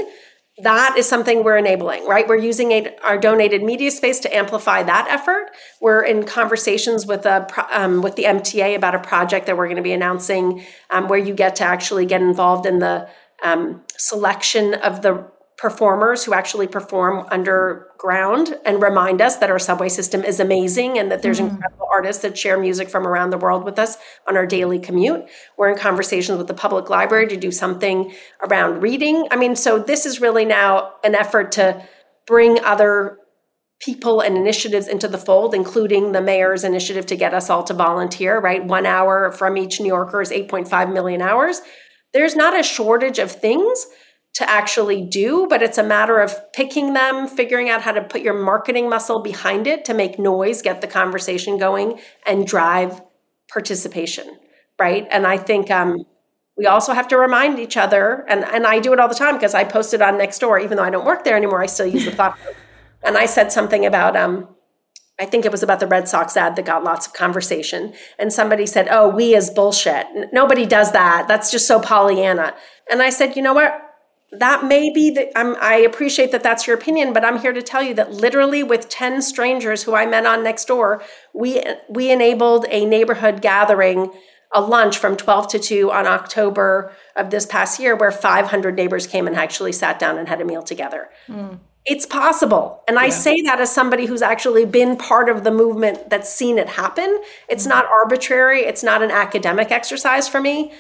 that 0.60 0.96
is 0.98 1.10
something 1.10 1.44
we're 1.44 1.58
enabling, 1.58 2.06
right? 2.08 2.28
We're 2.28 2.38
using 2.38 2.72
a, 2.72 2.96
our 3.04 3.18
donated 3.18 3.64
media 3.64 3.90
space 3.90 4.20
to 4.20 4.36
amplify 4.36 4.84
that 4.84 5.08
effort. 5.10 5.50
We're 5.82 6.04
in 6.04 6.26
conversations 6.26 7.08
with 7.08 7.26
a 7.26 7.48
um, 7.72 8.04
with 8.04 8.16
the 8.16 8.26
MTA 8.26 8.76
about 8.76 8.94
a 8.94 9.00
project 9.00 9.48
that 9.48 9.58
we're 9.58 9.66
going 9.66 9.78
to 9.78 9.84
be 9.84 9.94
announcing, 9.94 10.64
um, 10.92 11.08
where 11.08 11.18
you 11.18 11.34
get 11.34 11.56
to 11.56 11.64
actually 11.64 12.06
get 12.06 12.22
involved 12.22 12.68
in 12.68 12.80
the 12.80 13.10
um, 13.44 13.82
selection 13.98 14.76
of 14.76 15.02
the 15.02 15.26
performers 15.64 16.26
who 16.26 16.34
actually 16.34 16.68
perform 16.68 17.26
underground 17.32 18.54
and 18.66 18.82
remind 18.82 19.22
us 19.22 19.38
that 19.38 19.50
our 19.50 19.58
subway 19.58 19.88
system 19.88 20.22
is 20.22 20.42
amazing 20.42 21.00
and 21.00 21.10
that 21.10 21.22
there's 21.22 21.40
mm-hmm. 21.40 21.56
incredible 21.56 21.88
artists 21.90 22.22
that 22.22 22.38
share 22.38 22.60
music 22.60 22.90
from 22.90 23.08
around 23.08 23.30
the 23.30 23.38
world 23.38 23.64
with 23.64 23.80
us 23.80 23.96
on 24.28 24.36
our 24.36 24.46
daily 24.46 24.78
commute. 24.78 25.24
We're 25.58 25.70
in 25.70 25.78
conversations 25.78 26.38
with 26.38 26.48
the 26.48 26.54
public 26.54 26.90
library 26.90 27.30
to 27.30 27.38
do 27.38 27.50
something 27.50 28.14
around 28.46 28.82
reading. 28.82 29.26
I 29.32 29.38
mean, 29.38 29.56
so 29.56 29.80
this 29.80 30.06
is 30.06 30.20
really 30.20 30.44
now 30.44 30.96
an 31.02 31.16
effort 31.16 31.54
to 31.54 31.88
bring 32.28 32.60
other 32.66 33.20
people 33.80 34.20
and 34.20 34.36
initiatives 34.36 34.90
into 34.90 35.08
the 35.08 35.18
fold, 35.18 35.56
including 35.56 36.12
the 36.12 36.22
mayor's 36.22 36.66
initiative 36.66 37.06
to 37.06 37.16
get 37.16 37.34
us 37.34 37.50
all 37.50 37.64
to 37.64 37.74
volunteer, 37.74 38.38
right? 38.38 38.66
One 38.66 38.86
hour 38.86 39.32
from 39.32 39.56
each 39.56 39.80
New 39.80 39.88
Yorker 39.88 40.20
is 40.22 40.30
8.5 40.30 40.92
million 40.92 41.22
hours. 41.22 41.62
There's 42.12 42.36
not 42.36 42.60
a 42.60 42.64
shortage 42.64 43.18
of 43.18 43.32
things 43.32 43.88
to 44.34 44.50
actually 44.50 45.02
do, 45.02 45.46
but 45.48 45.62
it's 45.62 45.78
a 45.78 45.84
matter 45.84 46.20
of 46.20 46.52
picking 46.54 46.94
them, 46.94 47.28
figuring 47.28 47.70
out 47.70 47.84
how 47.84 47.92
to 47.92 48.02
put 48.02 48.22
your 48.22 48.34
marketing 48.34 48.90
muscle 48.90 49.22
behind 49.22 49.68
it 49.68 49.86
to 49.86 49.94
make 49.94 50.18
noise, 50.18 50.62
get 50.62 50.82
the 50.82 50.88
conversation 50.88 51.58
going, 51.58 52.00
and 52.26 52.48
drive 52.48 53.02
participation, 53.52 54.38
right? 54.80 55.08
And 55.12 55.28
I 55.28 55.38
think 55.38 55.70
um, 55.70 56.06
we 56.58 56.66
also 56.66 56.94
have 56.94 57.08
to 57.10 57.18
remind 57.18 57.60
each 57.60 57.78
other, 57.78 58.26
and, 58.28 58.44
and 58.44 58.66
I 58.66 58.80
do 58.80 58.92
it 58.92 59.00
all 59.00 59.08
the 59.08 59.14
time 59.14 59.36
because 59.36 59.54
I 59.54 59.64
posted 59.64 60.02
on 60.02 60.16
Nextdoor, 60.16 60.64
even 60.64 60.78
though 60.78 60.84
I 60.84 60.90
don't 60.90 61.06
work 61.06 61.24
there 61.24 61.38
anymore, 61.38 61.62
I 61.62 61.68
still 61.68 61.88
use 61.88 62.06
the 62.06 62.12
thought. 62.12 62.38
and 63.04 63.18
I 63.18 63.28
said 63.28 63.52
something 63.52 63.86
about, 63.86 64.16
um, 64.16 64.48
I 65.20 65.26
think 65.26 65.46
it 65.46 65.52
was 65.52 65.62
about 65.62 65.80
the 65.80 65.86
Red 65.86 66.08
Sox 66.08 66.36
ad 66.36 66.56
that 66.56 66.66
got 66.66 66.84
lots 66.84 67.06
of 67.06 67.14
conversation. 67.14 67.94
And 68.18 68.34
somebody 68.34 68.66
said, 68.66 68.88
Oh, 68.90 69.10
we 69.10 69.36
is 69.36 69.52
bullshit. 69.52 70.08
Nobody 70.34 70.66
does 70.66 70.92
that. 70.94 71.28
That's 71.28 71.52
just 71.52 71.68
so 71.68 71.80
Pollyanna. 71.80 72.56
And 72.90 73.00
I 73.00 73.12
said, 73.12 73.36
You 73.36 73.44
know 73.44 73.54
what? 73.54 73.93
That 74.40 74.66
may 74.66 74.92
be 74.92 75.12
the 75.12 75.38
I'm, 75.38 75.56
i 75.62 75.76
appreciate 75.76 76.32
that 76.32 76.44
that's 76.44 76.68
your 76.68 76.76
opinion 76.76 77.14
but 77.14 77.24
i'm 77.24 77.40
here 77.40 77.54
to 77.54 77.62
tell 77.62 77.84
you 77.84 77.94
that 77.96 78.12
literally 78.12 78.64
with 78.64 78.90
10 78.90 79.22
strangers 79.22 79.84
who 79.84 79.94
i 79.94 80.06
met 80.06 80.26
on 80.26 80.44
next 80.44 80.66
door 80.66 81.04
we 81.34 81.64
we 81.90 82.12
enabled 82.12 82.66
a 82.70 82.86
neighborhood 82.86 83.42
gathering 83.42 84.12
a 84.56 84.62
lunch 84.62 84.98
from 84.98 85.16
12 85.16 85.48
to 85.50 85.60
2 85.60 85.92
on 85.92 86.08
october 86.08 86.94
of 87.16 87.30
this 87.30 87.46
past 87.46 87.80
year 87.80 87.96
where 87.96 88.12
500 88.12 88.76
neighbors 88.76 89.08
came 89.08 89.28
and 89.28 89.36
actually 89.36 89.72
sat 89.72 90.00
down 90.00 90.18
and 90.18 90.28
had 90.28 90.42
a 90.42 90.46
meal 90.46 90.64
together 90.64 91.10
mm. 91.28 91.60
it's 91.86 92.06
possible 92.06 92.84
and 92.88 92.96
yeah. 92.96 93.02
i 93.02 93.10
say 93.10 93.42
that 93.42 93.60
as 93.60 93.72
somebody 93.72 94.06
who's 94.06 94.22
actually 94.22 94.66
been 94.66 94.98
part 94.98 95.30
of 95.30 95.44
the 95.44 95.52
movement 95.52 96.10
that's 96.10 96.34
seen 96.34 96.58
it 96.58 96.70
happen 96.70 97.22
it's 97.50 97.66
mm. 97.66 97.70
not 97.70 97.86
arbitrary 97.86 98.62
it's 98.62 98.84
not 98.84 99.04
an 99.04 99.12
academic 99.12 99.70
exercise 99.72 100.28
for 100.28 100.42
me 100.42 100.72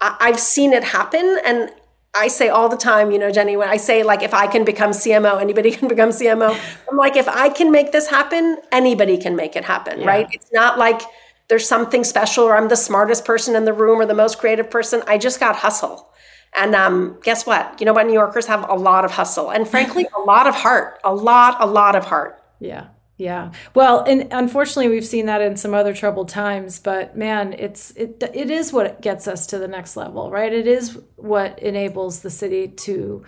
i've 0.00 0.40
seen 0.40 0.72
it 0.72 0.82
happen 0.82 1.38
and 1.44 1.70
I 2.14 2.28
say 2.28 2.48
all 2.48 2.68
the 2.68 2.76
time, 2.76 3.12
you 3.12 3.18
know, 3.18 3.30
Jenny, 3.30 3.56
when 3.56 3.68
I 3.68 3.76
say 3.76 4.02
like 4.02 4.22
if 4.22 4.34
I 4.34 4.46
can 4.46 4.64
become 4.64 4.90
CMO, 4.90 5.40
anybody 5.40 5.70
can 5.76 5.88
become 5.88 6.10
CMO. 6.10 6.58
I'm 6.90 6.96
like, 6.96 7.16
if 7.16 7.28
I 7.28 7.48
can 7.48 7.70
make 7.70 7.92
this 7.92 8.08
happen, 8.08 8.58
anybody 8.72 9.16
can 9.16 9.36
make 9.36 9.56
it 9.56 9.64
happen, 9.64 10.00
yeah. 10.00 10.06
right? 10.06 10.26
It's 10.32 10.52
not 10.52 10.78
like 10.78 11.02
there's 11.48 11.66
something 11.66 12.04
special 12.04 12.44
or 12.44 12.56
I'm 12.56 12.68
the 12.68 12.76
smartest 12.76 13.24
person 13.24 13.56
in 13.56 13.64
the 13.64 13.72
room 13.72 14.00
or 14.00 14.06
the 14.06 14.14
most 14.14 14.38
creative 14.38 14.70
person. 14.70 15.02
I 15.06 15.18
just 15.18 15.40
got 15.40 15.56
hustle. 15.56 16.08
And 16.56 16.74
um, 16.74 17.18
guess 17.22 17.46
what? 17.46 17.80
You 17.80 17.86
know 17.86 17.92
what? 17.92 18.06
New 18.06 18.12
Yorkers 18.12 18.46
have 18.46 18.68
a 18.68 18.74
lot 18.74 19.04
of 19.04 19.12
hustle 19.12 19.50
and 19.50 19.68
frankly, 19.68 20.06
a 20.16 20.20
lot 20.20 20.46
of 20.46 20.54
heart, 20.54 20.98
a 21.04 21.14
lot, 21.14 21.56
a 21.60 21.66
lot 21.66 21.94
of 21.94 22.04
heart. 22.04 22.42
Yeah. 22.58 22.88
Yeah. 23.20 23.52
Well, 23.74 24.02
and 24.04 24.28
unfortunately, 24.30 24.88
we've 24.88 25.04
seen 25.04 25.26
that 25.26 25.42
in 25.42 25.54
some 25.58 25.74
other 25.74 25.92
troubled 25.92 26.30
times. 26.30 26.80
But 26.80 27.18
man, 27.18 27.52
it's 27.52 27.90
it 27.90 28.22
it 28.32 28.50
is 28.50 28.72
what 28.72 29.02
gets 29.02 29.28
us 29.28 29.46
to 29.48 29.58
the 29.58 29.68
next 29.68 29.94
level, 29.94 30.30
right? 30.30 30.50
It 30.50 30.66
is 30.66 30.98
what 31.16 31.58
enables 31.58 32.20
the 32.20 32.30
city 32.30 32.68
to 32.68 33.22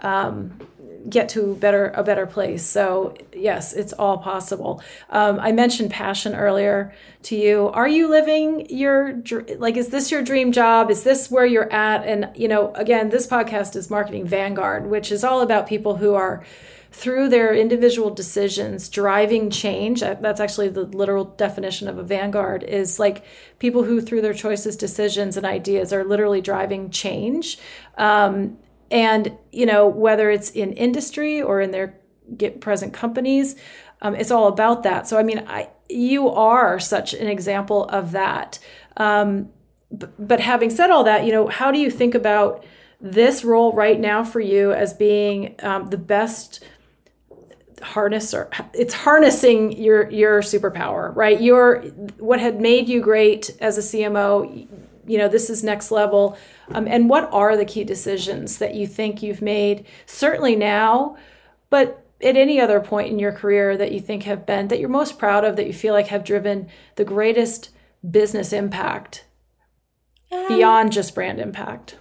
um, 0.00 0.60
get 1.08 1.30
to 1.30 1.54
better 1.54 1.92
a 1.94 2.04
better 2.04 2.26
place. 2.26 2.62
So 2.62 3.16
yes, 3.32 3.72
it's 3.72 3.94
all 3.94 4.18
possible. 4.18 4.82
Um, 5.08 5.40
I 5.40 5.52
mentioned 5.52 5.92
passion 5.92 6.34
earlier 6.34 6.94
to 7.22 7.34
you. 7.34 7.68
Are 7.68 7.88
you 7.88 8.10
living 8.10 8.68
your 8.68 9.22
like? 9.56 9.78
Is 9.78 9.88
this 9.88 10.10
your 10.10 10.22
dream 10.22 10.52
job? 10.52 10.90
Is 10.90 11.04
this 11.04 11.30
where 11.30 11.46
you're 11.46 11.72
at? 11.72 12.06
And 12.06 12.30
you 12.36 12.48
know, 12.48 12.74
again, 12.74 13.08
this 13.08 13.26
podcast 13.26 13.76
is 13.76 13.88
Marketing 13.88 14.26
Vanguard, 14.26 14.90
which 14.90 15.10
is 15.10 15.24
all 15.24 15.40
about 15.40 15.66
people 15.66 15.96
who 15.96 16.12
are 16.12 16.44
through 16.90 17.28
their 17.28 17.54
individual 17.54 18.10
decisions 18.10 18.88
driving 18.88 19.50
change 19.50 20.00
that's 20.00 20.40
actually 20.40 20.68
the 20.68 20.84
literal 20.84 21.24
definition 21.24 21.86
of 21.86 21.98
a 21.98 22.02
vanguard 22.02 22.62
is 22.62 22.98
like 22.98 23.24
people 23.58 23.84
who 23.84 24.00
through 24.00 24.22
their 24.22 24.34
choices 24.34 24.76
decisions 24.76 25.36
and 25.36 25.44
ideas 25.44 25.92
are 25.92 26.04
literally 26.04 26.40
driving 26.40 26.90
change. 26.90 27.58
Um, 27.96 28.58
and 28.90 29.36
you 29.52 29.66
know 29.66 29.86
whether 29.86 30.30
it's 30.30 30.50
in 30.50 30.72
industry 30.72 31.42
or 31.42 31.60
in 31.60 31.72
their 31.72 31.98
get 32.36 32.60
present 32.60 32.92
companies 32.92 33.56
um, 34.00 34.14
it's 34.14 34.30
all 34.30 34.46
about 34.48 34.82
that. 34.84 35.06
So 35.08 35.18
i 35.18 35.22
mean 35.22 35.44
I, 35.46 35.68
you 35.88 36.28
are 36.28 36.78
such 36.78 37.14
an 37.14 37.26
example 37.26 37.84
of 37.86 38.12
that. 38.12 38.58
Um, 38.96 39.50
but, 39.90 40.12
but 40.18 40.40
having 40.40 40.70
said 40.70 40.90
all 40.90 41.04
that 41.04 41.24
you 41.24 41.32
know 41.32 41.48
how 41.48 41.70
do 41.70 41.78
you 41.78 41.90
think 41.90 42.14
about 42.14 42.64
this 43.00 43.44
role 43.44 43.72
right 43.72 44.00
now 44.00 44.24
for 44.24 44.40
you 44.40 44.72
as 44.72 44.92
being 44.92 45.54
um, 45.60 45.86
the 45.88 45.98
best 45.98 46.64
harness 47.80 48.34
or 48.34 48.50
it's 48.72 48.94
harnessing 48.94 49.72
your 49.72 50.10
your 50.10 50.40
superpower 50.40 51.14
right? 51.14 51.40
Your 51.40 51.82
what 52.18 52.40
had 52.40 52.60
made 52.60 52.88
you 52.88 53.00
great 53.00 53.50
as 53.60 53.78
a 53.78 53.80
cmo 53.80 54.68
you 55.06 55.16
know 55.18 55.28
this 55.28 55.48
is 55.48 55.64
next 55.64 55.90
level. 55.90 56.36
Um, 56.70 56.86
and 56.86 57.08
what 57.08 57.32
are 57.32 57.56
the 57.56 57.64
key 57.64 57.84
decisions 57.84 58.58
that 58.58 58.74
you 58.74 58.86
think 58.86 59.22
you've 59.22 59.42
made? 59.42 59.86
Certainly 60.06 60.56
now 60.56 61.16
but 61.70 62.04
at 62.20 62.36
any 62.36 62.60
other 62.60 62.80
point 62.80 63.10
in 63.10 63.18
your 63.18 63.32
career 63.32 63.76
that 63.76 63.92
you 63.92 64.00
think 64.00 64.24
have 64.24 64.44
been 64.44 64.68
that 64.68 64.80
you're 64.80 64.88
most 64.88 65.18
proud 65.18 65.44
of 65.44 65.56
that 65.56 65.66
you 65.66 65.72
feel 65.72 65.94
like 65.94 66.08
have 66.08 66.24
driven 66.24 66.68
the 66.96 67.04
greatest 67.04 67.70
business 68.08 68.52
impact 68.52 69.24
um, 70.32 70.48
beyond 70.48 70.92
just 70.92 71.14
brand 71.14 71.40
impact 71.40 71.96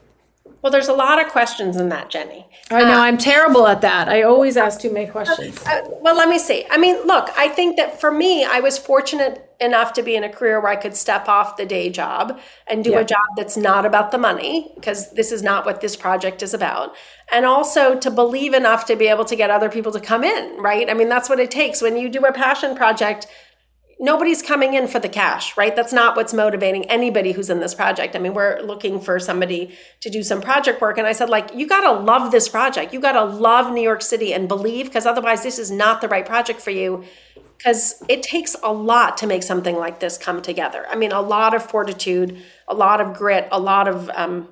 well, 0.62 0.72
there's 0.72 0.88
a 0.88 0.94
lot 0.94 1.24
of 1.24 1.32
questions 1.32 1.76
in 1.76 1.90
that, 1.90 2.10
Jenny. 2.10 2.48
I 2.70 2.84
know 2.84 3.00
uh, 3.00 3.04
I'm 3.04 3.18
terrible 3.18 3.68
at 3.68 3.82
that. 3.82 4.10
I 4.10 4.24
always 4.24 4.58
ask 4.58 4.82
too 4.82 4.92
many 4.92 5.08
questions. 5.08 5.62
Uh, 5.66 5.82
well, 6.02 6.16
let 6.16 6.28
me 6.28 6.40
see. 6.40 6.66
I 6.70 6.78
mean, 6.78 6.96
look, 7.06 7.30
I 7.38 7.48
think 7.48 7.78
that 7.78 8.02
for 8.02 8.12
me, 8.12 8.44
I 8.44 8.60
was 8.60 8.78
fortunate 8.78 9.44
enough 9.60 9.94
to 9.94 10.04
be 10.04 10.16
in 10.16 10.24
a 10.24 10.30
career 10.30 10.60
where 10.60 10.72
I 10.72 10.76
could 10.76 10.96
step 10.96 11.28
off 11.28 11.58
the 11.58 11.66
day 11.66 11.90
job 11.90 12.40
and 12.68 12.84
do 12.84 12.92
yeah. 12.92 13.00
a 13.00 13.06
job 13.06 13.26
that's 13.36 13.58
not 13.58 13.86
about 13.86 14.12
the 14.12 14.18
money, 14.18 14.72
because 14.76 15.12
this 15.12 15.32
is 15.32 15.42
not 15.42 15.66
what 15.66 15.82
this 15.82 15.96
project 15.96 16.44
is 16.44 16.54
about. 16.54 16.96
And 17.32 17.46
also 17.46 17.98
to 18.00 18.12
believe 18.12 18.54
enough 18.54 18.86
to 18.86 18.96
be 18.96 19.08
able 19.08 19.26
to 19.26 19.36
get 19.36 19.50
other 19.50 19.70
people 19.70 19.92
to 19.94 20.00
come 20.00 20.24
in, 20.24 20.58
right? 20.58 20.90
I 20.90 20.94
mean, 20.94 21.10
that's 21.10 21.30
what 21.30 21.40
it 21.40 21.52
takes. 21.52 21.82
When 21.82 21.98
you 21.98 22.10
do 22.10 22.26
a 22.26 22.34
passion 22.34 22.76
project, 22.76 23.28
nobody's 24.00 24.42
coming 24.42 24.74
in 24.74 24.88
for 24.88 25.00
the 25.00 25.10
cash, 25.10 25.58
right? 25.58 25.76
That's 25.76 25.94
not 25.94 26.16
what's 26.16 26.34
motivating 26.34 26.86
anybody 26.86 27.32
who's 27.32 27.50
in 27.50 27.60
this 27.60 27.74
project. 27.74 28.16
I 28.16 28.20
mean, 28.20 28.34
we're 28.34 28.62
looking 28.62 29.00
for 29.00 29.20
somebody 29.20 29.76
to 30.02 30.10
do 30.10 30.24
some 30.24 30.42
project 30.42 30.82
work. 30.82 30.98
And 30.98 31.08
I 31.08 31.14
said, 31.14 31.30
like, 31.30 31.54
you 31.56 31.68
got 31.68 31.82
to 31.82 32.00
love 32.00 32.32
this 32.32 32.48
project. 32.48 32.94
You 32.94 33.00
got 33.00 33.14
to 33.14 33.24
love 33.24 33.74
New 33.74 33.82
York 33.82 34.02
City 34.02 34.34
and 34.34 34.48
believe, 34.48 34.86
because 34.88 35.06
otherwise, 35.06 35.44
this 35.44 35.58
is 35.58 35.72
not 35.72 36.02
the 36.02 36.08
right 36.08 36.26
project 36.26 36.62
for 36.62 36.72
you. 36.72 37.04
Because 37.58 38.04
it 38.08 38.22
takes 38.22 38.56
a 38.62 38.72
lot 38.72 39.18
to 39.18 39.26
make 39.26 39.42
something 39.42 39.76
like 39.76 40.00
this 40.00 40.16
come 40.16 40.44
together. 40.44 40.86
I 40.92 40.96
mean, 40.96 41.12
a 41.12 41.22
lot 41.22 41.56
of 41.56 41.66
fortitude, 41.66 42.38
a 42.68 42.76
lot 42.76 43.02
of 43.02 43.16
grit, 43.16 43.48
a 43.52 43.60
lot 43.60 43.88
of 43.88 44.12
um, 44.14 44.48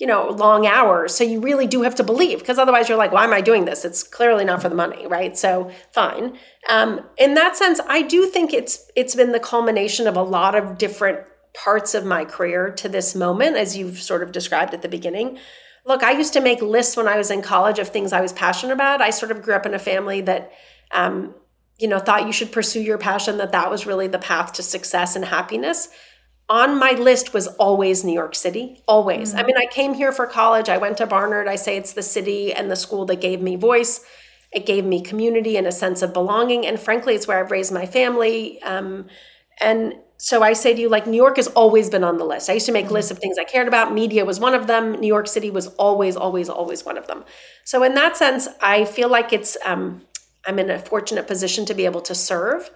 you 0.00 0.06
know, 0.06 0.30
long 0.30 0.66
hours. 0.66 1.14
So 1.14 1.24
you 1.24 1.40
really 1.40 1.66
do 1.66 1.82
have 1.82 1.94
to 1.96 2.02
believe 2.02 2.38
because 2.38 2.58
otherwise 2.58 2.88
you're 2.88 2.96
like, 2.96 3.12
why 3.12 3.24
am 3.24 3.34
I 3.34 3.42
doing 3.42 3.66
this? 3.66 3.84
It's 3.84 4.02
clearly 4.02 4.46
not 4.46 4.62
for 4.62 4.70
the 4.70 4.74
money, 4.74 5.06
right? 5.06 5.36
So 5.36 5.70
fine. 5.92 6.38
Um, 6.70 7.02
in 7.18 7.34
that 7.34 7.54
sense, 7.54 7.80
I 7.86 8.00
do 8.00 8.24
think 8.26 8.54
it's 8.54 8.90
it's 8.96 9.14
been 9.14 9.32
the 9.32 9.38
culmination 9.38 10.06
of 10.06 10.16
a 10.16 10.22
lot 10.22 10.54
of 10.54 10.78
different 10.78 11.20
parts 11.52 11.94
of 11.94 12.06
my 12.06 12.24
career 12.24 12.70
to 12.70 12.88
this 12.88 13.14
moment, 13.14 13.58
as 13.58 13.76
you've 13.76 14.00
sort 14.00 14.22
of 14.22 14.32
described 14.32 14.72
at 14.72 14.80
the 14.80 14.88
beginning. 14.88 15.38
Look, 15.84 16.02
I 16.02 16.12
used 16.12 16.32
to 16.32 16.40
make 16.40 16.62
lists 16.62 16.96
when 16.96 17.08
I 17.08 17.18
was 17.18 17.30
in 17.30 17.42
college 17.42 17.78
of 17.78 17.88
things 17.88 18.12
I 18.12 18.22
was 18.22 18.32
passionate 18.32 18.72
about. 18.72 19.02
I 19.02 19.10
sort 19.10 19.32
of 19.32 19.42
grew 19.42 19.54
up 19.54 19.66
in 19.66 19.74
a 19.74 19.78
family 19.78 20.22
that, 20.22 20.50
um, 20.92 21.34
you 21.78 21.88
know, 21.88 21.98
thought 21.98 22.26
you 22.26 22.32
should 22.32 22.52
pursue 22.52 22.80
your 22.80 22.98
passion, 22.98 23.38
that 23.38 23.52
that 23.52 23.70
was 23.70 23.86
really 23.86 24.06
the 24.06 24.18
path 24.18 24.54
to 24.54 24.62
success 24.62 25.14
and 25.16 25.24
happiness 25.24 25.88
on 26.50 26.78
my 26.78 26.90
list 26.92 27.32
was 27.32 27.46
always 27.46 28.04
New 28.04 28.12
York 28.12 28.34
City, 28.34 28.82
always. 28.88 29.30
Mm-hmm. 29.30 29.38
I 29.38 29.42
mean, 29.44 29.56
I 29.56 29.66
came 29.66 29.94
here 29.94 30.10
for 30.10 30.26
college. 30.26 30.68
I 30.68 30.78
went 30.78 30.98
to 30.98 31.06
Barnard. 31.06 31.46
I 31.46 31.54
say 31.54 31.76
it's 31.76 31.92
the 31.92 32.02
city 32.02 32.52
and 32.52 32.68
the 32.68 32.76
school 32.76 33.06
that 33.06 33.20
gave 33.20 33.40
me 33.40 33.54
voice. 33.54 34.04
It 34.50 34.66
gave 34.66 34.84
me 34.84 35.00
community 35.00 35.56
and 35.56 35.66
a 35.66 35.72
sense 35.72 36.02
of 36.02 36.12
belonging. 36.12 36.66
And 36.66 36.78
frankly, 36.78 37.14
it's 37.14 37.28
where 37.28 37.38
I've 37.38 37.52
raised 37.52 37.72
my 37.72 37.86
family. 37.86 38.60
Um, 38.62 39.06
and 39.60 39.94
so 40.16 40.42
I 40.42 40.54
say 40.54 40.74
to 40.74 40.80
you, 40.80 40.88
like, 40.88 41.06
New 41.06 41.16
York 41.16 41.36
has 41.36 41.46
always 41.46 41.88
been 41.88 42.02
on 42.02 42.18
the 42.18 42.24
list. 42.24 42.50
I 42.50 42.54
used 42.54 42.66
to 42.66 42.72
make 42.72 42.86
mm-hmm. 42.86 42.94
lists 42.94 43.12
of 43.12 43.20
things 43.20 43.38
I 43.38 43.44
cared 43.44 43.68
about. 43.68 43.94
Media 43.94 44.24
was 44.24 44.40
one 44.40 44.54
of 44.54 44.66
them. 44.66 45.00
New 45.00 45.06
York 45.06 45.28
City 45.28 45.52
was 45.52 45.68
always, 45.78 46.16
always, 46.16 46.48
always 46.48 46.84
one 46.84 46.98
of 46.98 47.06
them. 47.06 47.24
So 47.64 47.84
in 47.84 47.94
that 47.94 48.16
sense, 48.16 48.48
I 48.60 48.84
feel 48.86 49.08
like 49.08 49.32
it's, 49.32 49.56
um, 49.64 50.02
I'm 50.44 50.58
in 50.58 50.68
a 50.68 50.80
fortunate 50.80 51.28
position 51.28 51.64
to 51.66 51.74
be 51.74 51.84
able 51.84 52.00
to 52.02 52.14
serve. 52.14 52.70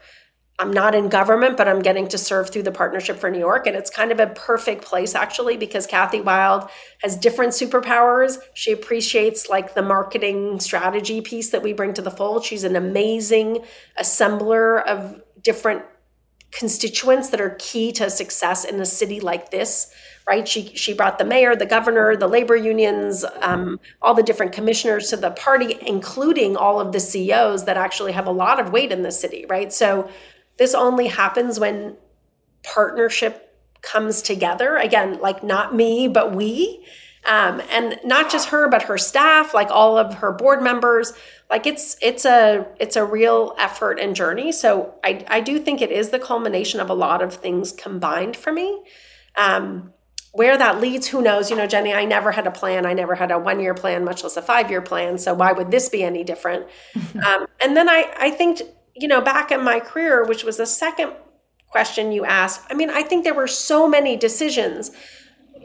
I'm 0.60 0.72
not 0.72 0.94
in 0.94 1.08
government, 1.08 1.56
but 1.56 1.66
I'm 1.66 1.82
getting 1.82 2.06
to 2.08 2.18
serve 2.18 2.48
through 2.48 2.62
the 2.62 2.70
Partnership 2.70 3.18
for 3.18 3.28
New 3.28 3.40
York. 3.40 3.66
And 3.66 3.74
it's 3.74 3.90
kind 3.90 4.12
of 4.12 4.20
a 4.20 4.28
perfect 4.28 4.84
place, 4.84 5.16
actually, 5.16 5.56
because 5.56 5.84
Kathy 5.84 6.20
Wylde 6.20 6.70
has 7.02 7.16
different 7.16 7.52
superpowers. 7.52 8.38
She 8.54 8.70
appreciates 8.70 9.48
like 9.48 9.74
the 9.74 9.82
marketing 9.82 10.60
strategy 10.60 11.20
piece 11.20 11.50
that 11.50 11.62
we 11.62 11.72
bring 11.72 11.92
to 11.94 12.02
the 12.02 12.10
fold. 12.10 12.44
She's 12.44 12.62
an 12.62 12.76
amazing 12.76 13.64
assembler 13.98 14.84
of 14.84 15.20
different 15.42 15.82
constituents 16.52 17.30
that 17.30 17.40
are 17.40 17.56
key 17.58 17.90
to 17.90 18.08
success 18.08 18.64
in 18.64 18.80
a 18.80 18.86
city 18.86 19.18
like 19.18 19.50
this 19.50 19.92
right 20.24 20.46
she 20.46 20.72
she 20.76 20.94
brought 20.94 21.18
the 21.18 21.24
mayor 21.24 21.56
the 21.56 21.66
governor 21.66 22.14
the 22.14 22.28
labor 22.28 22.54
unions 22.54 23.24
um, 23.40 23.80
all 24.00 24.14
the 24.14 24.22
different 24.22 24.52
commissioners 24.52 25.10
to 25.10 25.16
the 25.16 25.32
party 25.32 25.76
including 25.84 26.56
all 26.56 26.80
of 26.80 26.92
the 26.92 27.00
ceos 27.00 27.64
that 27.64 27.76
actually 27.76 28.12
have 28.12 28.28
a 28.28 28.30
lot 28.30 28.60
of 28.60 28.70
weight 28.70 28.92
in 28.92 29.02
the 29.02 29.10
city 29.10 29.44
right 29.48 29.72
so 29.72 30.08
this 30.58 30.74
only 30.74 31.08
happens 31.08 31.58
when 31.58 31.96
partnership 32.62 33.44
comes 33.82 34.22
together. 34.22 34.76
Again, 34.76 35.20
like 35.20 35.42
not 35.42 35.74
me, 35.74 36.08
but 36.08 36.34
we. 36.34 36.84
Um, 37.26 37.62
and 37.70 37.98
not 38.04 38.30
just 38.30 38.50
her, 38.50 38.68
but 38.68 38.82
her 38.82 38.98
staff, 38.98 39.54
like 39.54 39.70
all 39.70 39.96
of 39.96 40.14
her 40.14 40.32
board 40.32 40.62
members. 40.62 41.12
Like 41.48 41.66
it's 41.66 41.96
it's 42.02 42.24
a 42.24 42.66
it's 42.78 42.96
a 42.96 43.04
real 43.04 43.54
effort 43.58 43.98
and 43.98 44.14
journey. 44.14 44.52
So 44.52 44.94
I 45.02 45.24
I 45.28 45.40
do 45.40 45.58
think 45.58 45.80
it 45.80 45.90
is 45.90 46.10
the 46.10 46.18
culmination 46.18 46.80
of 46.80 46.90
a 46.90 46.94
lot 46.94 47.22
of 47.22 47.34
things 47.34 47.72
combined 47.72 48.36
for 48.36 48.52
me. 48.52 48.82
Um, 49.36 49.92
where 50.32 50.58
that 50.58 50.80
leads, 50.80 51.06
who 51.06 51.22
knows? 51.22 51.48
You 51.48 51.56
know, 51.56 51.66
Jenny, 51.66 51.94
I 51.94 52.04
never 52.04 52.32
had 52.32 52.46
a 52.46 52.50
plan. 52.50 52.86
I 52.86 52.92
never 52.92 53.14
had 53.14 53.30
a 53.30 53.38
one 53.38 53.60
year 53.60 53.72
plan, 53.72 54.04
much 54.04 54.22
less 54.24 54.36
a 54.36 54.42
five 54.42 54.68
year 54.68 54.82
plan. 54.82 55.16
So 55.16 55.32
why 55.32 55.52
would 55.52 55.70
this 55.70 55.88
be 55.88 56.02
any 56.02 56.24
different? 56.24 56.66
um, 57.26 57.46
and 57.62 57.76
then 57.76 57.88
I 57.88 58.12
I 58.18 58.30
think 58.30 58.60
you 58.94 59.08
know, 59.08 59.20
back 59.20 59.50
in 59.50 59.62
my 59.62 59.80
career, 59.80 60.24
which 60.24 60.44
was 60.44 60.56
the 60.56 60.66
second 60.66 61.12
question 61.68 62.12
you 62.12 62.24
asked, 62.24 62.62
I 62.70 62.74
mean, 62.74 62.90
I 62.90 63.02
think 63.02 63.24
there 63.24 63.34
were 63.34 63.48
so 63.48 63.88
many 63.88 64.16
decisions. 64.16 64.92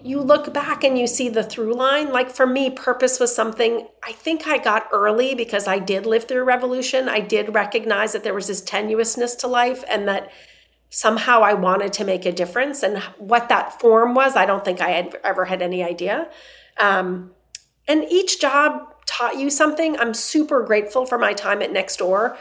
You 0.02 0.22
look 0.22 0.54
back 0.54 0.84
and 0.84 0.98
you 0.98 1.06
see 1.06 1.30
the 1.30 1.44
through 1.44 1.74
line. 1.74 2.12
Like 2.12 2.32
for 2.32 2.48
me, 2.48 2.72
purpose 2.72 3.20
was 3.20 3.36
something 3.36 3.88
I 4.04 4.14
think 4.14 4.48
I 4.48 4.58
got 4.58 4.88
early 4.92 5.36
because 5.36 5.68
I 5.68 5.78
did 5.78 6.06
live 6.06 6.28
through 6.28 6.42
a 6.42 6.46
revolution. 6.46 7.08
I 7.10 7.20
did 7.20 7.54
recognize 7.54 8.14
that 8.14 8.24
there 8.24 8.34
was 8.34 8.48
this 8.48 8.62
tenuousness 8.62 9.38
to 9.40 9.48
life 9.48 9.84
and 9.90 10.08
that 10.08 10.32
somehow 10.90 11.42
I 11.42 11.54
wanted 11.54 11.94
to 11.94 12.06
make 12.06 12.26
a 12.26 12.32
difference. 12.32 12.82
And 12.82 12.98
what 13.20 13.50
that 13.50 13.80
form 13.80 14.16
was, 14.16 14.36
I 14.36 14.48
don't 14.48 14.66
think 14.66 14.82
I 14.82 14.90
had 14.90 15.16
ever 15.24 15.46
had 15.46 15.62
any 15.62 15.84
idea. 15.84 16.30
Um, 16.78 17.32
and 17.88 18.06
each 18.10 18.40
job 18.42 18.96
taught 19.06 19.38
you 19.38 19.50
something. 19.52 20.00
I'm 20.00 20.14
super 20.14 20.64
grateful 20.64 21.06
for 21.06 21.20
my 21.20 21.34
time 21.34 21.62
at 21.62 21.72
Nextdoor 21.72 22.38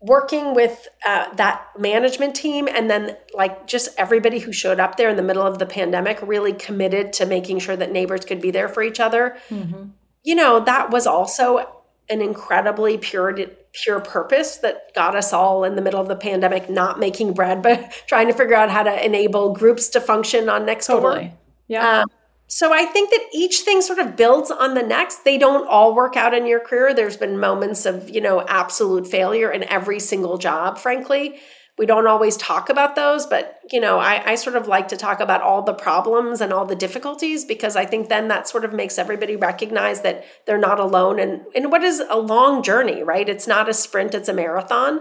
working 0.00 0.54
with 0.54 0.88
uh, 1.06 1.32
that 1.34 1.66
management 1.78 2.34
team 2.34 2.66
and 2.68 2.90
then 2.90 3.16
like 3.34 3.66
just 3.66 3.90
everybody 3.98 4.38
who 4.38 4.52
showed 4.52 4.80
up 4.80 4.96
there 4.96 5.10
in 5.10 5.16
the 5.16 5.22
middle 5.22 5.46
of 5.46 5.58
the 5.58 5.66
pandemic 5.66 6.18
really 6.22 6.54
committed 6.54 7.12
to 7.12 7.26
making 7.26 7.58
sure 7.58 7.76
that 7.76 7.92
neighbors 7.92 8.24
could 8.24 8.40
be 8.40 8.50
there 8.50 8.68
for 8.68 8.82
each 8.82 8.98
other 8.98 9.36
mm-hmm. 9.50 9.88
you 10.22 10.34
know 10.34 10.60
that 10.60 10.90
was 10.90 11.06
also 11.06 11.82
an 12.08 12.22
incredibly 12.22 12.96
pure 12.96 13.36
pure 13.72 14.00
purpose 14.00 14.56
that 14.58 14.92
got 14.94 15.14
us 15.14 15.34
all 15.34 15.64
in 15.64 15.76
the 15.76 15.82
middle 15.82 16.00
of 16.00 16.08
the 16.08 16.16
pandemic 16.16 16.70
not 16.70 16.98
making 16.98 17.34
bread 17.34 17.62
but 17.62 17.90
trying 18.06 18.26
to 18.26 18.32
figure 18.32 18.56
out 18.56 18.70
how 18.70 18.82
to 18.82 19.04
enable 19.04 19.52
groups 19.52 19.90
to 19.90 20.00
function 20.00 20.48
on 20.48 20.64
next 20.64 20.86
totally. 20.86 21.34
yeah 21.68 22.00
um, 22.00 22.10
so 22.52 22.72
I 22.72 22.84
think 22.84 23.10
that 23.10 23.26
each 23.32 23.60
thing 23.60 23.80
sort 23.80 24.00
of 24.00 24.16
builds 24.16 24.50
on 24.50 24.74
the 24.74 24.82
next. 24.82 25.24
They 25.24 25.38
don't 25.38 25.68
all 25.68 25.94
work 25.94 26.16
out 26.16 26.34
in 26.34 26.46
your 26.46 26.58
career. 26.58 26.92
There's 26.92 27.16
been 27.16 27.38
moments 27.38 27.86
of, 27.86 28.10
you 28.10 28.20
know, 28.20 28.44
absolute 28.48 29.06
failure 29.06 29.52
in 29.52 29.62
every 29.64 30.00
single 30.00 30.36
job, 30.36 30.76
frankly. 30.76 31.36
We 31.78 31.86
don't 31.86 32.08
always 32.08 32.36
talk 32.36 32.68
about 32.68 32.96
those, 32.96 33.24
but 33.24 33.60
you 33.70 33.80
know, 33.80 34.00
I, 34.00 34.32
I 34.32 34.34
sort 34.34 34.56
of 34.56 34.66
like 34.66 34.88
to 34.88 34.96
talk 34.96 35.20
about 35.20 35.42
all 35.42 35.62
the 35.62 35.72
problems 35.72 36.40
and 36.40 36.52
all 36.52 36.66
the 36.66 36.74
difficulties 36.74 37.44
because 37.44 37.76
I 37.76 37.86
think 37.86 38.08
then 38.08 38.26
that 38.28 38.48
sort 38.48 38.64
of 38.64 38.72
makes 38.72 38.98
everybody 38.98 39.36
recognize 39.36 40.00
that 40.00 40.24
they're 40.44 40.58
not 40.58 40.80
alone 40.80 41.20
and 41.20 41.42
in 41.54 41.70
what 41.70 41.84
is 41.84 42.02
a 42.10 42.18
long 42.18 42.64
journey, 42.64 43.04
right? 43.04 43.28
It's 43.28 43.46
not 43.46 43.68
a 43.68 43.72
sprint, 43.72 44.12
it's 44.12 44.28
a 44.28 44.34
marathon. 44.34 45.00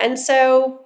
And 0.00 0.16
so, 0.16 0.84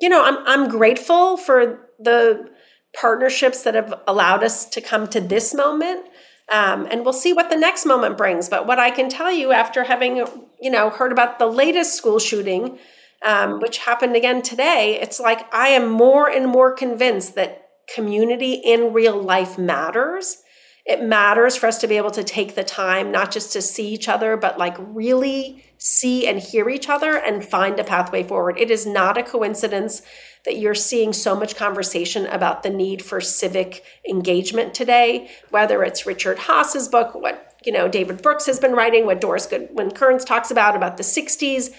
you 0.00 0.08
know, 0.08 0.24
I'm 0.24 0.38
I'm 0.46 0.68
grateful 0.68 1.36
for 1.36 1.90
the 1.98 2.53
partnerships 2.98 3.62
that 3.62 3.74
have 3.74 3.94
allowed 4.06 4.42
us 4.42 4.64
to 4.66 4.80
come 4.80 5.06
to 5.08 5.20
this 5.20 5.54
moment. 5.54 6.06
Um, 6.50 6.86
and 6.90 7.04
we'll 7.04 7.12
see 7.12 7.32
what 7.32 7.50
the 7.50 7.56
next 7.56 7.86
moment 7.86 8.18
brings. 8.18 8.48
But 8.48 8.66
what 8.66 8.78
I 8.78 8.90
can 8.90 9.08
tell 9.08 9.32
you 9.32 9.52
after 9.52 9.84
having, 9.84 10.16
you 10.60 10.70
know, 10.70 10.90
heard 10.90 11.12
about 11.12 11.38
the 11.38 11.46
latest 11.46 11.94
school 11.94 12.18
shooting, 12.18 12.78
um, 13.22 13.60
which 13.60 13.78
happened 13.78 14.14
again 14.14 14.42
today, 14.42 14.98
it's 15.00 15.18
like 15.18 15.52
I 15.54 15.68
am 15.68 15.88
more 15.88 16.28
and 16.28 16.46
more 16.46 16.72
convinced 16.72 17.34
that 17.36 17.68
community 17.92 18.54
in 18.54 18.92
real 18.92 19.20
life 19.20 19.58
matters. 19.58 20.42
It 20.86 21.02
matters 21.02 21.56
for 21.56 21.66
us 21.66 21.78
to 21.78 21.86
be 21.86 21.96
able 21.96 22.10
to 22.10 22.22
take 22.22 22.54
the 22.54 22.64
time, 22.64 23.10
not 23.10 23.30
just 23.30 23.54
to 23.54 23.62
see 23.62 23.88
each 23.88 24.06
other, 24.06 24.36
but 24.36 24.58
like 24.58 24.76
really 24.78 25.64
see 25.78 26.26
and 26.26 26.38
hear 26.38 26.68
each 26.68 26.90
other 26.90 27.16
and 27.16 27.44
find 27.44 27.80
a 27.80 27.84
pathway 27.84 28.22
forward. 28.22 28.58
It 28.58 28.70
is 28.70 28.86
not 28.86 29.16
a 29.16 29.22
coincidence 29.22 30.02
that 30.44 30.58
you're 30.58 30.74
seeing 30.74 31.12
so 31.12 31.34
much 31.34 31.56
conversation 31.56 32.26
about 32.26 32.62
the 32.62 32.70
need 32.70 33.02
for 33.02 33.20
civic 33.20 33.84
engagement 34.08 34.74
today, 34.74 35.30
whether 35.50 35.82
it's 35.82 36.06
Richard 36.06 36.38
Haass's 36.38 36.88
book, 36.88 37.14
what 37.14 37.54
you 37.64 37.72
know 37.72 37.88
David 37.88 38.22
Brooks 38.22 38.46
has 38.46 38.60
been 38.60 38.72
writing, 38.72 39.06
what 39.06 39.20
Doris 39.20 39.46
Goodwin 39.46 39.90
Kearns 39.90 40.24
talks 40.24 40.50
about 40.50 40.76
about 40.76 40.96
the 40.96 41.02
60s. 41.02 41.70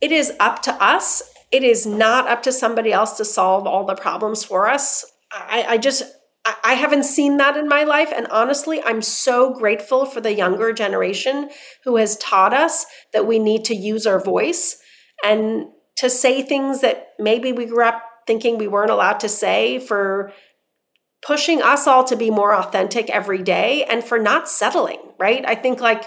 It 0.00 0.12
is 0.12 0.32
up 0.38 0.62
to 0.62 0.72
us. 0.74 1.22
It 1.50 1.62
is 1.62 1.86
not 1.86 2.28
up 2.28 2.42
to 2.44 2.52
somebody 2.52 2.92
else 2.92 3.16
to 3.16 3.24
solve 3.24 3.66
all 3.66 3.84
the 3.84 3.94
problems 3.94 4.44
for 4.44 4.68
us. 4.68 5.04
I, 5.32 5.64
I 5.68 5.78
just 5.78 6.04
I 6.62 6.74
haven't 6.74 7.04
seen 7.04 7.38
that 7.38 7.56
in 7.56 7.68
my 7.68 7.82
life. 7.82 8.12
And 8.14 8.28
honestly, 8.28 8.80
I'm 8.84 9.02
so 9.02 9.52
grateful 9.52 10.06
for 10.06 10.20
the 10.20 10.32
younger 10.32 10.72
generation 10.72 11.50
who 11.84 11.96
has 11.96 12.16
taught 12.18 12.54
us 12.54 12.86
that 13.12 13.26
we 13.26 13.40
need 13.40 13.64
to 13.64 13.74
use 13.74 14.06
our 14.06 14.20
voice 14.20 14.80
and 15.24 15.66
to 15.96 16.10
say 16.10 16.42
things 16.42 16.80
that 16.80 17.12
maybe 17.18 17.52
we 17.52 17.66
grew 17.66 17.84
up 17.84 18.02
thinking 18.26 18.58
we 18.58 18.68
weren't 18.68 18.90
allowed 18.90 19.20
to 19.20 19.28
say, 19.28 19.78
for 19.78 20.32
pushing 21.24 21.62
us 21.62 21.86
all 21.86 22.04
to 22.04 22.16
be 22.16 22.30
more 22.30 22.54
authentic 22.54 23.08
every 23.10 23.42
day, 23.42 23.84
and 23.84 24.04
for 24.04 24.18
not 24.18 24.48
settling, 24.48 25.00
right? 25.18 25.44
I 25.46 25.54
think 25.54 25.80
like 25.80 26.04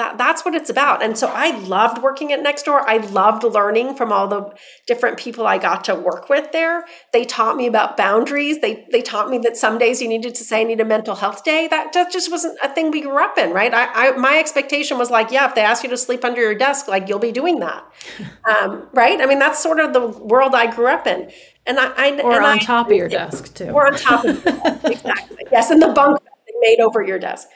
that, 0.00 0.16
that's 0.16 0.46
what 0.46 0.54
it's 0.54 0.70
about. 0.70 1.02
And 1.02 1.16
so 1.18 1.28
I 1.28 1.58
loved 1.58 2.02
working 2.02 2.32
at 2.32 2.40
Nextdoor. 2.40 2.82
I 2.86 2.96
loved 2.96 3.44
learning 3.44 3.96
from 3.96 4.10
all 4.10 4.26
the 4.26 4.50
different 4.86 5.18
people 5.18 5.46
I 5.46 5.58
got 5.58 5.84
to 5.84 5.94
work 5.94 6.30
with 6.30 6.52
there. 6.52 6.86
They 7.12 7.26
taught 7.26 7.56
me 7.56 7.66
about 7.66 7.98
boundaries. 7.98 8.60
They 8.62 8.86
they 8.90 9.02
taught 9.02 9.28
me 9.28 9.36
that 9.38 9.58
some 9.58 9.76
days 9.76 10.00
you 10.00 10.08
needed 10.08 10.34
to 10.36 10.44
say 10.44 10.62
I 10.62 10.64
need 10.64 10.80
a 10.80 10.86
mental 10.86 11.16
health 11.16 11.44
day. 11.44 11.68
That, 11.68 11.92
that 11.92 12.10
just 12.10 12.30
wasn't 12.30 12.58
a 12.62 12.74
thing 12.74 12.90
we 12.90 13.02
grew 13.02 13.22
up 13.22 13.36
in, 13.36 13.50
right? 13.50 13.74
I, 13.74 14.08
I 14.08 14.10
my 14.16 14.38
expectation 14.38 14.96
was 14.96 15.10
like, 15.10 15.30
yeah, 15.30 15.46
if 15.46 15.54
they 15.54 15.60
ask 15.60 15.84
you 15.84 15.90
to 15.90 15.98
sleep 15.98 16.24
under 16.24 16.40
your 16.40 16.54
desk, 16.54 16.88
like 16.88 17.06
you'll 17.06 17.18
be 17.18 17.32
doing 17.32 17.60
that, 17.60 17.84
um, 18.48 18.88
right? 18.94 19.20
I 19.20 19.26
mean, 19.26 19.38
that's 19.38 19.62
sort 19.62 19.80
of 19.80 19.92
the 19.92 20.06
world 20.06 20.54
I 20.54 20.74
grew 20.74 20.88
up 20.88 21.06
in. 21.06 21.30
And 21.66 21.78
I, 21.78 21.92
I 21.94 22.20
or 22.22 22.32
and 22.32 22.44
on 22.44 22.56
I, 22.56 22.58
top 22.58 22.86
of 22.86 22.96
your 22.96 23.08
desk 23.20 23.54
too, 23.54 23.68
or 23.68 23.86
on 23.86 23.98
top 23.98 24.24
of 24.24 24.46
exactly 24.84 25.44
yes, 25.52 25.70
in 25.70 25.78
the 25.78 25.88
bunk 25.88 26.20
made 26.60 26.80
over 26.80 27.02
your 27.02 27.18
desk. 27.18 27.48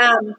Um, 0.00 0.34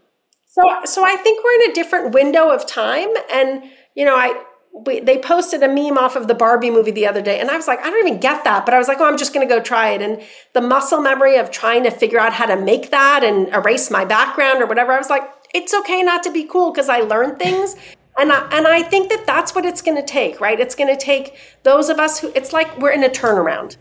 so, 0.52 0.62
so 0.84 1.06
I 1.06 1.16
think 1.16 1.44
we're 1.44 1.64
in 1.64 1.72
a 1.72 1.74
different 1.74 2.14
window 2.14 2.50
of 2.50 2.68
time. 2.68 3.08
And, 3.32 3.64
you 3.96 4.04
know, 4.04 4.16
I, 4.16 4.44
we, 4.86 5.00
they 5.00 5.18
posted 5.18 5.64
a 5.64 5.68
meme 5.68 5.98
off 5.98 6.18
of 6.18 6.28
the 6.28 6.34
Barbie 6.34 6.70
movie 6.70 6.92
the 6.92 7.08
other 7.08 7.22
day, 7.22 7.40
and 7.40 7.50
I 7.50 7.56
was 7.56 7.68
like, 7.68 7.80
I 7.80 7.90
don't 7.90 8.06
even 8.06 8.20
get 8.20 8.44
that, 8.44 8.66
but 8.66 8.74
I 8.74 8.78
was 8.78 8.88
like, 8.88 9.00
oh, 9.00 9.06
I'm 9.06 9.18
just 9.18 9.34
going 9.34 9.48
to 9.48 9.54
go 9.54 9.62
try 9.62 9.90
it. 9.92 10.02
And 10.02 10.22
the 10.54 10.62
muscle 10.62 11.02
memory 11.02 11.38
of 11.38 11.52
trying 11.52 11.84
to 11.84 11.92
figure 11.92 12.20
out 12.20 12.34
how 12.34 12.46
to 12.46 12.56
make 12.56 12.92
that 12.92 13.24
and 13.24 13.48
erase 13.50 13.90
my 13.90 14.06
background 14.06 14.62
or 14.62 14.66
whatever, 14.66 14.92
I 14.92 14.98
was 14.98 15.10
like, 15.10 15.24
it's 15.54 15.74
okay 15.74 16.04
not 16.04 16.24
to 16.24 16.32
be 16.32 16.44
cool 16.44 16.72
because 16.72 16.90
I 16.90 17.00
learned 17.00 17.40
things. 17.40 17.76
And 18.18 18.32
I, 18.32 18.48
and 18.52 18.68
I 18.68 18.84
think 18.84 19.10
that 19.10 19.26
that's 19.26 19.56
what 19.56 19.66
it's 19.66 19.82
going 19.82 19.98
to 19.98 20.06
take, 20.06 20.42
right? 20.42 20.60
It's 20.60 20.76
going 20.76 20.94
to 20.94 21.02
take 21.02 21.38
those 21.64 21.90
of 21.90 21.98
us 21.98 22.20
who, 22.20 22.32
it's 22.36 22.52
like 22.52 22.78
we're 22.78 22.92
in 22.92 23.04
a 23.04 23.10
turnaround. 23.10 23.78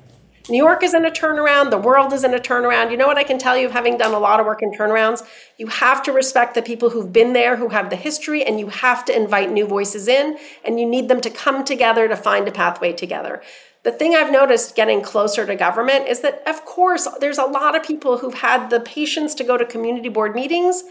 New 0.49 0.57
York 0.57 0.82
is 0.82 0.95
in 0.95 1.05
a 1.05 1.11
turnaround, 1.11 1.70
the 1.70 1.78
world 1.78 2.12
is 2.12 2.24
in 2.24 2.32
a 2.34 2.38
turnaround. 2.38 2.91
You 2.91 2.97
know 2.97 3.07
what 3.07 3.18
I 3.18 3.24
can 3.24 3.38
tell 3.38 3.57
you, 3.57 3.68
having 3.68 3.99
done 3.99 4.14
a 4.14 4.18
lot 4.18 4.41
of 4.41 4.47
work 4.47 4.62
in 4.62 4.72
turnarounds? 4.72 5.22
You 5.59 5.66
have 5.66 6.03
to 6.05 6.12
respect 6.12 6.55
the 6.55 6.62
people 6.62 6.91
who've 6.91 7.12
been 7.12 7.34
there, 7.34 7.57
who 7.57 7.68
have 7.68 7.91
the 7.91 7.97
history, 7.97 8.43
and 8.43 8.59
you 8.59 8.68
have 8.68 9.05
to 9.05 9.16
invite 9.16 9.53
new 9.53 9.66
voices 9.66 10.09
in, 10.09 10.38
and 10.64 10.80
you 10.80 10.86
need 10.86 11.09
them 11.09 11.20
to 11.20 11.30
come 11.30 11.64
together 11.64 12.09
to 12.09 12.16
find 12.16 12.49
a 12.49 12.53
pathway 12.53 12.93
together. 12.93 13.43
The 13.82 13.93
thing 13.93 14.14
I've 14.14 14.32
noticed 14.32 14.74
getting 14.74 15.03
closer 15.03 15.47
to 15.47 15.55
government 15.55 16.07
is 16.07 16.20
that, 16.20 16.43
of 16.47 16.64
course, 16.64 17.07
there's 17.20 17.38
a 17.38 17.45
lot 17.45 17.76
of 17.76 17.82
people 17.82 18.18
who've 18.18 18.34
had 18.34 18.70
the 18.70 18.80
patience 18.80 19.34
to 19.36 19.45
go 19.45 19.57
to 19.57 19.64
community 19.64 20.09
board 20.09 20.34
meetings 20.34 20.84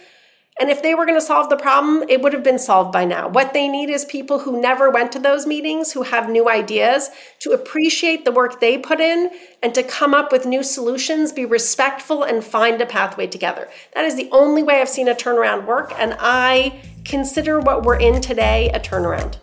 and 0.59 0.69
if 0.69 0.83
they 0.83 0.93
were 0.93 1.05
going 1.05 1.17
to 1.17 1.25
solve 1.25 1.49
the 1.49 1.55
problem, 1.55 2.03
it 2.09 2.21
would 2.21 2.33
have 2.33 2.43
been 2.43 2.59
solved 2.59 2.91
by 2.91 3.05
now. 3.05 3.29
What 3.29 3.53
they 3.53 3.69
need 3.69 3.89
is 3.89 4.03
people 4.03 4.39
who 4.39 4.61
never 4.61 4.89
went 4.89 5.13
to 5.13 5.19
those 5.19 5.47
meetings, 5.47 5.93
who 5.93 6.03
have 6.03 6.29
new 6.29 6.49
ideas, 6.49 7.09
to 7.39 7.51
appreciate 7.51 8.25
the 8.25 8.31
work 8.31 8.59
they 8.59 8.77
put 8.77 8.99
in 8.99 9.31
and 9.63 9.73
to 9.73 9.83
come 9.83 10.13
up 10.13 10.33
with 10.33 10.45
new 10.45 10.61
solutions, 10.61 11.31
be 11.31 11.45
respectful, 11.45 12.23
and 12.23 12.43
find 12.43 12.81
a 12.81 12.85
pathway 12.85 13.25
together. 13.25 13.69
That 13.95 14.03
is 14.03 14.15
the 14.15 14.29
only 14.33 14.61
way 14.61 14.81
I've 14.81 14.89
seen 14.89 15.07
a 15.07 15.15
turnaround 15.15 15.65
work. 15.65 15.93
And 15.97 16.15
I 16.19 16.81
consider 17.05 17.61
what 17.61 17.83
we're 17.83 17.99
in 17.99 18.19
today 18.19 18.69
a 18.71 18.79
turnaround. 18.79 19.37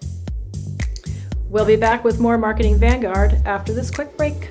We'll 1.48 1.64
be 1.64 1.76
back 1.76 2.04
with 2.04 2.20
more 2.20 2.36
Marketing 2.36 2.76
Vanguard 2.76 3.40
after 3.46 3.72
this 3.72 3.90
quick 3.90 4.16
break. 4.18 4.50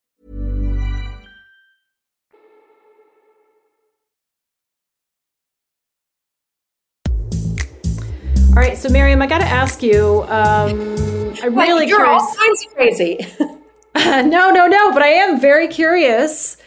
All 8.51 8.57
right, 8.57 8.77
so 8.77 8.89
Maryam, 8.89 9.21
I 9.21 9.27
got 9.27 9.37
to 9.37 9.45
ask 9.45 9.81
you. 9.81 10.23
Um, 10.23 11.33
I'm 11.41 11.55
really 11.55 11.87
you're 11.87 11.99
curious. 11.99 12.21
all 12.21 12.35
kinds 12.35 12.65
of 12.65 12.73
crazy. 12.73 13.25
no, 13.95 14.51
no, 14.51 14.67
no, 14.67 14.91
but 14.91 15.01
I 15.01 15.07
am 15.07 15.39
very 15.39 15.69
curious. 15.69 16.57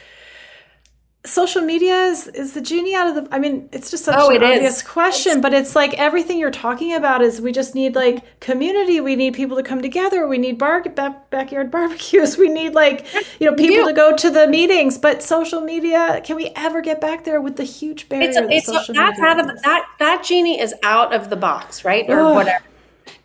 Social 1.26 1.62
media 1.62 1.94
is 2.04 2.26
is 2.28 2.52
the 2.52 2.60
genie 2.60 2.94
out 2.94 3.06
of 3.06 3.14
the 3.14 3.34
i 3.34 3.38
mean 3.38 3.66
it's 3.72 3.90
just 3.90 4.04
such 4.04 4.14
Oh, 4.18 4.28
an 4.28 4.36
it 4.36 4.42
is. 4.42 4.56
obvious 4.56 4.82
question 4.82 5.40
but 5.40 5.54
it's 5.54 5.74
like 5.74 5.94
everything 5.94 6.38
you're 6.38 6.50
talking 6.50 6.92
about 6.92 7.22
is 7.22 7.40
we 7.40 7.50
just 7.50 7.74
need 7.74 7.94
like 7.94 8.22
community. 8.40 9.00
We 9.00 9.16
need 9.16 9.32
people 9.32 9.56
to 9.56 9.62
come 9.62 9.80
together. 9.80 10.28
We 10.28 10.36
need 10.36 10.58
bar 10.58 10.82
back, 10.82 11.30
backyard 11.30 11.70
barbecues. 11.76 12.36
We 12.36 12.48
need 12.50 12.74
like 12.74 13.06
you 13.40 13.48
know 13.50 13.56
people 13.56 13.86
to 13.86 13.94
go 13.94 14.14
to 14.14 14.30
the 14.30 14.46
meetings. 14.46 14.98
But 14.98 15.22
social 15.22 15.62
media 15.62 16.20
can 16.22 16.36
we 16.36 16.50
ever 16.56 16.82
get 16.82 17.00
back 17.00 17.24
there 17.24 17.40
with 17.40 17.56
the 17.56 17.64
huge 17.64 18.08
barrier 18.10 18.28
it's 18.28 18.36
that 18.36 18.52
it's 18.52 18.66
social 18.66 18.94
that's 18.94 19.18
media 19.18 19.30
out 19.30 19.40
of 19.40 19.62
that 19.62 19.86
that 20.00 20.24
genie 20.24 20.60
is 20.60 20.74
out 20.82 21.14
of 21.14 21.30
the 21.30 21.36
box 21.36 21.86
right? 21.86 22.04
Or 22.08 22.20
Ugh. 22.20 22.34
whatever. 22.34 22.64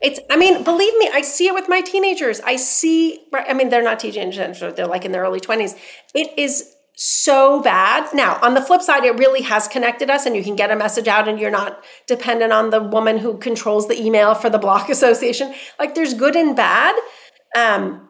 It's 0.01 0.19
i 0.29 0.37
mean 0.37 0.63
believe 0.63 0.95
me 0.97 1.09
i 1.13 1.21
see 1.21 1.47
it 1.47 1.53
with 1.53 1.67
my 1.67 1.81
teenagers. 1.81 2.39
I 2.41 2.55
see 2.55 3.25
i 3.33 3.53
mean 3.53 3.67
they're 3.67 3.83
not 3.83 3.99
teenagers 3.99 4.61
they're 4.61 4.87
like 4.87 5.03
in 5.03 5.11
their 5.11 5.23
early 5.23 5.41
20s 5.41 5.75
it 6.15 6.29
is 6.39 6.75
so 7.01 7.61
bad 7.61 8.13
now 8.13 8.37
on 8.41 8.55
the 8.55 8.61
flip 8.61 8.81
side 8.81 9.05
it 9.05 9.17
really 9.17 9.41
has 9.41 9.69
connected 9.69 10.09
us 10.09 10.25
and 10.25 10.35
you 10.35 10.43
can 10.43 10.53
get 10.53 10.69
a 10.69 10.75
message 10.75 11.07
out 11.07 11.29
and 11.29 11.39
you're 11.39 11.49
not 11.49 11.81
dependent 12.07 12.51
on 12.51 12.71
the 12.71 12.83
woman 12.83 13.17
who 13.17 13.37
controls 13.37 13.87
the 13.87 13.97
email 14.01 14.35
for 14.35 14.49
the 14.49 14.57
block 14.57 14.89
association 14.97 15.53
like 15.79 15.95
there's 15.95 16.13
good 16.13 16.35
and 16.35 16.57
bad 16.57 16.93
um 17.55 18.05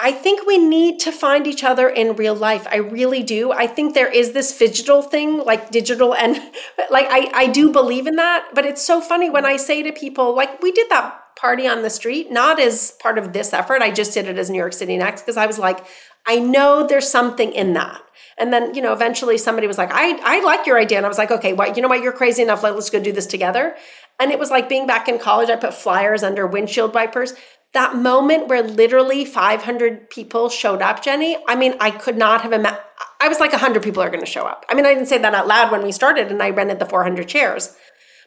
I 0.00 0.12
think 0.12 0.46
we 0.46 0.58
need 0.58 1.00
to 1.00 1.10
find 1.10 1.44
each 1.46 1.64
other 1.64 1.88
in 1.88 2.14
real 2.14 2.34
life. 2.34 2.68
I 2.70 2.76
really 2.76 3.24
do. 3.24 3.50
I 3.50 3.66
think 3.66 3.94
there 3.94 4.10
is 4.10 4.30
this 4.30 4.56
digital 4.56 5.02
thing, 5.02 5.38
like 5.38 5.70
digital, 5.70 6.14
and 6.14 6.36
like 6.90 7.08
I, 7.10 7.30
I 7.34 7.46
do 7.48 7.72
believe 7.72 8.06
in 8.06 8.14
that. 8.14 8.50
But 8.54 8.64
it's 8.64 8.86
so 8.86 9.00
funny 9.00 9.28
when 9.28 9.44
I 9.44 9.56
say 9.56 9.82
to 9.82 9.90
people, 9.90 10.36
like, 10.36 10.62
we 10.62 10.70
did 10.70 10.88
that 10.90 11.20
party 11.38 11.66
on 11.66 11.82
the 11.82 11.90
street, 11.90 12.30
not 12.30 12.60
as 12.60 12.92
part 13.00 13.18
of 13.18 13.32
this 13.32 13.52
effort. 13.52 13.80
I 13.82 13.90
just 13.90 14.14
did 14.14 14.26
it 14.26 14.38
as 14.38 14.50
New 14.50 14.58
York 14.58 14.72
City 14.72 14.96
Next 14.96 15.22
because 15.22 15.36
I 15.36 15.46
was 15.46 15.58
like, 15.58 15.84
I 16.28 16.38
know 16.38 16.86
there's 16.86 17.10
something 17.10 17.52
in 17.52 17.72
that. 17.72 18.00
And 18.36 18.52
then, 18.52 18.74
you 18.74 18.82
know, 18.82 18.92
eventually 18.92 19.38
somebody 19.38 19.66
was 19.66 19.78
like, 19.78 19.90
I, 19.92 20.16
I 20.22 20.44
like 20.44 20.66
your 20.66 20.78
idea. 20.78 20.98
And 20.98 21.06
I 21.06 21.08
was 21.08 21.18
like, 21.18 21.32
okay, 21.32 21.54
well, 21.54 21.74
you 21.74 21.82
know 21.82 21.88
what? 21.88 22.02
You're 22.02 22.12
crazy 22.12 22.42
enough. 22.42 22.62
Let, 22.62 22.74
let's 22.74 22.90
go 22.90 23.00
do 23.00 23.10
this 23.10 23.26
together. 23.26 23.74
And 24.20 24.30
it 24.30 24.38
was 24.38 24.50
like 24.50 24.68
being 24.68 24.86
back 24.86 25.08
in 25.08 25.18
college. 25.18 25.48
I 25.48 25.56
put 25.56 25.74
flyers 25.74 26.22
under 26.22 26.46
windshield 26.46 26.94
wipers 26.94 27.34
that 27.74 27.96
moment 27.96 28.48
where 28.48 28.62
literally 28.62 29.24
500 29.24 30.08
people 30.10 30.48
showed 30.48 30.80
up, 30.80 31.02
Jenny, 31.02 31.36
I 31.46 31.54
mean, 31.54 31.74
I 31.80 31.90
could 31.90 32.16
not 32.16 32.42
have 32.42 32.52
imagined. 32.52 32.82
I 33.20 33.28
was 33.28 33.40
like, 33.40 33.52
100 33.52 33.82
people 33.82 34.02
are 34.02 34.08
going 34.08 34.20
to 34.20 34.26
show 34.26 34.46
up. 34.46 34.64
I 34.68 34.74
mean, 34.74 34.86
I 34.86 34.94
didn't 34.94 35.08
say 35.08 35.18
that 35.18 35.34
out 35.34 35.46
loud 35.46 35.70
when 35.70 35.82
we 35.82 35.92
started 35.92 36.28
and 36.28 36.42
I 36.42 36.50
rented 36.50 36.78
the 36.78 36.86
400 36.86 37.28
chairs, 37.28 37.74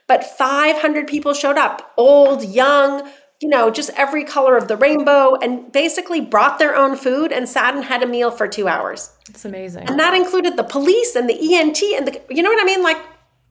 but 0.07 0.23
500 0.23 1.07
people 1.07 1.33
showed 1.33 1.57
up 1.57 1.91
old, 1.97 2.43
young, 2.43 3.09
you 3.41 3.49
know, 3.49 3.71
just 3.71 3.89
every 3.97 4.23
color 4.23 4.55
of 4.55 4.67
the 4.67 4.77
rainbow 4.77 5.35
and 5.35 5.71
basically 5.71 6.21
brought 6.21 6.59
their 6.59 6.75
own 6.75 6.95
food 6.95 7.31
and 7.31 7.49
sat 7.49 7.73
and 7.75 7.83
had 7.83 8.03
a 8.03 8.07
meal 8.07 8.29
for 8.31 8.47
two 8.47 8.67
hours. 8.67 9.11
it's 9.29 9.45
amazing 9.45 9.87
And 9.89 9.99
that 9.99 10.13
included 10.13 10.57
the 10.57 10.63
police 10.63 11.15
and 11.15 11.27
the 11.27 11.55
ENT 11.55 11.81
and 11.97 12.07
the, 12.07 12.21
you 12.29 12.43
know 12.43 12.49
what 12.49 12.61
I 12.61 12.65
mean? 12.65 12.83
Like, 12.83 12.97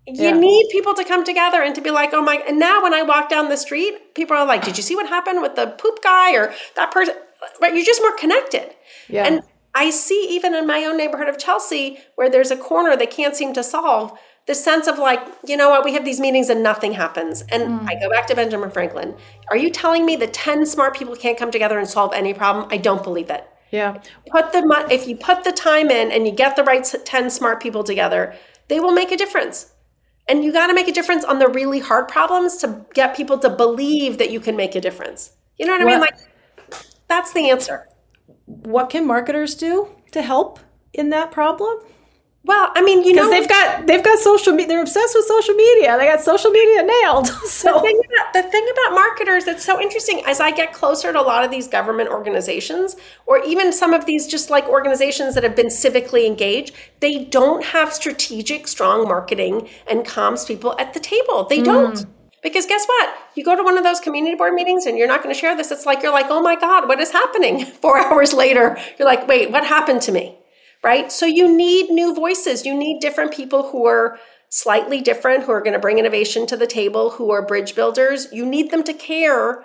you 0.07 0.25
Yeah. 0.29 0.33
need 0.33 0.69
people 0.71 0.95
to 0.95 1.05
come 1.05 1.25
together 1.25 1.63
and 1.63 1.75
to 1.75 1.81
be 1.81 1.91
like, 1.91 2.11
oh 2.13 2.23
my, 2.23 2.37
and 2.49 2.59
now 2.59 2.83
when 2.83 2.95
I 2.95 3.03
walk 3.03 3.29
down 3.29 3.49
the 3.49 3.57
street, 3.57 4.15
people 4.15 4.37
are 4.37 4.47
like, 4.47 4.65
did 4.65 4.77
you 4.77 4.83
see 4.83 4.95
what 4.95 5.09
happened 5.09 5.43
with 5.43 5.57
the 5.57 5.67
poop 5.69 6.03
guy 6.03 6.35
or 6.37 6.55
that 6.77 6.91
person? 6.93 7.15
Right? 7.61 7.75
You're 7.75 7.85
just 7.85 8.01
more 8.01 8.17
connected. 8.17 8.75
Yeah. 9.09 9.25
And 9.27 9.41
I 9.75 9.91
see 9.91 10.27
even 10.31 10.55
in 10.55 10.67
my 10.67 10.85
own 10.85 10.97
neighborhood 10.97 11.29
of 11.29 11.39
Chelsea 11.39 11.99
where 12.17 12.29
there's 12.31 12.51
a 12.51 12.57
corner 12.57 12.97
they 12.97 13.07
can't 13.07 13.37
seem 13.37 13.53
to 13.55 13.63
solve 13.63 14.13
the 14.51 14.55
sense 14.57 14.89
of 14.89 14.99
like, 14.99 15.21
you 15.47 15.57
know 15.57 15.71
what, 15.71 15.85
we 15.85 15.93
have 15.93 16.05
these 16.05 16.19
meetings 16.19 16.49
and 16.49 16.61
nothing 16.61 16.93
happens. 16.93 17.43
And 17.53 17.63
Mm. 17.63 17.89
I 17.89 17.95
go 17.95 18.11
back 18.11 18.27
to 18.27 18.35
Benjamin 18.35 18.71
Franklin. 18.71 19.15
Are 19.51 19.57
you 19.57 19.71
telling 19.71 20.05
me 20.05 20.17
that 20.17 20.33
10 20.33 20.67
smart 20.67 20.97
people 20.99 21.15
can't 21.15 21.39
come 21.39 21.53
together 21.53 21.79
and 21.79 21.89
solve 21.89 22.13
any 22.13 22.35
problem? 22.35 22.67
I 22.71 22.77
don't 22.77 23.05
believe 23.05 23.31
it 23.31 23.47
yeah 23.71 24.01
put 24.31 24.53
the 24.53 24.87
if 24.91 25.07
you 25.07 25.17
put 25.17 25.45
the 25.45 25.53
time 25.53 25.91
in 25.91 26.11
and 26.11 26.27
you 26.27 26.33
get 26.33 26.57
the 26.57 26.65
right 26.65 26.85
10 27.05 27.31
smart 27.31 27.63
people 27.63 27.85
together 27.85 28.35
they 28.69 28.81
will 28.81 28.93
make 28.93 29.13
a 29.13 29.17
difference 29.17 29.73
and 30.29 30.45
you 30.45 30.53
got 30.53 30.67
to 30.67 30.75
make 30.75 30.89
a 30.89 30.93
difference 30.93 31.25
on 31.25 31.39
the 31.39 31.49
really 31.49 31.79
hard 31.79 32.09
problems 32.09 32.57
to 32.57 32.85
get 32.95 33.17
people 33.17 33.39
to 33.39 33.49
believe 33.49 34.19
that 34.19 34.31
you 34.31 34.41
can 34.41 34.57
make 34.57 34.75
a 34.75 34.81
difference 34.81 35.33
you 35.59 35.67
know 35.67 35.73
what 35.73 35.83
i 35.83 35.85
mean 35.85 36.01
like 36.01 36.19
that's 37.07 37.33
the 37.33 37.49
answer 37.51 37.89
what 38.47 38.91
can 38.91 39.07
marketers 39.07 39.55
do 39.55 39.89
to 40.11 40.21
help 40.21 40.59
in 40.93 41.11
that 41.11 41.31
problem 41.31 41.79
well 42.51 42.67
i 42.75 42.83
mean 42.83 43.05
you 43.05 43.13
know 43.13 43.29
they've 43.31 43.49
got 43.49 43.87
they've 43.87 44.03
got 44.03 44.19
social 44.19 44.53
media 44.53 44.69
they're 44.71 44.83
obsessed 44.83 45.15
with 45.17 45.27
social 45.27 45.55
media. 45.55 45.97
They 45.99 46.07
got 46.07 46.21
social 46.21 46.51
media 46.51 46.83
nailed 46.83 47.27
so. 47.47 47.75
The 47.75 47.81
thing, 47.81 48.01
about, 48.09 48.33
the 48.33 48.43
thing 48.43 48.67
about 48.73 48.95
marketers 48.95 49.45
that's 49.45 49.65
so 49.65 49.81
interesting 49.81 50.23
as 50.27 50.41
i 50.41 50.51
get 50.51 50.73
closer 50.73 51.13
to 51.13 51.21
a 51.21 51.27
lot 51.33 51.45
of 51.45 51.51
these 51.51 51.69
government 51.69 52.09
organizations 52.09 52.97
or 53.27 53.43
even 53.45 53.73
some 53.73 53.93
of 53.93 54.07
these 54.07 54.27
just 54.27 54.51
like 54.51 54.67
organizations 54.67 55.35
that 55.35 55.45
have 55.45 55.57
been 55.57 55.73
civically 55.85 56.27
engaged 56.27 56.75
they 57.01 57.25
don't 57.25 57.65
have 57.65 57.93
strategic 57.93 58.67
strong 58.67 59.05
marketing 59.05 59.69
and 59.89 60.05
comms 60.05 60.47
people 60.47 60.75
at 60.79 60.95
the 60.95 61.01
table. 61.01 61.45
They 61.45 61.59
hmm. 61.59 61.65
don't. 61.65 62.07
Because 62.43 62.65
guess 62.65 62.87
what? 62.87 63.15
You 63.35 63.45
go 63.45 63.55
to 63.55 63.63
one 63.63 63.77
of 63.77 63.85
those 63.85 64.01
community 64.01 64.35
board 64.35 64.55
meetings 64.55 64.87
and 64.87 64.97
you're 64.97 65.07
not 65.07 65.23
going 65.23 65.35
to 65.35 65.39
share 65.39 65.55
this 65.55 65.71
it's 65.71 65.85
like 65.85 66.03
you're 66.03 66.13
like 66.13 66.27
oh 66.31 66.41
my 66.41 66.57
god 66.57 66.89
what 66.89 67.01
is 67.01 67.11
happening? 67.11 67.65
Four 67.83 67.99
hours 67.99 68.33
later 68.33 68.79
you're 68.99 69.07
like 69.07 69.29
wait 69.29 69.51
what 69.51 69.65
happened 69.65 70.03
to 70.03 70.13
me 70.13 70.39
right? 70.83 71.11
So 71.13 71.27
you 71.27 71.55
need 71.55 71.91
new 71.91 72.15
voices. 72.15 72.65
You 72.67 72.75
need 72.75 73.01
different 73.01 73.33
people 73.33 73.71
who 73.71 73.87
are 73.87 74.19
slightly 74.49 75.01
different, 75.01 75.45
who 75.45 75.53
are 75.53 75.61
going 75.61 75.75
to 75.75 75.79
bring 75.79 75.99
innovation 75.99 76.47
to 76.49 76.57
the 76.57 76.67
table, 76.67 77.11
who 77.11 77.31
are 77.31 77.45
bridge 77.45 77.75
builders. 77.75 78.29
You 78.33 78.45
need 78.45 78.71
them 78.71 78.83
to 78.85 78.93
care. 78.93 79.65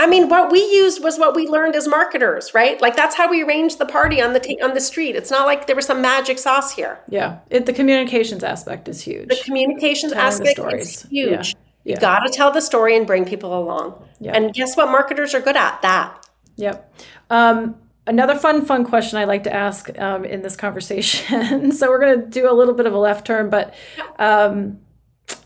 I 0.00 0.08
mean, 0.08 0.28
what 0.28 0.50
we 0.50 0.58
used 0.58 1.04
was 1.04 1.18
what 1.20 1.36
we 1.36 1.46
learned 1.46 1.76
as 1.76 1.86
marketers, 1.86 2.52
right? 2.52 2.80
Like 2.80 2.96
that's 2.96 3.14
how 3.14 3.30
we 3.30 3.44
arranged 3.44 3.78
the 3.78 3.86
party 3.86 4.20
on 4.20 4.32
the 4.32 4.40
ta- 4.40 4.64
on 4.64 4.74
the 4.74 4.80
street. 4.80 5.14
It's 5.14 5.30
not 5.30 5.46
like 5.46 5.68
there 5.68 5.76
was 5.76 5.86
some 5.86 6.02
magic 6.02 6.40
sauce 6.40 6.74
here. 6.74 6.98
yeah 7.08 7.38
it, 7.48 7.66
the 7.66 7.72
communications 7.72 8.42
aspect 8.42 8.88
is 8.88 9.00
huge 9.02 9.28
The 9.28 9.40
communications 9.44 10.12
Telling 10.12 10.26
aspect 10.26 10.56
stories. 10.58 10.88
is 10.88 11.02
huge. 11.10 11.54
Yeah. 11.84 11.94
You 11.94 12.00
got 12.00 12.20
to 12.26 12.32
tell 12.32 12.50
the 12.50 12.60
story 12.60 12.96
and 12.96 13.06
bring 13.06 13.24
people 13.24 13.56
along. 13.56 14.02
Yeah. 14.18 14.32
And 14.34 14.52
guess 14.52 14.76
what 14.76 14.88
marketers 14.90 15.32
are 15.34 15.40
good 15.40 15.56
at? 15.56 15.80
That. 15.82 16.26
Yep. 16.56 16.92
Um, 17.30 17.76
another 18.06 18.36
fun, 18.36 18.64
fun 18.64 18.84
question 18.84 19.18
I 19.18 19.24
like 19.24 19.44
to 19.44 19.52
ask 19.52 19.90
um, 19.98 20.24
in 20.24 20.42
this 20.42 20.56
conversation. 20.56 21.72
so 21.72 21.88
we're 21.88 22.00
going 22.00 22.20
to 22.20 22.26
do 22.26 22.50
a 22.50 22.52
little 22.52 22.74
bit 22.74 22.86
of 22.86 22.92
a 22.92 22.98
left 22.98 23.26
turn, 23.26 23.50
but 23.50 23.74
um, 24.18 24.80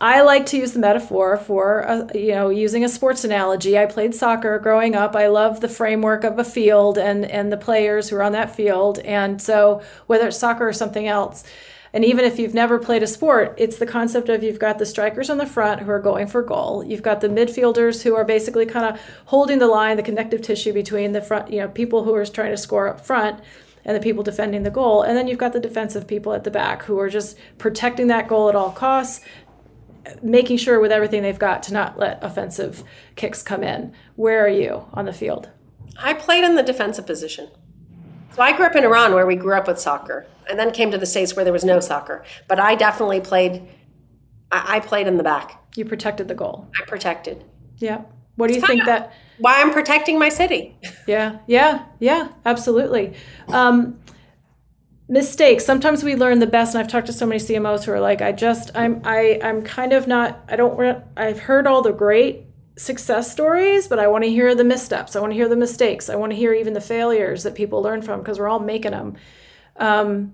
I 0.01 0.21
like 0.21 0.45
to 0.47 0.57
use 0.57 0.73
the 0.73 0.79
metaphor 0.79 1.37
for, 1.37 1.87
uh, 1.87 2.07
you 2.13 2.31
know, 2.31 2.49
using 2.49 2.83
a 2.83 2.89
sports 2.89 3.23
analogy. 3.23 3.77
I 3.77 3.85
played 3.85 4.13
soccer 4.13 4.59
growing 4.59 4.95
up. 4.95 5.15
I 5.15 5.27
love 5.27 5.61
the 5.61 5.69
framework 5.69 6.23
of 6.23 6.37
a 6.37 6.43
field 6.43 6.97
and 6.97 7.25
and 7.25 7.51
the 7.51 7.57
players 7.57 8.09
who 8.09 8.17
are 8.17 8.23
on 8.23 8.33
that 8.33 8.55
field. 8.55 8.99
And 8.99 9.41
so 9.41 9.81
whether 10.07 10.27
it's 10.27 10.37
soccer 10.37 10.67
or 10.67 10.73
something 10.73 11.07
else. 11.07 11.43
And 11.93 12.05
even 12.05 12.25
if 12.25 12.37
you've 12.37 12.53
never 12.53 12.77
played 12.77 13.03
a 13.03 13.07
sport, 13.07 13.55
it's 13.57 13.77
the 13.77 13.85
concept 13.85 14.29
of 14.29 14.43
you've 14.43 14.59
got 14.59 14.77
the 14.77 14.85
strikers 14.85 15.29
on 15.29 15.37
the 15.37 15.45
front 15.45 15.81
who 15.81 15.91
are 15.91 15.99
going 15.99 16.27
for 16.27 16.43
goal. 16.43 16.83
You've 16.83 17.01
got 17.01 17.21
the 17.21 17.27
midfielders 17.27 18.03
who 18.03 18.15
are 18.15 18.23
basically 18.23 18.65
kind 18.65 18.85
of 18.85 19.01
holding 19.25 19.59
the 19.59 19.67
line, 19.67 19.97
the 19.97 20.03
connective 20.03 20.41
tissue 20.41 20.73
between 20.73 21.13
the 21.13 21.21
front, 21.21 21.51
you 21.51 21.59
know, 21.59 21.67
people 21.67 22.03
who 22.03 22.13
are 22.13 22.25
trying 22.25 22.51
to 22.51 22.57
score 22.57 22.87
up 22.87 23.01
front 23.05 23.41
and 23.85 23.95
the 23.95 24.01
people 24.01 24.23
defending 24.23 24.63
the 24.63 24.69
goal. 24.69 25.01
And 25.01 25.17
then 25.17 25.27
you've 25.27 25.39
got 25.39 25.53
the 25.53 25.59
defensive 25.59 26.07
people 26.07 26.33
at 26.33 26.43
the 26.43 26.51
back 26.51 26.83
who 26.83 26.99
are 26.99 27.09
just 27.09 27.37
protecting 27.57 28.07
that 28.07 28.27
goal 28.27 28.49
at 28.49 28.55
all 28.55 28.71
costs, 28.71 29.25
making 30.21 30.57
sure 30.57 30.79
with 30.79 30.91
everything 30.91 31.23
they've 31.23 31.39
got 31.39 31.63
to 31.63 31.73
not 31.73 31.97
let 31.97 32.23
offensive 32.23 32.83
kicks 33.15 33.41
come 33.41 33.63
in. 33.63 33.93
Where 34.15 34.45
are 34.45 34.49
you 34.49 34.85
on 34.93 35.05
the 35.05 35.13
field? 35.13 35.49
I 35.97 36.13
played 36.13 36.43
in 36.43 36.55
the 36.55 36.63
defensive 36.63 37.07
position. 37.07 37.49
So 38.35 38.43
I 38.43 38.55
grew 38.55 38.65
up 38.67 38.75
in 38.75 38.83
Iran 38.83 39.13
where 39.13 39.25
we 39.25 39.35
grew 39.35 39.55
up 39.55 39.67
with 39.67 39.79
soccer 39.79 40.27
and 40.49 40.59
then 40.59 40.71
came 40.71 40.91
to 40.91 40.97
the 40.97 41.05
States 41.05 41.35
where 41.35 41.43
there 41.43 41.53
was 41.53 41.63
no 41.63 41.79
soccer. 41.79 42.23
But 42.47 42.59
I 42.59 42.75
definitely 42.75 43.21
played, 43.21 43.67
I, 44.51 44.77
I 44.77 44.79
played 44.79 45.07
in 45.07 45.17
the 45.17 45.23
back. 45.23 45.63
You 45.75 45.85
protected 45.85 46.27
the 46.27 46.35
goal. 46.35 46.67
I 46.81 46.85
protected. 46.85 47.43
Yeah. 47.77 48.01
What 48.35 48.47
do 48.47 48.55
you 48.55 48.61
think 48.61 48.85
that? 48.85 49.11
Why 49.39 49.61
I'm 49.61 49.71
protecting 49.71 50.17
my 50.17 50.29
city. 50.29 50.75
Yeah, 51.07 51.39
yeah, 51.47 51.85
yeah, 51.99 52.27
absolutely. 52.45 53.15
Um, 53.47 53.99
mistakes. 55.07 55.65
Sometimes 55.65 56.03
we 56.03 56.15
learn 56.15 56.37
the 56.37 56.47
best, 56.47 56.75
and 56.75 56.81
I've 56.81 56.87
talked 56.87 57.07
to 57.07 57.13
so 57.13 57.25
many 57.25 57.39
CMOs 57.39 57.83
who 57.83 57.91
are 57.91 57.99
like, 57.99 58.21
"I 58.21 58.31
just, 58.31 58.69
I'm, 58.75 59.01
I, 59.03 59.39
I'm 59.43 59.63
kind 59.63 59.91
of 59.91 60.07
not. 60.07 60.45
I 60.47 60.55
don't. 60.55 61.03
I've 61.17 61.39
heard 61.39 61.65
all 61.67 61.81
the 61.81 61.91
great 61.91 62.45
success 62.77 63.31
stories, 63.31 63.87
but 63.87 63.97
I 63.99 64.07
want 64.07 64.23
to 64.23 64.29
hear 64.29 64.53
the 64.53 64.63
missteps. 64.63 65.15
I 65.15 65.19
want 65.19 65.31
to 65.31 65.35
hear 65.35 65.49
the 65.49 65.55
mistakes. 65.55 66.09
I 66.09 66.15
want 66.15 66.31
to 66.31 66.35
hear 66.35 66.53
even 66.53 66.73
the 66.73 66.81
failures 66.81 67.43
that 67.43 67.55
people 67.55 67.81
learn 67.81 68.01
from 68.03 68.19
because 68.19 68.39
we're 68.39 68.49
all 68.49 68.59
making 68.59 68.91
them." 68.91 69.17
Um, 69.77 70.33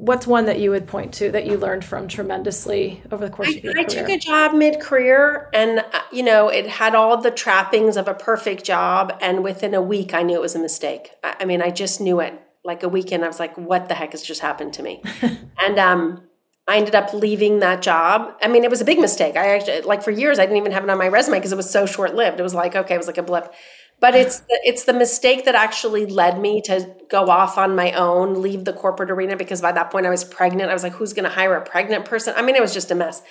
what's 0.00 0.26
one 0.26 0.46
that 0.46 0.58
you 0.58 0.70
would 0.70 0.86
point 0.86 1.12
to 1.12 1.30
that 1.30 1.46
you 1.46 1.58
learned 1.58 1.84
from 1.84 2.08
tremendously 2.08 3.02
over 3.12 3.26
the 3.26 3.30
course 3.30 3.54
of 3.54 3.62
your 3.62 3.78
I 3.78 3.84
career? 3.84 4.06
took 4.06 4.08
a 4.08 4.18
job 4.18 4.54
mid 4.54 4.80
career 4.80 5.50
and, 5.52 5.80
uh, 5.80 6.00
you 6.10 6.22
know, 6.22 6.48
it 6.48 6.66
had 6.66 6.94
all 6.94 7.20
the 7.20 7.30
trappings 7.30 7.98
of 7.98 8.08
a 8.08 8.14
perfect 8.14 8.64
job. 8.64 9.16
And 9.20 9.44
within 9.44 9.74
a 9.74 9.82
week, 9.82 10.14
I 10.14 10.22
knew 10.22 10.36
it 10.36 10.40
was 10.40 10.54
a 10.54 10.58
mistake. 10.58 11.10
I, 11.22 11.36
I 11.40 11.44
mean, 11.44 11.60
I 11.60 11.70
just 11.70 12.00
knew 12.00 12.20
it. 12.20 12.40
Like 12.62 12.82
a 12.82 12.88
weekend, 12.88 13.24
I 13.24 13.26
was 13.26 13.40
like, 13.40 13.56
what 13.56 13.88
the 13.88 13.94
heck 13.94 14.12
has 14.12 14.22
just 14.22 14.40
happened 14.40 14.74
to 14.74 14.82
me? 14.82 15.02
and 15.58 15.78
um, 15.78 16.22
I 16.68 16.76
ended 16.76 16.94
up 16.94 17.14
leaving 17.14 17.60
that 17.60 17.80
job. 17.80 18.34
I 18.42 18.48
mean, 18.48 18.64
it 18.64 18.70
was 18.70 18.80
a 18.80 18.84
big 18.84 18.98
mistake. 18.98 19.34
I 19.36 19.56
actually, 19.56 19.80
like, 19.80 20.02
for 20.02 20.10
years, 20.10 20.38
I 20.38 20.42
didn't 20.42 20.58
even 20.58 20.72
have 20.72 20.84
it 20.84 20.90
on 20.90 20.98
my 20.98 21.08
resume 21.08 21.38
because 21.38 21.52
it 21.52 21.56
was 21.56 21.70
so 21.70 21.86
short 21.86 22.14
lived. 22.14 22.38
It 22.38 22.42
was 22.42 22.54
like, 22.54 22.76
okay, 22.76 22.94
it 22.94 22.98
was 22.98 23.06
like 23.06 23.16
a 23.16 23.22
blip. 23.22 23.52
But 24.00 24.14
it's 24.14 24.40
the, 24.40 24.60
it's 24.64 24.84
the 24.84 24.94
mistake 24.94 25.44
that 25.44 25.54
actually 25.54 26.06
led 26.06 26.40
me 26.40 26.62
to 26.62 26.94
go 27.10 27.28
off 27.28 27.58
on 27.58 27.76
my 27.76 27.92
own, 27.92 28.40
leave 28.40 28.64
the 28.64 28.72
corporate 28.72 29.10
arena 29.10 29.36
because 29.36 29.60
by 29.60 29.72
that 29.72 29.90
point 29.90 30.06
I 30.06 30.10
was 30.10 30.24
pregnant. 30.24 30.70
I 30.70 30.72
was 30.72 30.82
like, 30.82 30.94
who's 30.94 31.12
going 31.12 31.24
to 31.24 31.30
hire 31.30 31.54
a 31.54 31.62
pregnant 31.62 32.06
person? 32.06 32.32
I 32.36 32.42
mean, 32.42 32.56
it 32.56 32.62
was 32.62 32.72
just 32.72 32.90
a 32.90 32.94
mess. 32.94 33.22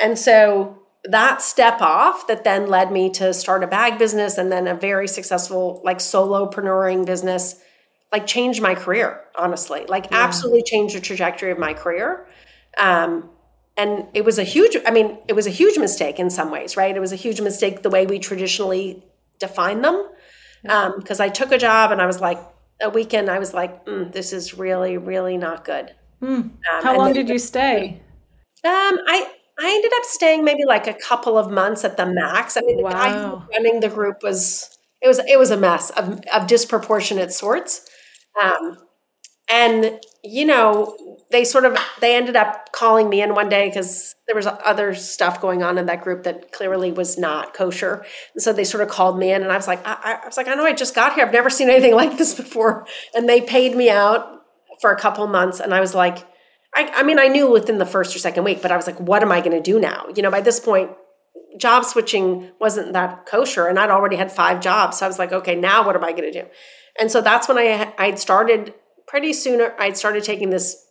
And 0.00 0.18
so 0.18 0.82
that 1.04 1.42
step 1.42 1.80
off 1.80 2.26
that 2.26 2.44
then 2.44 2.66
led 2.66 2.90
me 2.90 3.10
to 3.10 3.32
start 3.32 3.62
a 3.62 3.66
bag 3.66 3.98
business 3.98 4.38
and 4.38 4.50
then 4.50 4.66
a 4.66 4.74
very 4.74 5.08
successful 5.08 5.80
like 5.84 5.98
solopreneuring 5.98 7.06
business 7.06 7.56
like 8.12 8.26
changed 8.26 8.60
my 8.60 8.74
career 8.74 9.20
honestly 9.36 9.84
like 9.86 10.08
yeah. 10.10 10.18
absolutely 10.18 10.62
changed 10.62 10.96
the 10.96 11.00
trajectory 11.00 11.50
of 11.50 11.58
my 11.58 11.72
career 11.72 12.26
um, 12.78 13.28
and 13.76 14.06
it 14.14 14.24
was 14.24 14.38
a 14.38 14.42
huge 14.42 14.76
i 14.86 14.90
mean 14.90 15.18
it 15.28 15.34
was 15.34 15.46
a 15.46 15.50
huge 15.50 15.78
mistake 15.78 16.18
in 16.18 16.30
some 16.30 16.50
ways 16.50 16.76
right 16.76 16.96
it 16.96 17.00
was 17.00 17.12
a 17.12 17.16
huge 17.16 17.40
mistake 17.40 17.82
the 17.82 17.90
way 17.90 18.06
we 18.06 18.18
traditionally 18.18 19.04
define 19.38 19.82
them 19.82 20.08
because 20.98 21.20
um, 21.20 21.24
i 21.24 21.28
took 21.28 21.52
a 21.52 21.58
job 21.58 21.92
and 21.92 22.00
i 22.00 22.06
was 22.06 22.20
like 22.20 22.38
a 22.80 22.90
weekend 22.90 23.30
i 23.30 23.38
was 23.38 23.54
like 23.54 23.84
mm, 23.86 24.10
this 24.12 24.32
is 24.32 24.54
really 24.54 24.98
really 24.98 25.36
not 25.36 25.64
good 25.64 25.94
mm. 26.22 26.28
um, 26.28 26.52
how 26.82 26.96
long 26.96 27.12
did 27.12 27.28
you 27.28 27.38
stay 27.38 28.00
um, 28.64 28.98
i 29.06 29.30
I 29.58 29.70
ended 29.70 29.92
up 29.96 30.04
staying 30.04 30.44
maybe 30.44 30.64
like 30.66 30.86
a 30.86 30.94
couple 30.94 31.38
of 31.38 31.50
months 31.50 31.84
at 31.84 31.96
the 31.96 32.04
max. 32.04 32.56
I 32.56 32.60
mean, 32.60 32.82
wow. 32.82 32.90
the 32.90 32.94
guy 32.94 33.42
running 33.52 33.80
the 33.80 33.88
group 33.88 34.22
was 34.22 34.78
it 35.00 35.08
was 35.08 35.18
it 35.20 35.38
was 35.38 35.50
a 35.50 35.56
mess 35.56 35.90
of, 35.90 36.20
of 36.32 36.46
disproportionate 36.46 37.32
sorts. 37.32 37.88
Um, 38.40 38.76
and 39.48 39.98
you 40.22 40.44
know, 40.44 40.96
they 41.30 41.44
sort 41.44 41.64
of 41.64 41.76
they 42.00 42.14
ended 42.14 42.36
up 42.36 42.72
calling 42.72 43.08
me 43.08 43.20
in 43.20 43.34
one 43.34 43.48
day 43.48 43.68
because 43.68 44.14
there 44.26 44.36
was 44.36 44.46
other 44.46 44.94
stuff 44.94 45.40
going 45.40 45.62
on 45.62 45.78
in 45.78 45.86
that 45.86 46.02
group 46.02 46.22
that 46.24 46.52
clearly 46.52 46.92
was 46.92 47.18
not 47.18 47.54
kosher. 47.54 48.04
And 48.34 48.42
so 48.42 48.52
they 48.52 48.64
sort 48.64 48.82
of 48.82 48.88
called 48.88 49.18
me 49.18 49.32
in, 49.32 49.42
and 49.42 49.50
I 49.50 49.56
was 49.56 49.66
like, 49.66 49.86
I, 49.86 50.20
I 50.22 50.26
was 50.26 50.36
like, 50.36 50.48
I 50.48 50.54
know 50.54 50.64
I 50.64 50.72
just 50.72 50.94
got 50.94 51.14
here. 51.14 51.24
I've 51.24 51.32
never 51.32 51.50
seen 51.50 51.68
anything 51.70 51.94
like 52.02 52.16
this 52.18 52.34
before. 52.34 52.86
And 53.14 53.28
they 53.28 53.40
paid 53.40 53.76
me 53.76 53.90
out 53.90 54.42
for 54.80 54.92
a 54.92 54.98
couple 54.98 55.26
months, 55.26 55.60
and 55.60 55.74
I 55.74 55.80
was 55.80 55.94
like 55.94 56.26
I, 56.76 56.92
I 56.96 57.02
mean, 57.02 57.18
I 57.18 57.28
knew 57.28 57.50
within 57.50 57.78
the 57.78 57.86
first 57.86 58.14
or 58.14 58.18
second 58.18 58.44
week, 58.44 58.60
but 58.60 58.70
I 58.70 58.76
was 58.76 58.86
like, 58.86 59.00
what 59.00 59.22
am 59.22 59.32
I 59.32 59.40
going 59.40 59.52
to 59.52 59.62
do 59.62 59.80
now? 59.80 60.06
You 60.14 60.22
know, 60.22 60.30
by 60.30 60.42
this 60.42 60.60
point, 60.60 60.90
job 61.58 61.86
switching 61.86 62.50
wasn't 62.60 62.92
that 62.92 63.24
kosher, 63.24 63.66
and 63.66 63.78
I'd 63.78 63.90
already 63.90 64.16
had 64.16 64.30
five 64.30 64.60
jobs. 64.60 64.98
So 64.98 65.06
I 65.06 65.08
was 65.08 65.18
like, 65.18 65.32
okay, 65.32 65.54
now 65.54 65.84
what 65.84 65.96
am 65.96 66.04
I 66.04 66.12
going 66.12 66.30
to 66.30 66.42
do? 66.42 66.46
And 67.00 67.10
so 67.10 67.22
that's 67.22 67.48
when 67.48 67.56
I 67.56 67.94
I'd 67.98 68.18
started 68.18 68.74
pretty 69.06 69.32
soon. 69.32 69.66
I'd 69.78 69.96
started 69.96 70.22
taking 70.22 70.50
this 70.50 70.85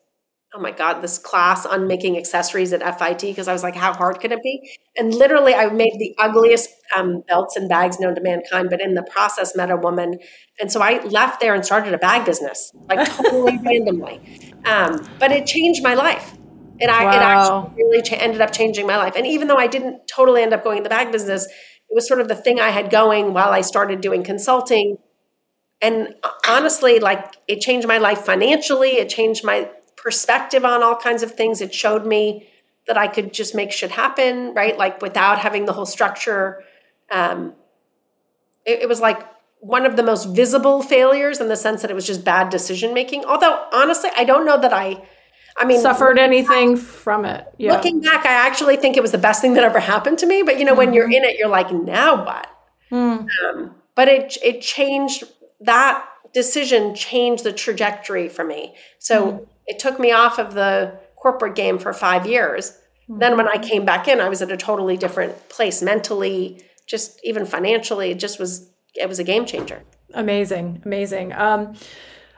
oh 0.56 0.60
my 0.60 0.72
god 0.72 1.02
this 1.02 1.18
class 1.18 1.66
on 1.66 1.86
making 1.86 2.18
accessories 2.18 2.72
at 2.72 2.82
FIT 2.98 3.22
because 3.22 3.48
i 3.48 3.54
was 3.54 3.62
like 3.62 3.76
how 3.76 3.94
hard 3.94 4.20
could 4.20 4.32
it 4.32 4.42
be? 4.42 4.78
And 4.96 5.14
literally 5.14 5.54
i 5.54 5.68
made 5.68 5.94
the 6.00 6.16
ugliest 6.18 6.70
um, 6.96 7.24
belts 7.28 7.58
and 7.58 7.68
bags 7.68 8.00
known 8.00 8.16
to 8.16 8.22
mankind 8.22 8.70
but 8.70 8.80
in 8.80 8.94
the 8.94 9.04
process 9.04 9.56
met 9.56 9.70
a 9.70 9.76
woman. 9.76 10.18
And 10.60 10.72
so 10.72 10.82
i 10.82 11.04
left 11.06 11.42
there 11.42 11.54
and 11.54 11.66
started 11.66 11.94
a 11.94 11.98
bag 11.98 12.26
business 12.26 12.72
like 12.88 13.06
totally 13.18 13.58
randomly. 13.58 14.22
Um, 14.66 15.06
but 15.20 15.32
it 15.32 15.46
changed 15.46 15.84
my 15.84 15.94
life. 15.94 16.38
And 16.80 16.92
I, 16.92 17.06
wow. 17.06 17.12
it 17.12 17.22
actually 17.22 17.84
really 17.84 18.04
ended 18.12 18.42
up 18.42 18.52
changing 18.52 18.86
my 18.86 18.98
life. 18.98 19.16
And 19.18 19.28
even 19.28 19.48
though 19.50 19.58
i 19.58 19.68
didn't 19.68 20.08
totally 20.08 20.42
end 20.42 20.54
up 20.54 20.64
going 20.64 20.78
in 20.78 20.84
the 20.84 20.90
bag 20.90 21.12
business 21.12 21.46
it 21.46 21.94
was 21.94 22.08
sort 22.08 22.22
of 22.22 22.28
the 22.30 22.36
thing 22.36 22.60
i 22.60 22.70
had 22.70 22.90
going 22.90 23.34
while 23.34 23.50
i 23.50 23.62
started 23.62 24.00
doing 24.00 24.24
consulting. 24.24 24.98
And 25.82 26.16
uh, 26.24 26.30
honestly 26.48 27.00
like 27.00 27.36
it 27.50 27.60
changed 27.60 27.88
my 27.88 27.98
life 27.98 28.20
financially. 28.20 28.92
It 28.92 29.10
changed 29.10 29.44
my 29.44 29.70
perspective 30.06 30.64
on 30.64 30.84
all 30.84 30.96
kinds 30.96 31.24
of 31.24 31.32
things. 31.32 31.62
It 31.62 31.74
showed 31.74 32.06
me 32.06 32.48
that 32.88 32.96
I 32.96 33.08
could 33.08 33.34
just 33.34 33.56
make 33.56 33.72
shit 33.72 33.90
happen, 33.90 34.54
right? 34.54 34.78
Like 34.78 35.02
without 35.02 35.40
having 35.40 35.66
the 35.66 35.74
whole 35.74 35.88
structure. 35.88 36.64
Um, 37.10 37.56
it, 38.66 38.84
it 38.84 38.90
was 38.90 39.02
like 39.02 39.20
one 39.60 39.84
of 39.88 39.96
the 39.96 40.04
most 40.04 40.26
visible 40.26 40.84
failures 40.84 41.42
in 41.42 41.48
the 41.48 41.56
sense 41.56 41.82
that 41.82 41.90
it 41.90 41.96
was 41.96 42.06
just 42.06 42.24
bad 42.24 42.52
decision 42.52 42.94
making. 42.94 43.26
Although 43.26 43.68
honestly, 43.74 44.12
I 44.16 44.24
don't 44.24 44.46
know 44.46 44.62
that 44.62 44.72
I. 44.72 45.04
I 45.58 45.64
mean, 45.64 45.80
suffered 45.80 46.20
anything 46.20 46.76
from 46.76 47.24
it. 47.24 47.48
Yeah. 47.58 47.72
Looking 47.72 48.02
back, 48.02 48.26
I 48.26 48.34
actually 48.46 48.76
think 48.76 48.98
it 48.98 49.02
was 49.02 49.14
the 49.14 49.18
best 49.18 49.40
thing 49.40 49.54
that 49.54 49.64
ever 49.64 49.80
happened 49.80 50.20
to 50.20 50.26
me. 50.26 50.44
But 50.44 50.60
you 50.60 50.66
know, 50.66 50.72
mm-hmm. 50.72 50.80
when 50.80 50.94
you're 50.94 51.06
mm-hmm. 51.06 51.14
in 51.14 51.24
it, 51.24 51.40
you're 51.40 51.48
like, 51.48 51.72
now 51.72 52.26
what? 52.26 52.48
Mm. 52.92 53.26
Um, 53.46 53.76
but 53.96 54.10
it 54.10 54.38
it 54.44 54.62
changed 54.62 55.24
that 55.62 56.06
decision 56.34 56.94
changed 56.94 57.46
the 57.46 57.54
trajectory 57.54 58.28
for 58.28 58.44
me. 58.44 58.76
So 59.00 59.32
mm 59.32 59.48
it 59.68 59.80
took 59.80 60.00
me 60.00 60.12
off 60.12 60.40
of 60.40 60.54
the 60.54 61.00
corporate 61.16 61.56
game 61.56 61.80
for 61.80 61.94
five 61.94 62.28
years. 62.28 62.72
Mm-hmm. 63.10 63.20
Then 63.20 63.38
when 63.38 63.48
I 63.48 63.58
came 63.58 63.86
back 63.86 64.08
in, 64.08 64.20
I 64.20 64.30
was 64.30 64.42
at 64.42 64.52
a 64.52 64.58
totally 64.58 64.98
different 64.98 65.50
place 65.50 65.82
mentally, 65.82 66.62
just 66.86 67.20
even 67.24 67.46
financially. 67.46 68.12
It 68.12 68.20
just 68.20 68.40
was 68.40 68.70
it 68.96 69.10
was 69.10 69.20
a 69.20 69.24
game 69.24 69.46
changer. 69.46 69.84
Amazing, 70.14 70.82
amazing. 70.86 71.34
Um, 71.34 71.76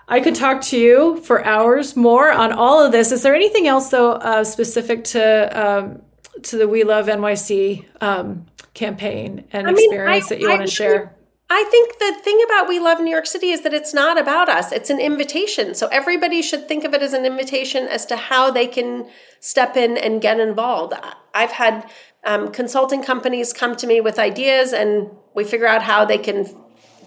I 0.08 0.22
could 0.22 0.36
talk 0.36 0.62
to 0.64 0.78
you 0.78 1.22
for 1.22 1.44
hours 1.46 1.96
more 1.96 2.32
on 2.32 2.52
all 2.54 2.84
of 2.84 2.92
this. 2.92 3.12
Is 3.12 3.24
there 3.24 3.36
anything 3.36 3.68
else 3.68 3.90
though 3.90 4.14
uh, 4.14 4.44
specific 4.44 5.04
to 5.06 5.62
um, 5.62 6.02
to 6.44 6.58
the 6.58 6.68
We 6.68 6.84
Love 6.84 7.08
NYC 7.08 7.86
um, 8.02 8.46
campaign 8.74 9.46
and 9.52 9.68
I 9.68 9.72
mean, 9.72 9.92
experience 9.92 10.26
I, 10.26 10.30
that 10.30 10.42
you 10.42 10.50
want 10.50 10.62
to 10.62 10.68
share? 10.68 11.17
I 11.50 11.64
think 11.72 11.98
the 12.00 12.14
thing 12.22 12.42
about 12.46 12.68
We 12.68 12.80
Love 12.80 13.00
New 13.00 13.10
York 13.10 13.26
City 13.26 13.52
is 13.52 13.62
that 13.62 13.74
it's 13.74 13.94
not 13.94 14.20
about 14.20 14.50
us. 14.50 14.74
It's 14.74 14.90
an 14.90 15.00
invitation. 15.00 15.76
So 15.76 15.88
everybody 15.88 16.42
should 16.42 16.68
think 16.68 16.84
of 16.84 16.94
it 16.94 17.02
as 17.02 17.14
an 17.14 17.26
invitation 17.26 17.88
as 17.88 18.06
to 18.08 18.18
how 18.18 18.52
they 18.52 18.68
can 18.68 19.10
step 19.40 19.78
in 19.78 19.96
and 19.98 20.22
get 20.22 20.42
involved. 20.42 20.94
I've 21.34 21.52
had 21.52 21.90
um, 22.26 22.52
consulting 22.52 23.02
companies 23.02 23.54
come 23.54 23.78
to 23.78 23.88
me 23.88 24.02
with 24.02 24.20
ideas, 24.20 24.74
and 24.74 25.10
we 25.36 25.46
figure 25.46 25.68
out 25.68 25.84
how 25.84 26.04
they 26.04 26.18
can 26.18 26.54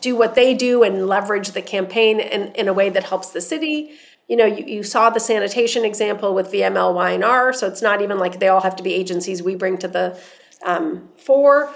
do 0.01 0.16
what 0.16 0.34
they 0.34 0.55
do 0.55 0.82
and 0.82 1.07
leverage 1.07 1.51
the 1.51 1.61
campaign 1.61 2.18
in, 2.18 2.53
in 2.53 2.66
a 2.66 2.72
way 2.72 2.88
that 2.88 3.05
helps 3.05 3.30
the 3.30 3.43
city. 3.43 3.91
You 4.26 4.36
know, 4.36 4.47
you, 4.47 4.64
you 4.64 4.82
saw 4.82 5.11
the 5.11 5.20
sanitation 5.20 5.84
example 5.84 6.34
with 6.34 6.51
VML, 6.51 6.95
Y&R, 6.95 7.53
so 7.53 7.66
it's 7.66 7.82
not 7.82 8.01
even 8.01 8.18
like 8.18 8.41
they 8.41 8.49
all 8.49 8.62
have 8.62 8.76
to 8.76 8.82
be 8.82 8.95
agencies 8.95 9.43
we 9.43 9.55
bring 9.55 9.76
to 9.78 9.88
the 9.88 10.18
um, 10.64 11.11
fore 11.18 11.74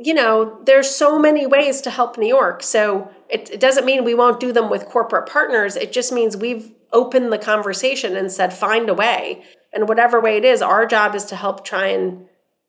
you 0.00 0.14
know, 0.14 0.58
there's 0.64 0.90
so 0.90 1.18
many 1.18 1.46
ways 1.46 1.80
to 1.82 1.90
help 1.90 2.18
New 2.18 2.26
York. 2.26 2.62
So 2.62 3.10
it, 3.28 3.50
it, 3.50 3.60
doesn't 3.60 3.84
mean 3.84 4.04
we 4.04 4.14
won't 4.14 4.40
do 4.40 4.52
them 4.52 4.70
with 4.70 4.86
corporate 4.86 5.28
partners. 5.28 5.76
It 5.76 5.92
just 5.92 6.12
means 6.12 6.36
we've 6.36 6.72
opened 6.92 7.32
the 7.32 7.38
conversation 7.38 8.16
and 8.16 8.30
said, 8.30 8.52
find 8.52 8.88
a 8.88 8.94
way. 8.94 9.44
And 9.72 9.88
whatever 9.88 10.20
way 10.20 10.36
it 10.36 10.44
is, 10.44 10.60
our 10.60 10.86
job 10.86 11.14
is 11.14 11.24
to 11.26 11.36
help 11.36 11.64
try 11.64 11.86
and 11.88 12.26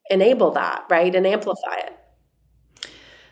enable 0.09 0.51
that, 0.51 0.86
right? 0.89 1.13
And 1.13 1.28
amplify 1.28 1.76
it. 1.78 1.97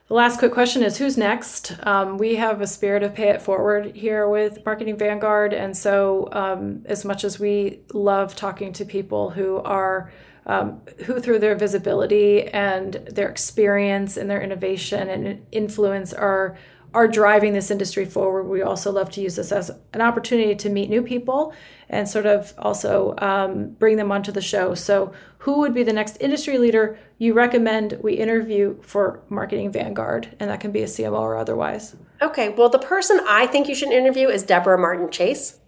The 0.08 0.16
last 0.16 0.40
quick 0.40 0.52
question 0.52 0.84
is 0.84 0.98
who's 0.98 1.18
next? 1.18 1.78
Um, 1.84 2.18
we 2.18 2.36
have 2.36 2.60
a 2.60 2.68
spirit 2.68 3.02
of 3.02 3.16
pay 3.16 3.30
it 3.30 3.42
forward 3.42 3.96
here 3.96 4.28
with 4.28 4.60
Marketing 4.66 4.98
Vanguard. 4.98 5.54
And 5.54 5.76
so, 5.78 6.28
um, 6.34 6.84
as 6.86 7.06
much 7.06 7.24
as 7.24 7.40
we 7.40 7.80
love 7.94 8.36
talking 8.36 8.74
to 8.74 8.84
people 8.84 9.30
who 9.30 9.60
are 9.60 10.12
um, 10.46 10.82
who 11.06 11.20
through 11.20 11.40
their 11.40 11.56
visibility 11.56 12.48
and 12.48 12.94
their 13.12 13.30
experience 13.30 14.18
and 14.18 14.30
their 14.30 14.42
innovation 14.42 15.10
and 15.10 15.46
influence 15.52 16.14
are 16.14 16.58
are 16.94 17.08
driving 17.08 17.54
this 17.54 17.72
industry 17.72 18.06
forward. 18.06 18.44
We 18.44 18.62
also 18.62 18.92
love 18.92 19.10
to 19.12 19.22
use 19.22 19.38
this 19.38 19.52
as 19.52 19.72
an 19.94 20.02
opportunity 20.02 20.56
to 20.56 20.70
meet 20.70 20.90
new 20.90 21.02
people 21.02 21.54
and 21.90 22.08
sort 22.08 22.26
of 22.26 22.54
also 22.58 23.16
um, 23.20 23.70
bring 23.80 23.98
them 23.98 24.12
onto 24.12 24.32
the 24.32 24.42
show. 24.42 24.76
So, 24.76 25.14
who 25.40 25.60
would 25.60 25.74
be 25.74 25.84
the 25.84 25.94
next 25.94 26.18
industry 26.20 26.58
leader 26.58 27.00
you 27.18 27.34
recommend 27.34 27.98
we 28.02 28.14
interview 28.14 28.80
for 28.82 29.22
Marketing 29.30 29.72
Vanguard? 29.72 30.36
And 30.40 30.50
that 30.50 30.60
can 30.60 30.72
be 30.72 30.84
a 30.84 30.86
CMO 30.86 31.20
or 31.20 31.38
otherwise. 31.38 31.96
Okay, 32.22 32.50
well, 32.50 32.70
the 32.70 32.78
person 32.78 33.20
I 33.28 33.48
think 33.48 33.68
you 33.68 33.74
should 33.74 33.92
interview 33.92 34.28
is 34.28 34.44
Deborah 34.44 34.78
Martin 34.78 35.10
Chase. 35.10 35.60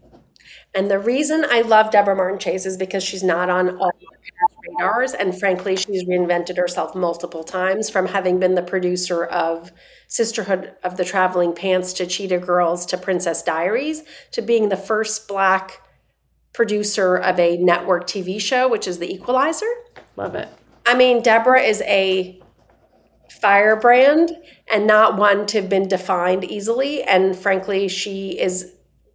And 0.76 0.90
the 0.90 1.00
reason 1.00 1.46
I 1.50 1.62
love 1.62 1.92
Deborah 1.92 2.16
Martin 2.16 2.40
Chase 2.40 2.66
is 2.66 2.78
because 2.78 3.04
she's 3.04 3.24
not 3.24 3.50
on 3.50 3.78
all 3.78 3.92
radars. 4.80 5.14
And 5.14 5.38
frankly, 5.38 5.76
she's 5.76 6.04
reinvented 6.06 6.58
herself 6.58 6.96
multiple 6.96 7.44
times 7.44 7.90
from 7.90 8.08
having 8.08 8.40
been 8.40 8.56
the 8.56 8.64
producer 8.64 9.24
of 9.24 9.72
Sisterhood 10.08 10.74
of 10.84 10.98
the 10.98 11.06
Traveling 11.06 11.54
Pants 11.54 11.94
to 11.94 12.08
Cheetah 12.08 12.40
Girls 12.40 12.86
to 12.88 12.98
Princess 12.98 13.44
Diaries 13.44 14.04
to 14.32 14.42
being 14.42 14.70
the 14.70 14.78
first 14.78 15.28
Black 15.28 15.82
producer 16.54 17.16
of 17.16 17.40
a 17.40 17.58
network 17.58 18.08
TV 18.08 18.40
show, 18.40 18.68
which 18.68 18.88
is 18.88 19.00
The 19.00 19.12
Equalizer. 19.12 19.72
Love 20.16 20.36
it. 20.36 20.50
I 20.86 20.96
mean, 20.96 21.22
Deborah 21.22 21.62
is 21.62 21.82
a 21.82 22.40
firebrand 23.30 24.32
and 24.72 24.86
not 24.86 25.18
one 25.18 25.46
to 25.48 25.62
have 25.62 25.70
been 25.70 25.88
defined 25.88 26.44
easily. 26.44 27.04
And 27.04 27.36
frankly, 27.36 27.88
she 27.88 28.40
is 28.40 28.74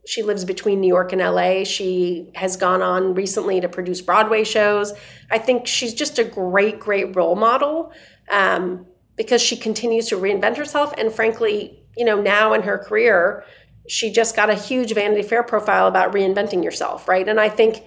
she 0.08 0.22
lives 0.22 0.46
between 0.46 0.80
New 0.80 0.88
York 0.88 1.12
and 1.12 1.20
LA. 1.20 1.64
She 1.64 2.30
has 2.34 2.56
gone 2.56 2.80
on 2.80 3.12
recently 3.12 3.60
to 3.60 3.68
produce 3.68 4.00
Broadway 4.00 4.42
shows. 4.42 4.94
I 5.30 5.36
think 5.36 5.66
she's 5.66 5.92
just 5.92 6.18
a 6.18 6.24
great, 6.24 6.80
great 6.80 7.14
role 7.14 7.36
model 7.36 7.92
um, 8.30 8.86
because 9.16 9.42
she 9.42 9.54
continues 9.54 10.08
to 10.08 10.16
reinvent 10.16 10.56
herself. 10.56 10.94
And 10.96 11.12
frankly, 11.12 11.78
you 11.94 12.06
know, 12.06 12.22
now 12.22 12.54
in 12.54 12.62
her 12.62 12.78
career, 12.78 13.44
she 13.86 14.10
just 14.10 14.34
got 14.34 14.48
a 14.48 14.54
huge 14.54 14.94
Vanity 14.94 15.22
Fair 15.22 15.42
profile 15.42 15.86
about 15.86 16.14
reinventing 16.14 16.64
yourself, 16.64 17.06
right? 17.06 17.28
And 17.28 17.38
I 17.38 17.50
think 17.50 17.82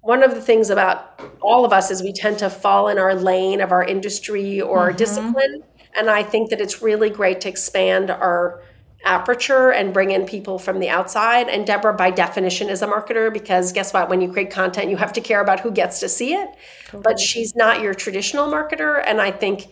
one 0.00 0.22
of 0.22 0.34
the 0.34 0.40
things 0.40 0.70
about 0.70 1.20
all 1.42 1.66
of 1.66 1.72
us 1.74 1.90
is 1.90 2.02
we 2.02 2.14
tend 2.14 2.38
to 2.38 2.48
fall 2.48 2.88
in 2.88 2.96
our 2.96 3.14
lane 3.14 3.60
of 3.60 3.72
our 3.72 3.84
industry 3.84 4.58
or 4.58 4.88
mm-hmm. 4.88 4.96
discipline 4.96 5.62
And 5.98 6.08
I 6.08 6.22
think 6.22 6.48
that 6.48 6.62
it's 6.62 6.80
really 6.80 7.10
great 7.10 7.42
to 7.42 7.48
expand 7.48 8.10
our 8.10 8.62
aperture 9.04 9.70
and 9.70 9.94
bring 9.94 10.10
in 10.10 10.26
people 10.26 10.58
from 10.58 10.80
the 10.80 10.88
outside. 10.88 11.48
And 11.48 11.66
Deborah, 11.66 11.94
by 11.94 12.10
definition, 12.10 12.68
is 12.68 12.82
a 12.82 12.86
marketer 12.86 13.32
because 13.32 13.72
guess 13.72 13.92
what? 13.92 14.08
When 14.08 14.20
you 14.20 14.30
create 14.30 14.50
content, 14.50 14.90
you 14.90 14.96
have 14.96 15.12
to 15.14 15.20
care 15.20 15.40
about 15.40 15.60
who 15.60 15.70
gets 15.70 16.00
to 16.00 16.08
see 16.08 16.34
it. 16.34 16.48
Totally. 16.86 17.02
But 17.02 17.20
she's 17.20 17.54
not 17.54 17.80
your 17.80 17.94
traditional 17.94 18.48
marketer. 18.48 19.02
And 19.06 19.20
I 19.20 19.30
think 19.30 19.68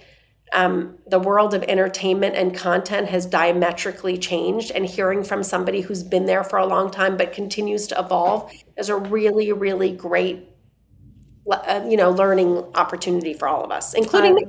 um, 0.52 0.96
the 1.08 1.18
world 1.18 1.54
of 1.54 1.64
entertainment 1.64 2.36
and 2.36 2.54
content 2.54 3.08
has 3.08 3.26
diametrically 3.26 4.16
changed. 4.16 4.70
And 4.70 4.86
hearing 4.86 5.24
from 5.24 5.42
somebody 5.42 5.80
who's 5.80 6.04
been 6.04 6.26
there 6.26 6.44
for 6.44 6.58
a 6.58 6.66
long 6.66 6.90
time 6.90 7.16
but 7.16 7.32
continues 7.32 7.88
to 7.88 7.98
evolve 7.98 8.52
is 8.78 8.88
a 8.88 8.96
really, 8.96 9.52
really 9.52 9.90
great, 9.90 10.48
uh, 11.50 11.84
you 11.88 11.96
know, 11.96 12.10
learning 12.10 12.58
opportunity 12.74 13.34
for 13.34 13.48
all 13.48 13.64
of 13.64 13.72
us, 13.72 13.92
including 13.94 14.34
me. 14.36 14.46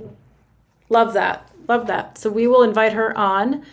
Love 0.90 1.14
that. 1.14 1.52
Love 1.68 1.88
that. 1.88 2.18
So 2.18 2.30
we 2.30 2.48
will 2.48 2.64
invite 2.64 2.94
her 2.94 3.18
on 3.18 3.66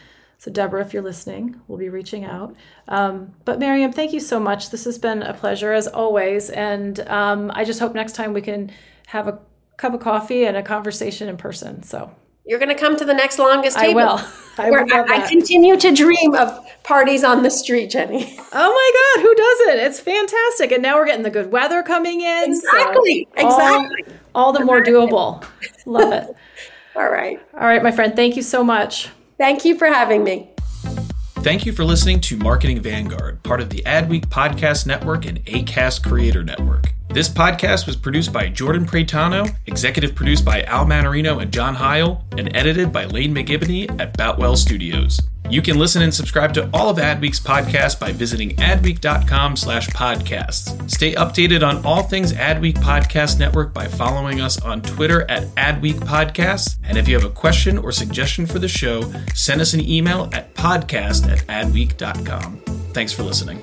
so, 0.45 0.51
Deborah, 0.51 0.83
if 0.83 0.93
you're 0.93 1.03
listening, 1.03 1.59
we'll 1.69 1.79
be 1.79 1.89
reaching 1.89 2.27
out. 2.27 2.55
Um, 2.89 3.33
but, 3.47 3.59
Maryam, 3.59 3.95
thank 3.95 4.13
you 4.13 4.21
so 4.21 4.39
much. 4.39 4.69
This 4.69 4.85
has 4.85 4.99
been 4.99 5.23
a 5.23 5.33
pleasure 5.33 5.73
as 5.73 5.89
always. 5.89 6.51
And 6.51 7.01
um, 7.09 7.51
I 7.55 7.65
just 7.65 7.81
hope 7.81 7.95
next 7.95 8.13
time 8.13 8.35
we 8.35 8.43
can 8.43 8.71
have 9.07 9.27
a 9.27 9.39
cup 9.79 9.95
of 9.95 10.01
coffee 10.01 10.45
and 10.45 10.55
a 10.55 10.63
conversation 10.63 11.31
in 11.31 11.39
person. 11.39 11.83
So, 11.83 12.15
you're 12.45 12.59
going 12.59 12.69
to 12.69 12.75
come 12.75 12.95
to 12.95 13.07
the 13.07 13.15
next 13.15 13.39
longest 13.39 13.79
table. 13.79 14.01
I 14.01 14.05
will. 14.05 14.21
I, 14.59 14.71
will 14.71 14.87
I, 14.93 15.23
I 15.23 15.27
continue 15.27 15.79
to 15.79 15.95
dream 15.95 16.35
of 16.35 16.63
parties 16.83 17.25
on 17.25 17.43
the 17.43 17.51
street, 17.51 17.89
Jenny. 17.89 18.39
Oh 18.57 18.71
my 18.71 19.23
God, 19.23 19.23
who 19.23 19.35
doesn't? 19.35 19.87
It's 19.87 19.99
fantastic. 19.99 20.71
And 20.73 20.83
now 20.83 20.97
we're 20.97 21.07
getting 21.07 21.25
the 21.25 21.31
good 21.31 21.51
weather 21.51 21.83
coming 21.83 22.21
in. 22.21 22.53
Exactly. 22.53 23.27
So 23.37 23.49
exactly. 23.49 24.15
All, 24.35 24.45
all 24.45 24.53
the 24.53 24.65
more 24.65 24.81
doable. 24.81 25.45
Love 25.87 26.13
it. 26.13 26.37
all 26.97 27.11
right. 27.11 27.41
All 27.55 27.67
right, 27.67 27.83
my 27.83 27.91
friend. 27.91 28.15
Thank 28.15 28.37
you 28.37 28.43
so 28.43 28.63
much. 28.63 29.09
Thank 29.39 29.65
you 29.65 29.77
for 29.79 29.87
having 29.87 30.25
me. 30.25 30.51
Thank 31.45 31.67
you 31.67 31.73
for 31.73 31.85
listening 31.85 32.21
to 32.23 32.39
Marketing 32.39 32.81
Vanguard, 32.81 33.43
part 33.43 33.61
of 33.61 33.69
the 33.69 33.83
Adweek 33.83 34.27
Podcast 34.27 34.87
Network 34.87 35.27
and 35.27 35.45
ACAST 35.45 36.03
Creator 36.03 36.43
Network. 36.43 36.95
This 37.11 37.29
podcast 37.29 37.87
was 37.87 37.97
produced 37.97 38.33
by 38.33 38.49
Jordan 38.49 38.87
Pretano, 38.87 39.55
executive 39.67 40.15
produced 40.15 40.45
by 40.45 40.63
Al 40.63 40.87
Manarino 40.87 41.43
and 41.43 41.53
John 41.53 41.75
Heil, 41.75 42.25
and 42.39 42.57
edited 42.57 42.93
by 42.93 43.05
Lane 43.05 43.35
McGibney 43.35 44.01
at 44.01 44.17
Boutwell 44.17 44.57
Studios. 44.57 45.21
You 45.51 45.61
can 45.63 45.79
listen 45.79 46.03
and 46.03 46.13
subscribe 46.13 46.55
to 46.55 46.69
all 46.73 46.89
of 46.89 46.97
Adweek's 46.97 47.39
podcasts 47.41 47.99
by 47.99 48.13
visiting 48.13 48.57
adweek.com 48.57 49.57
slash 49.57 49.89
podcasts. 49.89 50.91
Stay 50.91 51.15
updated 51.15 51.67
on 51.67 51.85
all 51.85 52.03
things 52.03 52.33
Adweek 52.33 52.75
Podcast 52.75 53.39
Network 53.39 53.75
by 53.75 53.87
following 53.87 54.41
us 54.41 54.61
on 54.63 54.81
Twitter 54.81 55.31
at 55.31 55.45
Adweek 55.57 55.97
Podcasts. 55.97 56.77
And 56.83 56.97
if 56.97 57.07
you 57.07 57.15
have 57.15 57.25
a 57.25 57.35
question 57.35 57.79
or 57.79 57.93
suggestion 57.93 58.47
for 58.47 58.59
the 58.59 58.69
show, 58.69 59.03
send 59.35 59.61
us 59.61 59.75
an 59.75 59.81
email 59.81 60.31
at 60.33 60.55
podcast 60.55 61.31
at 61.31 61.47
adweek.com. 61.47 62.59
Thanks 62.93 63.13
for 63.13 63.23
listening. 63.23 63.63